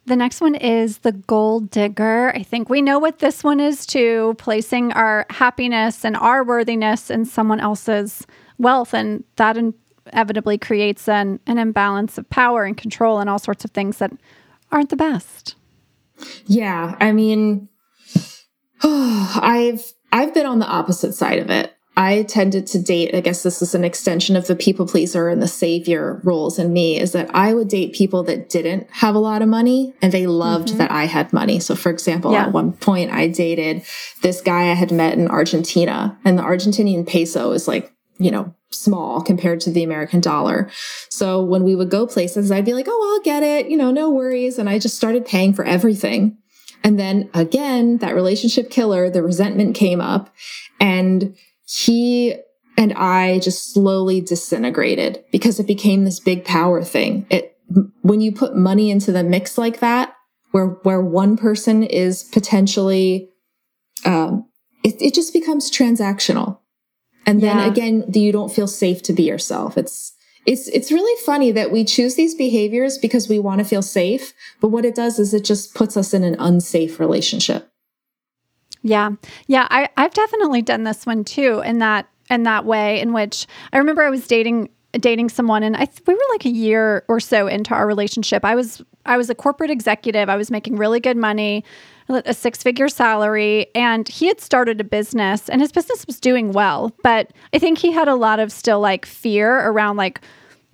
The 0.05 0.17
next 0.17 0.41
one 0.41 0.57
is 0.57 0.99
the 0.99 1.13
gold 1.13 1.71
digger. 1.71 2.35
I 2.35 2.43
think 2.43 2.69
we 2.69 2.83
know 2.83 2.99
what 2.99 3.21
this 3.21 3.45
one 3.45 3.61
is 3.61 3.87
too 3.87 4.35
placing 4.39 4.91
our 4.95 5.27
happiness 5.31 6.05
and 6.05 6.17
our 6.17 6.43
worthiness 6.43 7.09
in 7.09 7.25
someone 7.25 7.61
else's 7.61 8.27
wealth. 8.59 8.95
And 8.95 9.25
that 9.37 9.57
inevitably 9.57 10.59
creates 10.59 11.09
an, 11.09 11.41
an 11.47 11.59
imbalance 11.59 12.19
of 12.19 12.29
power 12.31 12.65
and 12.65 12.77
control 12.77 13.19
and 13.19 13.31
all 13.31 13.39
sorts 13.39 13.65
of 13.65 13.71
things 13.71 13.99
that 13.99 14.13
aren't 14.71 14.91
the 14.91 14.97
best. 14.97 15.55
Yeah. 16.47 16.97
I 17.01 17.13
mean, 17.13 17.69
oh, 18.83 19.39
I've 19.43 19.93
I've 20.11 20.33
been 20.33 20.47
on 20.47 20.59
the 20.59 20.67
opposite 20.67 21.13
side 21.13 21.39
of 21.39 21.51
it. 21.51 21.75
I 21.99 22.23
tended 22.23 22.69
to 22.69 22.81
date, 22.81 23.13
I 23.13 23.21
guess 23.21 23.43
this 23.43 23.61
is 23.61 23.75
an 23.75 23.83
extension 23.83 24.37
of 24.37 24.47
the 24.47 24.55
people 24.55 24.87
pleaser 24.87 25.29
and 25.29 25.43
the 25.43 25.49
savior 25.49 26.21
roles 26.23 26.57
in 26.57 26.73
me, 26.73 26.97
is 26.97 27.11
that 27.11 27.29
I 27.35 27.53
would 27.53 27.67
date 27.67 27.93
people 27.93 28.23
that 28.23 28.49
didn't 28.49 28.87
have 28.91 29.17
a 29.17 29.19
lot 29.19 29.43
of 29.43 29.49
money 29.49 29.95
and 30.01 30.13
they 30.13 30.29
loved 30.29 30.69
mm-hmm. 30.69 30.79
that 30.79 30.93
I 30.93 31.07
had 31.07 31.33
money. 31.33 31.59
So, 31.59 31.75
for 31.75 31.91
example, 31.91 32.31
yeah. 32.31 32.45
at 32.45 32.53
one 32.53 32.73
point 32.73 33.11
I 33.11 33.27
dated 33.27 33.83
this 34.23 34.41
guy 34.41 34.71
I 34.71 34.75
had 34.75 34.93
met 34.93 35.19
in 35.19 35.27
Argentina, 35.27 36.17
and 36.25 36.39
the 36.39 36.45
Argentinian 36.45 37.05
peso 37.05 37.51
is 37.51 37.67
like, 37.67 37.93
you 38.19 38.31
know, 38.31 38.55
small 38.71 39.23
compared 39.23 39.61
to 39.61 39.71
the 39.71 39.83
American 39.83 40.21
dollar. 40.21 40.71
So 41.09 41.43
when 41.43 41.65
we 41.65 41.75
would 41.75 41.91
go 41.91 42.07
places, 42.07 42.51
I'd 42.51 42.65
be 42.65 42.75
like, 42.75 42.87
oh, 42.89 43.15
I'll 43.15 43.25
get 43.25 43.43
it, 43.43 43.71
you 43.71 43.77
know, 43.77 43.91
no 43.91 44.11
worries. 44.11 44.59
And 44.59 44.69
I 44.69 44.79
just 44.79 44.97
started 44.97 45.25
paying 45.25 45.55
for 45.55 45.65
everything. 45.65 46.37
And 46.85 46.99
then 46.99 47.31
again, 47.35 47.99
that 47.99 48.15
relationship 48.15 48.71
killer, 48.71 49.11
the 49.11 49.23
resentment 49.23 49.75
came 49.75 50.01
up 50.01 50.35
and 50.81 51.37
he 51.67 52.37
and 52.77 52.93
I 52.93 53.41
just 53.41 53.73
slowly 53.73 54.21
disintegrated 54.21 55.25
because 55.33 55.59
it 55.59 55.67
became 55.67 56.05
this 56.05 56.21
big 56.21 56.45
power 56.45 56.85
thing. 56.85 57.27
It, 57.29 57.57
when 58.03 58.21
you 58.21 58.33
put 58.33 58.57
money 58.57 58.91
into 58.91 59.11
the 59.11 59.25
mix 59.25 59.59
like 59.59 59.81
that, 59.81 60.15
where, 60.53 60.67
where 60.67 61.01
one 61.01 61.37
person 61.37 61.83
is 61.83 62.23
potentially, 62.23 63.31
um, 64.05 64.49
it, 64.85 64.95
it 65.03 65.15
just 65.15 65.33
becomes 65.33 65.71
transactional. 65.71 66.61
And 67.29 67.43
then 67.43 67.59
yeah. 67.59 67.67
again, 67.67 68.05
you 68.15 68.33
don't 68.33 68.51
feel 68.51 68.67
safe 68.67 69.03
to 69.03 69.13
be 69.13 69.25
yourself. 69.25 69.77
It's, 69.77 70.15
it's, 70.47 70.67
it's 70.69 70.91
really 70.91 71.23
funny 71.27 71.53
that 71.53 71.71
we 71.71 71.85
choose 71.85 72.15
these 72.15 72.35
behaviors 72.35 72.97
because 72.97 73.29
we 73.29 73.39
want 73.39 73.59
to 73.59 73.67
feel 73.67 73.83
safe. 73.83 74.33
But 74.63 74.69
what 74.69 74.87
it 74.87 74.95
does 74.95 75.19
is 75.19 75.35
it 75.35 75.45
just 75.45 75.75
puts 75.75 75.95
us 75.95 76.15
in 76.15 76.25
an 76.25 76.37
unsafe 76.39 76.99
relationship. 76.99 77.71
Yeah. 78.83 79.11
Yeah. 79.47 79.67
I, 79.71 79.91
I've 79.99 80.15
definitely 80.15 80.63
done 80.63 80.85
this 80.85 81.05
one 81.05 81.23
too 81.23 81.61
in 81.67 81.81
that 81.81 82.09
in 82.31 82.45
that 82.45 82.65
way 82.65 82.99
in 82.99 83.13
which 83.13 83.47
I 83.73 83.79
remember 83.79 84.03
I 84.03 84.11
was 84.11 84.27
dating 84.27 84.71
dating 84.93 85.29
someone 85.29 85.63
and 85.63 85.77
I 85.77 85.87
we 86.07 86.15
were 86.15 86.21
like 86.31 86.47
a 86.47 86.51
year 86.51 87.05
or 87.09 87.21
so 87.21 87.47
into 87.47 87.75
our 87.75 87.87
relationship. 87.87 88.43
I 88.43 88.55
was 88.55 88.81
I 89.05 89.19
was 89.19 89.29
a 89.29 89.35
corporate 89.35 89.71
executive. 89.71 90.31
I 90.31 90.37
was 90.37 90.51
making 90.51 90.77
really 90.77 91.01
good 91.01 91.17
money, 91.17 91.65
a 92.09 92.35
six-figure 92.35 92.89
salary, 92.89 93.67
and 93.75 94.09
he 94.09 94.27
had 94.27 94.41
started 94.41 94.81
a 94.81 94.85
business 94.85 95.49
and 95.49 95.61
his 95.61 95.73
business 95.73 96.07
was 96.07 96.19
doing 96.19 96.53
well, 96.53 96.93
but 97.03 97.33
I 97.53 97.59
think 97.59 97.79
he 97.79 97.93
had 97.93 98.09
a 98.09 98.15
lot 98.15 98.41
of 98.41 98.51
still 98.51 98.81
like 98.81 99.05
fear 99.05 99.69
around 99.69 99.97
like 99.97 100.21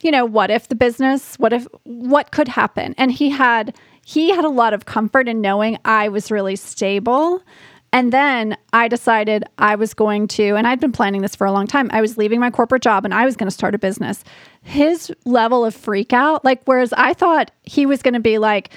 you 0.04 0.10
know, 0.10 0.26
what 0.26 0.50
if 0.50 0.68
the 0.68 0.74
business, 0.74 1.34
what 1.38 1.54
if 1.54 1.66
what 1.84 2.30
could 2.30 2.46
happen? 2.46 2.94
And 2.98 3.10
he 3.10 3.30
had 3.30 3.74
he 4.04 4.30
had 4.30 4.44
a 4.44 4.50
lot 4.50 4.74
of 4.74 4.84
comfort 4.84 5.28
in 5.28 5.40
knowing 5.40 5.78
I 5.84 6.08
was 6.08 6.30
really 6.30 6.56
stable. 6.56 7.42
And 7.90 8.12
then 8.12 8.56
I 8.72 8.88
decided 8.88 9.44
I 9.56 9.76
was 9.76 9.94
going 9.94 10.28
to, 10.28 10.56
and 10.56 10.66
I'd 10.66 10.80
been 10.80 10.92
planning 10.92 11.22
this 11.22 11.36
for 11.36 11.46
a 11.46 11.52
long 11.52 11.66
time. 11.66 11.88
I 11.92 12.00
was 12.00 12.18
leaving 12.18 12.40
my 12.40 12.50
corporate 12.50 12.82
job 12.82 13.04
and 13.04 13.14
I 13.14 13.24
was 13.24 13.36
going 13.36 13.46
to 13.46 13.54
start 13.54 13.74
a 13.74 13.78
business. 13.78 14.24
His 14.62 15.12
level 15.24 15.64
of 15.64 15.74
freak 15.74 16.12
out, 16.12 16.44
like, 16.44 16.60
whereas 16.64 16.92
I 16.94 17.14
thought 17.14 17.52
he 17.62 17.86
was 17.86 18.02
going 18.02 18.14
to 18.14 18.20
be 18.20 18.38
like, 18.38 18.76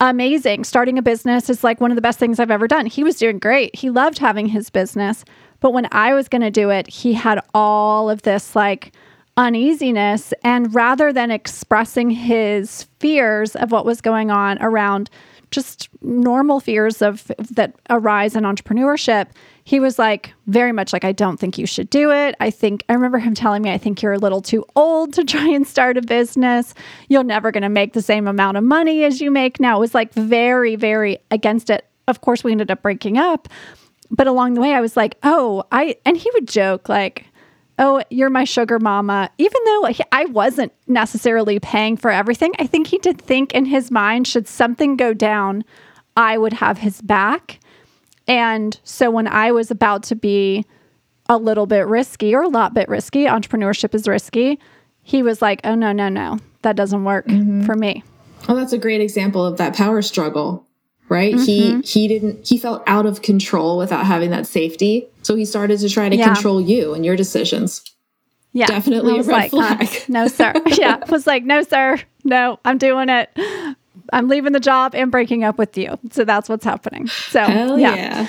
amazing. 0.00 0.64
Starting 0.64 0.98
a 0.98 1.02
business 1.02 1.50
is 1.50 1.64
like 1.64 1.80
one 1.80 1.90
of 1.90 1.96
the 1.96 2.02
best 2.02 2.18
things 2.18 2.38
I've 2.38 2.50
ever 2.50 2.68
done. 2.68 2.86
He 2.86 3.04
was 3.04 3.16
doing 3.16 3.38
great. 3.38 3.74
He 3.74 3.90
loved 3.90 4.18
having 4.18 4.46
his 4.46 4.70
business. 4.70 5.24
But 5.60 5.72
when 5.72 5.88
I 5.92 6.14
was 6.14 6.28
going 6.28 6.42
to 6.42 6.50
do 6.50 6.70
it, 6.70 6.86
he 6.88 7.12
had 7.12 7.40
all 7.52 8.08
of 8.08 8.22
this 8.22 8.54
like 8.54 8.92
uneasiness. 9.36 10.32
And 10.42 10.74
rather 10.74 11.12
than 11.12 11.30
expressing 11.30 12.10
his 12.10 12.84
fears 13.00 13.56
of 13.56 13.72
what 13.72 13.84
was 13.84 14.00
going 14.00 14.30
on 14.30 14.60
around 14.60 15.10
just 15.50 15.88
normal 16.02 16.60
fears 16.60 17.00
of 17.00 17.30
that 17.50 17.74
arise 17.90 18.36
in 18.36 18.44
entrepreneurship 18.44 19.28
he 19.68 19.80
was 19.80 19.98
like 19.98 20.32
very 20.46 20.72
much 20.72 20.94
like 20.94 21.04
i 21.04 21.12
don't 21.12 21.38
think 21.38 21.58
you 21.58 21.66
should 21.66 21.90
do 21.90 22.10
it 22.10 22.34
i 22.40 22.50
think 22.50 22.82
i 22.88 22.94
remember 22.94 23.18
him 23.18 23.34
telling 23.34 23.60
me 23.60 23.70
i 23.70 23.76
think 23.76 24.00
you're 24.00 24.14
a 24.14 24.18
little 24.18 24.40
too 24.40 24.64
old 24.74 25.12
to 25.12 25.22
try 25.34 25.46
and 25.46 25.66
start 25.66 25.98
a 25.98 26.02
business 26.02 26.72
you're 27.08 27.22
never 27.22 27.52
going 27.52 27.62
to 27.62 27.68
make 27.68 27.92
the 27.92 28.00
same 28.00 28.26
amount 28.26 28.56
of 28.56 28.64
money 28.64 29.04
as 29.04 29.20
you 29.20 29.30
make 29.30 29.60
now 29.60 29.76
it 29.76 29.80
was 29.80 29.94
like 29.94 30.12
very 30.14 30.74
very 30.74 31.18
against 31.30 31.68
it 31.68 31.86
of 32.06 32.22
course 32.22 32.42
we 32.42 32.50
ended 32.50 32.70
up 32.70 32.80
breaking 32.80 33.18
up 33.18 33.46
but 34.10 34.26
along 34.26 34.54
the 34.54 34.60
way 34.60 34.72
i 34.72 34.80
was 34.80 34.96
like 34.96 35.18
oh 35.22 35.62
i 35.70 35.94
and 36.06 36.16
he 36.16 36.30
would 36.32 36.48
joke 36.48 36.88
like 36.88 37.26
oh, 37.80 38.02
you're 38.10 38.28
my 38.28 38.42
sugar 38.42 38.80
mama. 38.80 39.30
Even 39.38 39.60
though 39.64 39.88
I 40.10 40.24
wasn't 40.24 40.72
necessarily 40.88 41.60
paying 41.60 41.96
for 41.96 42.10
everything, 42.10 42.52
I 42.58 42.66
think 42.66 42.88
he 42.88 42.98
did 42.98 43.22
think 43.22 43.54
in 43.54 43.66
his 43.66 43.92
mind, 43.92 44.26
should 44.26 44.48
something 44.48 44.96
go 44.96 45.14
down, 45.14 45.62
I 46.16 46.38
would 46.38 46.54
have 46.54 46.78
his 46.78 47.00
back. 47.00 47.60
And 48.28 48.78
so 48.84 49.10
when 49.10 49.26
I 49.26 49.50
was 49.52 49.70
about 49.70 50.04
to 50.04 50.14
be 50.14 50.64
a 51.28 51.36
little 51.36 51.66
bit 51.66 51.86
risky 51.86 52.34
or 52.34 52.42
a 52.42 52.48
lot 52.48 52.74
bit 52.74 52.88
risky, 52.88 53.24
entrepreneurship 53.24 53.94
is 53.94 54.06
risky, 54.06 54.60
he 55.02 55.22
was 55.22 55.42
like, 55.42 55.60
oh, 55.64 55.74
no, 55.74 55.92
no, 55.92 56.08
no, 56.08 56.38
that 56.62 56.76
doesn't 56.76 57.04
work 57.04 57.26
mm-hmm. 57.26 57.64
for 57.64 57.74
me. 57.74 58.04
Oh, 58.48 58.54
that's 58.54 58.72
a 58.72 58.78
great 58.78 59.00
example 59.00 59.44
of 59.44 59.56
that 59.56 59.74
power 59.74 60.02
struggle 60.02 60.68
right? 61.08 61.34
Mm-hmm. 61.34 61.80
he 61.80 61.80
he 61.80 62.08
didn't 62.08 62.46
he 62.46 62.58
felt 62.58 62.82
out 62.86 63.06
of 63.06 63.22
control 63.22 63.78
without 63.78 64.06
having 64.06 64.30
that 64.30 64.46
safety. 64.46 65.08
So 65.22 65.34
he 65.34 65.44
started 65.44 65.80
to 65.80 65.88
try 65.88 66.08
to 66.08 66.16
yeah. 66.16 66.32
control 66.32 66.60
you 66.60 66.94
and 66.94 67.04
your 67.04 67.16
decisions. 67.16 67.82
Yeah. 68.52 68.66
Definitely 68.66 69.18
a 69.18 69.22
red 69.22 69.26
like, 69.26 69.50
flag. 69.50 69.82
uh, 69.82 70.00
no 70.08 70.28
sir. 70.28 70.52
Yeah. 70.66 70.98
Was 71.08 71.26
like 71.26 71.44
no 71.44 71.62
sir. 71.62 71.98
No 72.24 72.58
i'm 72.64 72.78
doing 72.78 73.08
it 73.08 73.30
i'm 74.12 74.28
leaving 74.28 74.52
the 74.52 74.60
job 74.60 74.94
and 74.94 75.10
breaking 75.10 75.44
up 75.44 75.58
with 75.58 75.76
you 75.76 75.98
so 76.10 76.24
that's 76.24 76.48
what's 76.48 76.64
happening 76.64 77.06
so 77.06 77.42
Hell 77.44 77.78
yeah, 77.78 78.26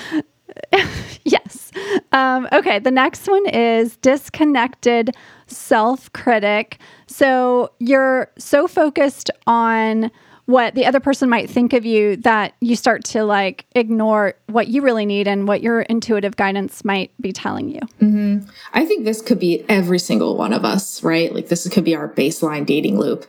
yeah. 0.74 0.86
yes 1.24 1.72
um, 2.12 2.48
okay 2.52 2.80
the 2.80 2.92
next 2.92 3.28
one 3.28 3.46
is 3.48 3.98
disconnected 3.98 5.16
self-critic 5.48 6.80
so 7.08 7.72
you're 7.80 8.32
so 8.38 8.68
focused 8.68 9.30
on 9.48 10.12
what 10.50 10.74
the 10.74 10.84
other 10.84 11.00
person 11.00 11.30
might 11.30 11.48
think 11.48 11.74
of 11.74 11.86
you 11.86 12.16
that 12.16 12.56
you 12.60 12.76
start 12.76 13.04
to 13.04 13.24
like 13.24 13.68
ignore 13.76 14.34
what 14.48 14.68
you 14.68 14.82
really 14.82 15.06
need 15.06 15.28
and 15.28 15.48
what 15.48 15.62
your 15.62 15.82
intuitive 15.82 16.36
guidance 16.38 16.84
might 16.84 17.12
be 17.22 17.32
telling 17.32 17.70
you. 17.70 17.80
Mm-hmm. 18.02 18.50
I 18.74 18.84
think 18.84 19.06
this 19.06 19.22
could 19.22 19.40
be 19.40 19.64
every 19.70 20.00
single 20.00 20.38
one 20.38 20.52
of 20.52 20.66
us, 20.66 21.04
right? 21.04 21.32
Like 21.32 21.50
this 21.50 21.70
could 21.70 21.84
be 21.84 21.96
our 21.96 22.10
baseline 22.12 22.66
dating 22.66 22.98
loop. 22.98 23.28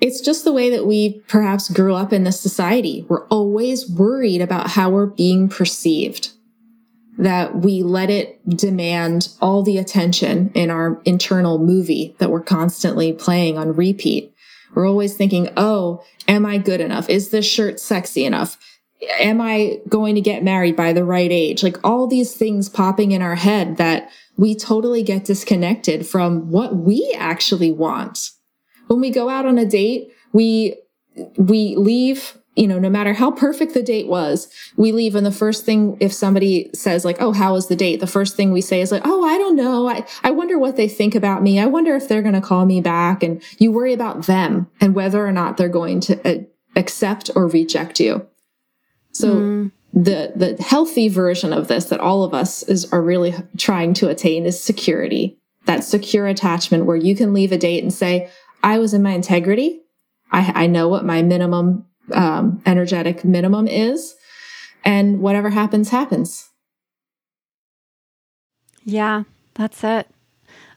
It's 0.00 0.20
just 0.20 0.44
the 0.44 0.52
way 0.52 0.70
that 0.70 0.86
we 0.86 1.22
perhaps 1.28 1.68
grew 1.68 1.94
up 1.94 2.12
in 2.12 2.24
this 2.24 2.40
society. 2.40 3.04
We're 3.08 3.26
always 3.26 3.88
worried 3.88 4.40
about 4.40 4.70
how 4.70 4.90
we're 4.90 5.06
being 5.06 5.48
perceived, 5.48 6.30
that 7.18 7.60
we 7.60 7.82
let 7.82 8.08
it 8.08 8.40
demand 8.48 9.28
all 9.42 9.62
the 9.62 9.76
attention 9.76 10.50
in 10.54 10.70
our 10.70 11.00
internal 11.04 11.58
movie 11.58 12.16
that 12.18 12.30
we're 12.30 12.40
constantly 12.40 13.12
playing 13.12 13.58
on 13.58 13.74
repeat. 13.74 14.34
We're 14.74 14.88
always 14.88 15.14
thinking, 15.14 15.50
oh, 15.56 16.02
am 16.26 16.46
I 16.46 16.56
good 16.56 16.80
enough? 16.80 17.10
Is 17.10 17.30
this 17.30 17.44
shirt 17.44 17.78
sexy 17.78 18.24
enough? 18.24 18.56
Am 19.18 19.40
I 19.40 19.80
going 19.88 20.14
to 20.14 20.20
get 20.20 20.44
married 20.44 20.76
by 20.76 20.92
the 20.92 21.04
right 21.04 21.30
age? 21.30 21.62
Like 21.62 21.76
all 21.84 22.06
these 22.06 22.34
things 22.34 22.68
popping 22.68 23.12
in 23.12 23.20
our 23.20 23.34
head 23.34 23.76
that 23.76 24.10
we 24.36 24.54
totally 24.54 25.02
get 25.02 25.24
disconnected 25.24 26.06
from 26.06 26.50
what 26.50 26.76
we 26.76 27.14
actually 27.18 27.72
want. 27.72 28.30
When 28.90 29.00
we 29.00 29.10
go 29.10 29.28
out 29.28 29.46
on 29.46 29.56
a 29.56 29.64
date, 29.64 30.12
we, 30.32 30.76
we 31.36 31.76
leave 31.76 32.36
you 32.56 32.66
know, 32.66 32.80
no 32.80 32.90
matter 32.90 33.12
how 33.12 33.30
perfect 33.30 33.74
the 33.74 33.82
date 33.82 34.08
was, 34.08 34.52
we 34.76 34.90
leave 34.90 35.14
and 35.14 35.24
the 35.24 35.30
first 35.30 35.64
thing, 35.64 35.96
if 36.00 36.12
somebody 36.12 36.68
says 36.74 37.04
like, 37.04 37.16
Oh, 37.20 37.32
how 37.32 37.52
was 37.52 37.68
the 37.68 37.76
date? 37.76 38.00
The 38.00 38.08
first 38.08 38.36
thing 38.36 38.50
we 38.50 38.60
say 38.60 38.80
is 38.80 38.90
like, 38.90 39.02
Oh, 39.04 39.24
I 39.24 39.38
don't 39.38 39.54
know. 39.54 39.88
I, 39.88 40.04
I 40.24 40.32
wonder 40.32 40.58
what 40.58 40.76
they 40.76 40.88
think 40.88 41.14
about 41.14 41.42
me. 41.42 41.60
I 41.60 41.66
wonder 41.66 41.94
if 41.94 42.08
they're 42.08 42.22
going 42.22 42.34
to 42.34 42.40
call 42.40 42.66
me 42.66 42.80
back. 42.80 43.22
And 43.22 43.40
you 43.58 43.70
worry 43.70 43.92
about 43.92 44.26
them 44.26 44.66
and 44.80 44.94
whether 44.94 45.24
or 45.24 45.32
not 45.32 45.56
they're 45.56 45.68
going 45.68 46.00
to 46.00 46.28
uh, 46.28 46.42
accept 46.74 47.30
or 47.36 47.46
reject 47.46 48.00
you. 48.00 48.26
So 49.12 49.36
mm. 49.36 49.72
the, 49.94 50.32
the 50.34 50.62
healthy 50.62 51.08
version 51.08 51.52
of 51.52 51.68
this 51.68 51.86
that 51.86 52.00
all 52.00 52.24
of 52.24 52.34
us 52.34 52.64
is, 52.64 52.92
are 52.92 53.02
really 53.02 53.32
trying 53.58 53.94
to 53.94 54.08
attain 54.08 54.44
is 54.44 54.60
security. 54.60 55.38
That 55.66 55.84
secure 55.84 56.26
attachment 56.26 56.84
where 56.84 56.96
you 56.96 57.14
can 57.14 57.32
leave 57.32 57.52
a 57.52 57.58
date 57.58 57.82
and 57.82 57.92
say, 57.92 58.28
I 58.62 58.78
was 58.78 58.94
in 58.94 59.02
my 59.02 59.12
integrity. 59.12 59.80
I, 60.32 60.64
I 60.64 60.66
know 60.66 60.88
what 60.88 61.04
my 61.04 61.22
minimum 61.22 61.86
um, 62.12 62.62
energetic 62.66 63.24
minimum 63.24 63.66
is. 63.66 64.14
And 64.84 65.20
whatever 65.20 65.50
happens, 65.50 65.90
happens. 65.90 66.48
Yeah, 68.84 69.24
that's 69.54 69.84
it. 69.84 70.08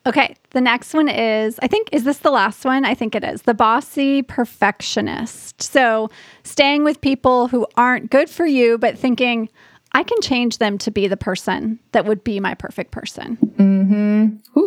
Okay, 0.06 0.36
the 0.50 0.60
next 0.60 0.94
one 0.94 1.08
is 1.08 1.58
I 1.62 1.68
think, 1.68 1.88
is 1.94 2.04
this 2.04 2.18
the 2.18 2.32
last 2.32 2.66
one? 2.66 2.84
I 2.84 2.94
think 2.94 3.16
it 3.16 3.24
is 3.24 3.44
the 3.44 3.54
bossy 3.54 4.22
perfectionist. 4.22 5.62
So, 5.62 6.10
staying 6.44 6.84
with 6.84 7.00
people 7.00 7.48
who 7.48 7.66
aren't 7.78 8.12
good 8.12 8.30
for 8.30 8.46
you, 8.46 8.78
but 8.78 8.98
thinking, 8.98 9.48
I 9.94 10.04
can 10.04 10.20
change 10.22 10.58
them 10.58 10.78
to 10.80 10.92
be 10.92 11.08
the 11.08 11.16
person 11.16 11.80
that 11.94 12.06
would 12.06 12.24
be 12.24 12.42
my 12.42 12.54
perfect 12.54 12.92
person. 12.92 13.38
Mm-hmm. 13.58 14.60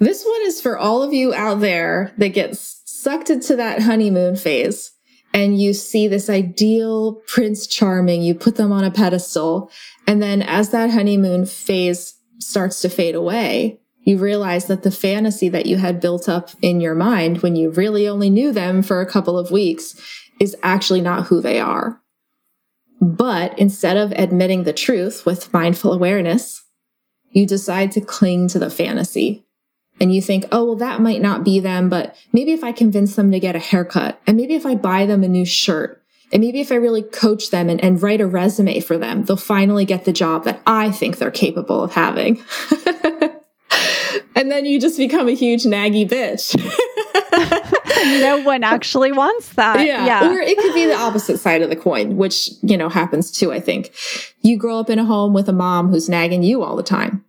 This 0.00 0.24
one 0.24 0.42
is 0.44 0.60
for 0.60 0.78
all 0.78 1.02
of 1.02 1.12
you 1.12 1.34
out 1.34 1.60
there 1.60 2.12
that 2.18 2.28
gets 2.28 2.82
sucked 2.84 3.30
into 3.30 3.56
that 3.56 3.82
honeymoon 3.82 4.36
phase 4.36 4.92
and 5.34 5.60
you 5.60 5.74
see 5.74 6.08
this 6.08 6.30
ideal 6.30 7.14
prince 7.26 7.66
charming, 7.66 8.22
you 8.22 8.34
put 8.34 8.56
them 8.56 8.72
on 8.72 8.84
a 8.84 8.90
pedestal. 8.90 9.70
And 10.06 10.22
then 10.22 10.42
as 10.42 10.70
that 10.70 10.90
honeymoon 10.90 11.46
phase 11.46 12.14
starts 12.38 12.80
to 12.82 12.88
fade 12.88 13.14
away, 13.14 13.80
you 14.02 14.16
realize 14.16 14.66
that 14.66 14.84
the 14.84 14.90
fantasy 14.90 15.48
that 15.50 15.66
you 15.66 15.76
had 15.76 16.00
built 16.00 16.28
up 16.28 16.50
in 16.62 16.80
your 16.80 16.94
mind 16.94 17.42
when 17.42 17.56
you 17.56 17.70
really 17.70 18.08
only 18.08 18.30
knew 18.30 18.52
them 18.52 18.82
for 18.82 19.00
a 19.00 19.10
couple 19.10 19.38
of 19.38 19.50
weeks 19.50 20.00
is 20.40 20.56
actually 20.62 21.00
not 21.00 21.26
who 21.26 21.40
they 21.40 21.60
are. 21.60 22.00
But 23.00 23.58
instead 23.58 23.96
of 23.96 24.12
admitting 24.12 24.64
the 24.64 24.72
truth 24.72 25.26
with 25.26 25.52
mindful 25.52 25.92
awareness, 25.92 26.64
you 27.30 27.46
decide 27.46 27.92
to 27.92 28.00
cling 28.00 28.48
to 28.48 28.58
the 28.58 28.70
fantasy 28.70 29.44
and 30.00 30.14
you 30.14 30.22
think, 30.22 30.46
oh, 30.52 30.64
well, 30.64 30.76
that 30.76 31.00
might 31.00 31.20
not 31.20 31.44
be 31.44 31.60
them, 31.60 31.88
but 31.88 32.16
maybe 32.32 32.52
if 32.52 32.62
I 32.62 32.72
convince 32.72 33.16
them 33.16 33.30
to 33.32 33.40
get 33.40 33.56
a 33.56 33.60
haircut 33.60 34.20
and 34.26 34.36
maybe 34.36 34.54
if 34.54 34.64
I 34.64 34.74
buy 34.74 35.06
them 35.06 35.24
a 35.24 35.28
new 35.28 35.44
shirt 35.44 36.02
and 36.32 36.42
maybe 36.42 36.60
if 36.60 36.70
I 36.70 36.76
really 36.76 37.02
coach 37.02 37.50
them 37.50 37.68
and, 37.68 37.82
and 37.82 38.02
write 38.02 38.20
a 38.20 38.26
resume 38.26 38.80
for 38.80 38.98
them, 38.98 39.24
they'll 39.24 39.36
finally 39.36 39.84
get 39.84 40.04
the 40.04 40.12
job 40.12 40.44
that 40.44 40.60
I 40.66 40.90
think 40.90 41.18
they're 41.18 41.30
capable 41.30 41.82
of 41.82 41.92
having. 41.92 42.42
and 44.36 44.50
then 44.50 44.66
you 44.66 44.80
just 44.80 44.98
become 44.98 45.28
a 45.28 45.34
huge 45.34 45.64
naggy 45.64 46.08
bitch. 46.08 46.54
no 48.20 48.42
one 48.42 48.62
actually 48.62 49.12
wants 49.12 49.54
that. 49.54 49.86
Yeah. 49.86 50.04
yeah. 50.04 50.30
Or 50.30 50.38
it 50.38 50.58
could 50.58 50.74
be 50.74 50.86
the 50.86 50.96
opposite 50.96 51.38
side 51.38 51.62
of 51.62 51.70
the 51.70 51.76
coin, 51.76 52.16
which, 52.16 52.50
you 52.62 52.76
know, 52.76 52.88
happens 52.88 53.30
too, 53.30 53.52
I 53.52 53.60
think. 53.60 53.94
You 54.42 54.58
grow 54.58 54.78
up 54.78 54.90
in 54.90 54.98
a 54.98 55.04
home 55.04 55.32
with 55.32 55.48
a 55.48 55.52
mom 55.52 55.88
who's 55.88 56.08
nagging 56.08 56.42
you 56.42 56.62
all 56.62 56.76
the 56.76 56.82
time. 56.82 57.24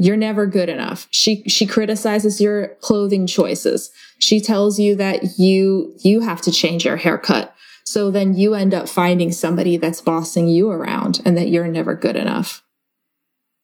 You're 0.00 0.16
never 0.16 0.46
good 0.46 0.68
enough. 0.68 1.08
She, 1.10 1.42
she 1.48 1.66
criticizes 1.66 2.40
your 2.40 2.68
clothing 2.80 3.26
choices. 3.26 3.90
She 4.20 4.40
tells 4.40 4.78
you 4.78 4.94
that 4.94 5.40
you, 5.40 5.92
you 6.04 6.20
have 6.20 6.40
to 6.42 6.52
change 6.52 6.84
your 6.84 6.96
haircut. 6.96 7.52
So 7.82 8.12
then 8.12 8.36
you 8.36 8.54
end 8.54 8.74
up 8.74 8.88
finding 8.88 9.32
somebody 9.32 9.76
that's 9.76 10.00
bossing 10.00 10.46
you 10.46 10.70
around 10.70 11.20
and 11.24 11.36
that 11.36 11.48
you're 11.48 11.66
never 11.66 11.96
good 11.96 12.14
enough. 12.14 12.62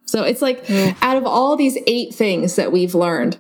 So 0.07 0.24
it's 0.24 0.43
like 0.43 0.66
mm. 0.66 0.97
out 1.03 1.16
of 1.16 1.24
all 1.24 1.55
these 1.55 1.78
eight 1.87 2.12
things 2.12 2.57
that 2.57 2.72
we've 2.72 2.97
learned, 2.97 3.39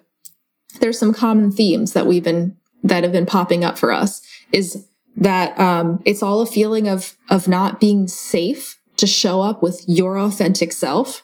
there's 0.78 0.98
some 0.98 1.12
common 1.12 1.50
themes 1.50 1.94
that 1.94 2.06
we've 2.06 2.22
been, 2.22 2.56
that 2.84 3.02
have 3.02 3.12
been 3.12 3.26
popping 3.26 3.64
up 3.64 3.76
for 3.76 3.90
us 3.90 4.22
is 4.52 4.86
that, 5.16 5.58
um, 5.58 6.00
it's 6.04 6.22
all 6.22 6.42
a 6.42 6.46
feeling 6.46 6.86
of, 6.86 7.16
of 7.28 7.48
not 7.48 7.80
being 7.80 8.06
safe 8.06 8.78
to 8.98 9.08
show 9.08 9.40
up 9.40 9.64
with 9.64 9.82
your 9.88 10.16
authentic 10.16 10.70
self 10.70 11.23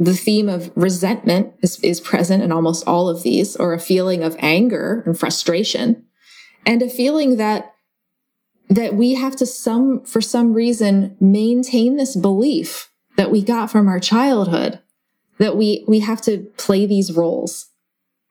the 0.00 0.16
theme 0.16 0.48
of 0.48 0.72
resentment 0.74 1.52
is, 1.62 1.78
is 1.80 2.00
present 2.00 2.42
in 2.42 2.50
almost 2.50 2.84
all 2.86 3.08
of 3.08 3.22
these, 3.22 3.54
or 3.54 3.74
a 3.74 3.78
feeling 3.78 4.24
of 4.24 4.34
anger 4.40 5.02
and 5.04 5.16
frustration, 5.16 6.04
and 6.66 6.82
a 6.82 6.88
feeling 6.88 7.36
that 7.36 7.74
that 8.68 8.94
we 8.94 9.14
have 9.14 9.36
to 9.36 9.46
some 9.46 10.04
for 10.04 10.20
some 10.20 10.54
reason 10.54 11.16
maintain 11.20 11.96
this 11.96 12.16
belief 12.16 12.88
that 13.16 13.30
we 13.30 13.42
got 13.42 13.70
from 13.70 13.88
our 13.88 14.00
childhood 14.00 14.80
that 15.38 15.56
we 15.56 15.84
we 15.88 16.00
have 16.00 16.22
to 16.22 16.38
play 16.56 16.86
these 16.86 17.12
roles. 17.12 17.66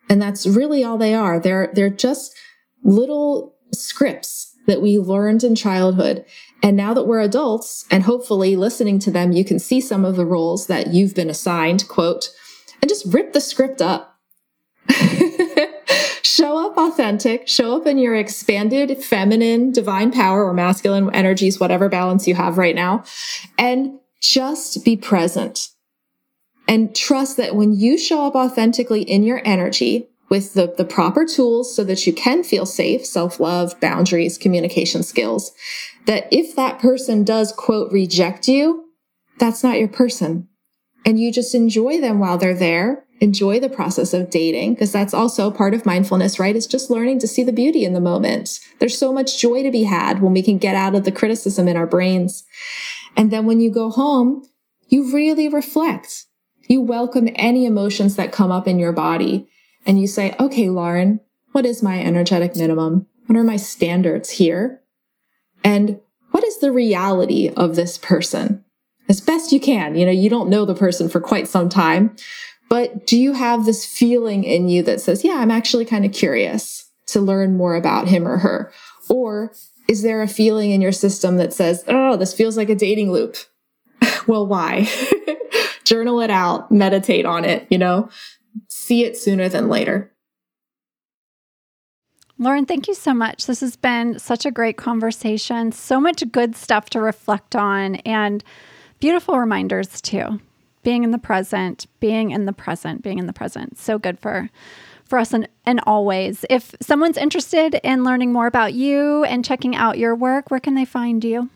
And 0.09 0.21
that's 0.21 0.47
really 0.47 0.83
all 0.83 0.97
they 0.97 1.13
are. 1.13 1.39
They're 1.39 1.71
they're 1.73 1.89
just 1.89 2.35
little 2.83 3.55
scripts 3.73 4.55
that 4.67 4.81
we 4.81 4.97
learned 4.97 5.43
in 5.43 5.55
childhood 5.55 6.25
and 6.61 6.75
now 6.75 6.93
that 6.93 7.07
we're 7.07 7.21
adults 7.21 7.85
and 7.89 8.03
hopefully 8.03 8.55
listening 8.55 8.99
to 8.99 9.11
them, 9.11 9.31
you 9.31 9.45
can 9.45 9.59
see 9.59 9.79
some 9.79 10.03
of 10.03 10.15
the 10.15 10.25
roles 10.25 10.67
that 10.67 10.87
you've 10.87 11.15
been 11.15 11.29
assigned, 11.29 11.87
quote, 11.87 12.29
and 12.81 12.89
just 12.89 13.05
rip 13.13 13.33
the 13.33 13.41
script 13.41 13.81
up. 13.81 14.17
show 16.23 16.65
up 16.65 16.77
authentic, 16.77 17.47
show 17.47 17.77
up 17.77 17.87
in 17.87 17.97
your 17.97 18.15
expanded 18.15 19.03
feminine 19.03 19.71
divine 19.71 20.11
power 20.11 20.45
or 20.45 20.53
masculine 20.53 21.13
energies, 21.13 21.59
whatever 21.59 21.89
balance 21.89 22.27
you 22.27 22.35
have 22.35 22.57
right 22.57 22.75
now, 22.75 23.03
and 23.57 23.99
just 24.21 24.83
be 24.83 24.97
present. 24.97 25.69
And 26.67 26.95
trust 26.95 27.37
that 27.37 27.55
when 27.55 27.73
you 27.73 27.97
show 27.97 28.27
up 28.27 28.35
authentically 28.35 29.01
in 29.01 29.23
your 29.23 29.41
energy 29.43 30.07
with 30.29 30.53
the, 30.53 30.73
the 30.77 30.85
proper 30.85 31.25
tools 31.25 31.75
so 31.75 31.83
that 31.83 32.05
you 32.05 32.13
can 32.13 32.43
feel 32.43 32.65
safe, 32.65 33.05
self-love, 33.05 33.79
boundaries, 33.79 34.37
communication 34.37 35.03
skills, 35.03 35.51
that 36.09 36.27
if 36.31 36.55
that 36.55 36.79
person 36.79 37.23
does 37.23 37.51
quote 37.51 37.91
reject 37.91 38.47
you, 38.47 38.83
that's 39.37 39.63
not 39.63 39.77
your 39.77 39.87
person. 39.87 40.47
And 41.05 41.19
you 41.19 41.31
just 41.31 41.53
enjoy 41.53 42.01
them 42.01 42.17
while 42.17 42.35
they're 42.35 42.55
there. 42.55 43.05
Enjoy 43.21 43.59
the 43.59 43.69
process 43.69 44.11
of 44.11 44.31
dating 44.31 44.73
because 44.73 44.91
that's 44.91 45.13
also 45.13 45.51
part 45.51 45.75
of 45.75 45.85
mindfulness, 45.85 46.39
right? 46.39 46.55
It's 46.55 46.65
just 46.65 46.89
learning 46.89 47.19
to 47.19 47.27
see 47.27 47.43
the 47.43 47.53
beauty 47.53 47.85
in 47.85 47.93
the 47.93 48.01
moment. 48.01 48.59
There's 48.79 48.97
so 48.97 49.13
much 49.13 49.39
joy 49.39 49.61
to 49.61 49.69
be 49.69 49.83
had 49.83 50.19
when 50.19 50.33
we 50.33 50.41
can 50.41 50.57
get 50.57 50.75
out 50.75 50.95
of 50.95 51.03
the 51.03 51.11
criticism 51.11 51.67
in 51.67 51.77
our 51.77 51.85
brains. 51.85 52.43
And 53.15 53.29
then 53.29 53.45
when 53.45 53.59
you 53.59 53.71
go 53.71 53.91
home, 53.91 54.49
you 54.87 55.13
really 55.13 55.47
reflect. 55.47 56.25
You 56.67 56.81
welcome 56.81 57.29
any 57.35 57.67
emotions 57.67 58.15
that 58.15 58.31
come 58.31 58.51
up 58.51 58.67
in 58.67 58.79
your 58.79 58.93
body 58.93 59.47
and 59.85 60.01
you 60.01 60.07
say, 60.07 60.35
okay, 60.39 60.71
Lauren, 60.71 61.19
what 61.51 61.67
is 61.67 61.83
my 61.83 62.01
energetic 62.01 62.55
minimum? 62.55 63.05
What 63.27 63.37
are 63.37 63.43
my 63.43 63.57
standards 63.57 64.31
here? 64.31 64.81
And 65.63 65.99
what 66.31 66.43
is 66.43 66.59
the 66.59 66.71
reality 66.71 67.49
of 67.55 67.75
this 67.75 67.97
person? 67.97 68.63
As 69.07 69.21
best 69.21 69.51
you 69.51 69.59
can. 69.59 69.95
You 69.95 70.05
know, 70.05 70.11
you 70.11 70.29
don't 70.29 70.49
know 70.49 70.65
the 70.65 70.75
person 70.75 71.09
for 71.09 71.19
quite 71.19 71.47
some 71.47 71.69
time, 71.69 72.15
but 72.69 73.07
do 73.07 73.19
you 73.19 73.33
have 73.33 73.65
this 73.65 73.85
feeling 73.85 74.43
in 74.43 74.69
you 74.69 74.83
that 74.83 75.01
says, 75.01 75.23
yeah, 75.23 75.35
I'm 75.35 75.51
actually 75.51 75.85
kind 75.85 76.05
of 76.05 76.13
curious 76.13 76.89
to 77.07 77.19
learn 77.19 77.57
more 77.57 77.75
about 77.75 78.07
him 78.07 78.27
or 78.27 78.37
her? 78.37 78.71
Or 79.09 79.51
is 79.87 80.03
there 80.03 80.21
a 80.21 80.27
feeling 80.27 80.69
in 80.69 80.81
your 80.81 80.91
system 80.91 81.37
that 81.37 81.53
says, 81.53 81.83
oh, 81.87 82.15
this 82.15 82.33
feels 82.33 82.55
like 82.55 82.69
a 82.69 82.75
dating 82.75 83.11
loop? 83.11 83.37
well, 84.27 84.45
why? 84.45 84.87
Journal 85.83 86.21
it 86.21 86.29
out, 86.29 86.71
meditate 86.71 87.25
on 87.25 87.43
it, 87.43 87.65
you 87.71 87.79
know, 87.79 88.09
see 88.67 89.03
it 89.03 89.17
sooner 89.17 89.49
than 89.49 89.67
later. 89.67 90.11
Lauren, 92.41 92.65
thank 92.65 92.87
you 92.87 92.93
so 92.93 93.13
much. 93.13 93.45
This 93.45 93.59
has 93.59 93.75
been 93.75 94.17
such 94.17 94.45
a 94.45 94.51
great 94.51 94.77
conversation. 94.77 95.73
So 95.73 95.99
much 95.99 96.23
good 96.31 96.55
stuff 96.55 96.89
to 96.91 97.01
reflect 97.01 97.53
on 97.53 97.95
and 97.97 98.41
beautiful 99.01 99.37
reminders 99.37 99.99
too. 99.99 100.39
Being 100.81 101.03
in 101.03 101.11
the 101.11 101.17
present, 101.17 101.87
being 101.99 102.31
in 102.31 102.45
the 102.45 102.53
present, 102.53 103.03
being 103.03 103.19
in 103.19 103.27
the 103.27 103.33
present. 103.33 103.77
So 103.77 103.99
good 103.99 104.19
for 104.19 104.49
for 105.03 105.19
us 105.19 105.33
and, 105.33 105.49
and 105.65 105.81
always. 105.85 106.45
If 106.49 106.75
someone's 106.81 107.17
interested 107.17 107.75
in 107.83 108.05
learning 108.05 108.31
more 108.31 108.47
about 108.47 108.73
you 108.73 109.25
and 109.25 109.43
checking 109.43 109.75
out 109.75 109.97
your 109.97 110.15
work, 110.15 110.49
where 110.49 110.59
can 110.59 110.75
they 110.75 110.85
find 110.85 111.23
you? 111.23 111.49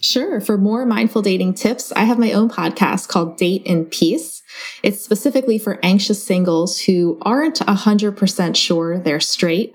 Sure. 0.00 0.40
For 0.40 0.56
more 0.56 0.86
mindful 0.86 1.20
dating 1.20 1.54
tips, 1.54 1.92
I 1.92 2.04
have 2.04 2.18
my 2.18 2.32
own 2.32 2.48
podcast 2.48 3.08
called 3.08 3.36
Date 3.36 3.62
in 3.66 3.84
Peace. 3.84 4.42
It's 4.82 5.02
specifically 5.02 5.58
for 5.58 5.78
anxious 5.82 6.22
singles 6.22 6.80
who 6.80 7.18
aren't 7.20 7.58
100% 7.58 8.56
sure 8.56 8.98
they're 8.98 9.20
straight 9.20 9.74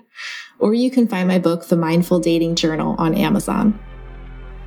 or 0.58 0.74
you 0.74 0.90
can 0.90 1.06
find 1.06 1.28
my 1.28 1.38
book, 1.38 1.66
The 1.66 1.76
Mindful 1.76 2.20
Dating 2.20 2.54
Journal, 2.54 2.94
on 2.98 3.14
Amazon. 3.14 3.78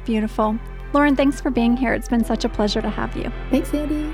Beautiful. 0.05 0.57
Lauren, 0.93 1.15
thanks 1.15 1.39
for 1.39 1.49
being 1.49 1.77
here. 1.77 1.93
It's 1.93 2.09
been 2.09 2.23
such 2.23 2.45
a 2.45 2.49
pleasure 2.49 2.81
to 2.81 2.89
have 2.89 3.15
you. 3.15 3.31
Thanks, 3.51 3.69
Andi. 3.69 4.13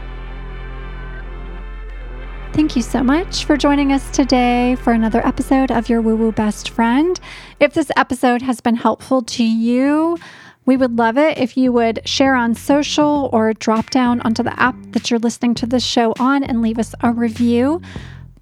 Thank 2.54 2.76
you 2.78 2.82
so 2.82 3.04
much 3.04 3.44
for 3.44 3.58
joining 3.58 3.92
us 3.92 4.10
today 4.12 4.76
for 4.76 4.94
another 4.94 5.26
episode 5.28 5.72
of 5.72 5.90
Your 5.90 6.02
Woo 6.02 6.16
Woo 6.16 6.32
Best 6.32 6.70
Friend. 6.70 7.20
If 7.60 7.74
this 7.74 7.92
episode 7.98 8.42
has 8.42 8.62
been 8.62 8.76
helpful 8.76 9.22
to 9.24 9.44
you, 9.44 10.18
we 10.66 10.78
would 10.78 10.98
love 10.98 11.18
it 11.18 11.38
if 11.38 11.58
you 11.58 11.72
would 11.74 12.08
share 12.08 12.34
on 12.36 12.56
social 12.56 13.30
or 13.32 13.54
drop 13.54 13.90
down 13.90 14.22
onto 14.22 14.42
the 14.42 14.58
app 14.60 14.76
that 14.92 15.12
you're 15.12 15.20
listening 15.20 15.54
to 15.56 15.66
this 15.66 15.86
show 15.86 16.14
on 16.18 16.44
and 16.44 16.62
leave 16.62 16.80
us 16.80 16.96
a 17.02 17.12
review. 17.12 17.82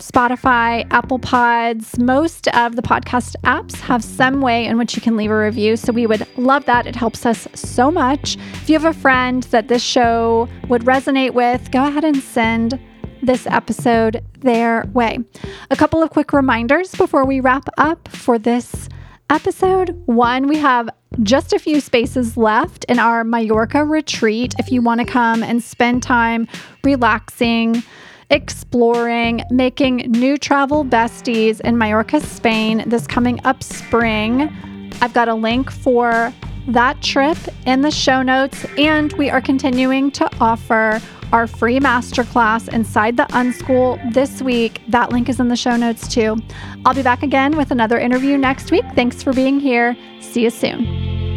Spotify, 0.04 0.86
Apple 0.92 1.18
Pods, 1.18 1.98
most 1.98 2.50
of 2.50 2.76
the 2.76 2.82
podcast 2.82 3.38
apps 3.46 3.80
have 3.80 4.04
some 4.04 4.42
way 4.42 4.66
in 4.66 4.78
which 4.78 4.96
you 4.96 5.02
can 5.02 5.16
leave 5.16 5.32
a 5.32 5.40
review. 5.40 5.78
So 5.78 5.94
we 5.94 6.06
would 6.08 6.28
love 6.38 6.66
that. 6.66 6.86
It 6.86 6.96
helps 6.96 7.26
us 7.26 7.48
so 7.54 7.90
much. 7.90 8.36
If 8.56 8.70
you 8.70 8.78
have 8.78 8.84
a 8.84 9.00
friend 9.00 9.44
that 9.44 9.70
this 9.70 9.82
show 9.82 10.50
would 10.68 10.82
resonate 10.84 11.32
with, 11.32 11.72
go 11.72 11.88
ahead 11.88 12.04
and 12.04 12.18
send 12.18 12.78
this 13.22 13.48
episode 13.48 14.22
their 14.42 14.86
way. 14.94 15.20
A 15.72 15.78
couple 15.78 16.04
of 16.04 16.10
quick 16.10 16.34
reminders 16.34 16.94
before 16.94 17.26
we 17.26 17.40
wrap 17.40 17.70
up 17.78 18.10
for 18.10 18.38
this 18.38 18.90
episode. 19.30 20.02
One, 20.06 20.48
we 20.48 20.58
have 20.58 20.90
just 21.22 21.54
a 21.54 21.60
few 21.60 21.80
spaces 21.80 22.36
left 22.36 22.84
in 22.90 23.00
our 23.00 23.24
Mallorca 23.24 23.86
retreat 23.86 24.54
if 24.60 24.70
you 24.70 24.82
want 24.82 25.00
to 25.00 25.06
come 25.06 25.44
and 25.44 25.64
spend 25.64 26.04
time 26.04 26.50
relaxing 26.84 27.84
exploring, 28.30 29.42
making 29.50 29.98
new 30.12 30.38
travel 30.38 30.84
besties 30.86 31.60
in 31.62 31.78
Mallorca, 31.78 32.20
Spain 32.20 32.84
this 32.88 33.08
coming 33.08 33.40
up 33.46 33.64
spring. 33.64 34.50
I've 35.02 35.14
got 35.14 35.28
a 35.28 35.34
link 35.34 35.72
for 35.72 36.34
that 36.68 37.02
trip 37.02 37.38
in 37.66 37.82
the 37.82 37.92
show 37.92 38.22
notes, 38.22 38.66
and 38.78 39.12
we 39.14 39.30
are 39.30 39.42
continuing 39.42 40.12
to 40.12 40.30
offer 40.40 41.02
our 41.32 41.48
free 41.48 41.80
masterclass 41.80 42.72
inside 42.72 43.18
the 43.18 43.26
Unschool 43.32 44.14
this 44.14 44.42
week. 44.42 44.82
That 44.88 45.12
link 45.12 45.30
is 45.30 45.40
in 45.40 45.48
the 45.48 45.56
show 45.56 45.76
notes 45.76 46.08
too. 46.08 46.38
I'll 46.86 46.94
be 46.94 47.02
back 47.02 47.24
again 47.24 47.58
with 47.58 47.72
another 47.72 47.98
interview 47.98 48.38
next 48.38 48.72
week. 48.72 48.86
Thanks 48.94 49.24
for 49.24 49.34
being 49.34 49.60
here. 49.60 49.98
See 50.22 50.44
you 50.44 50.52
soon. 50.52 51.33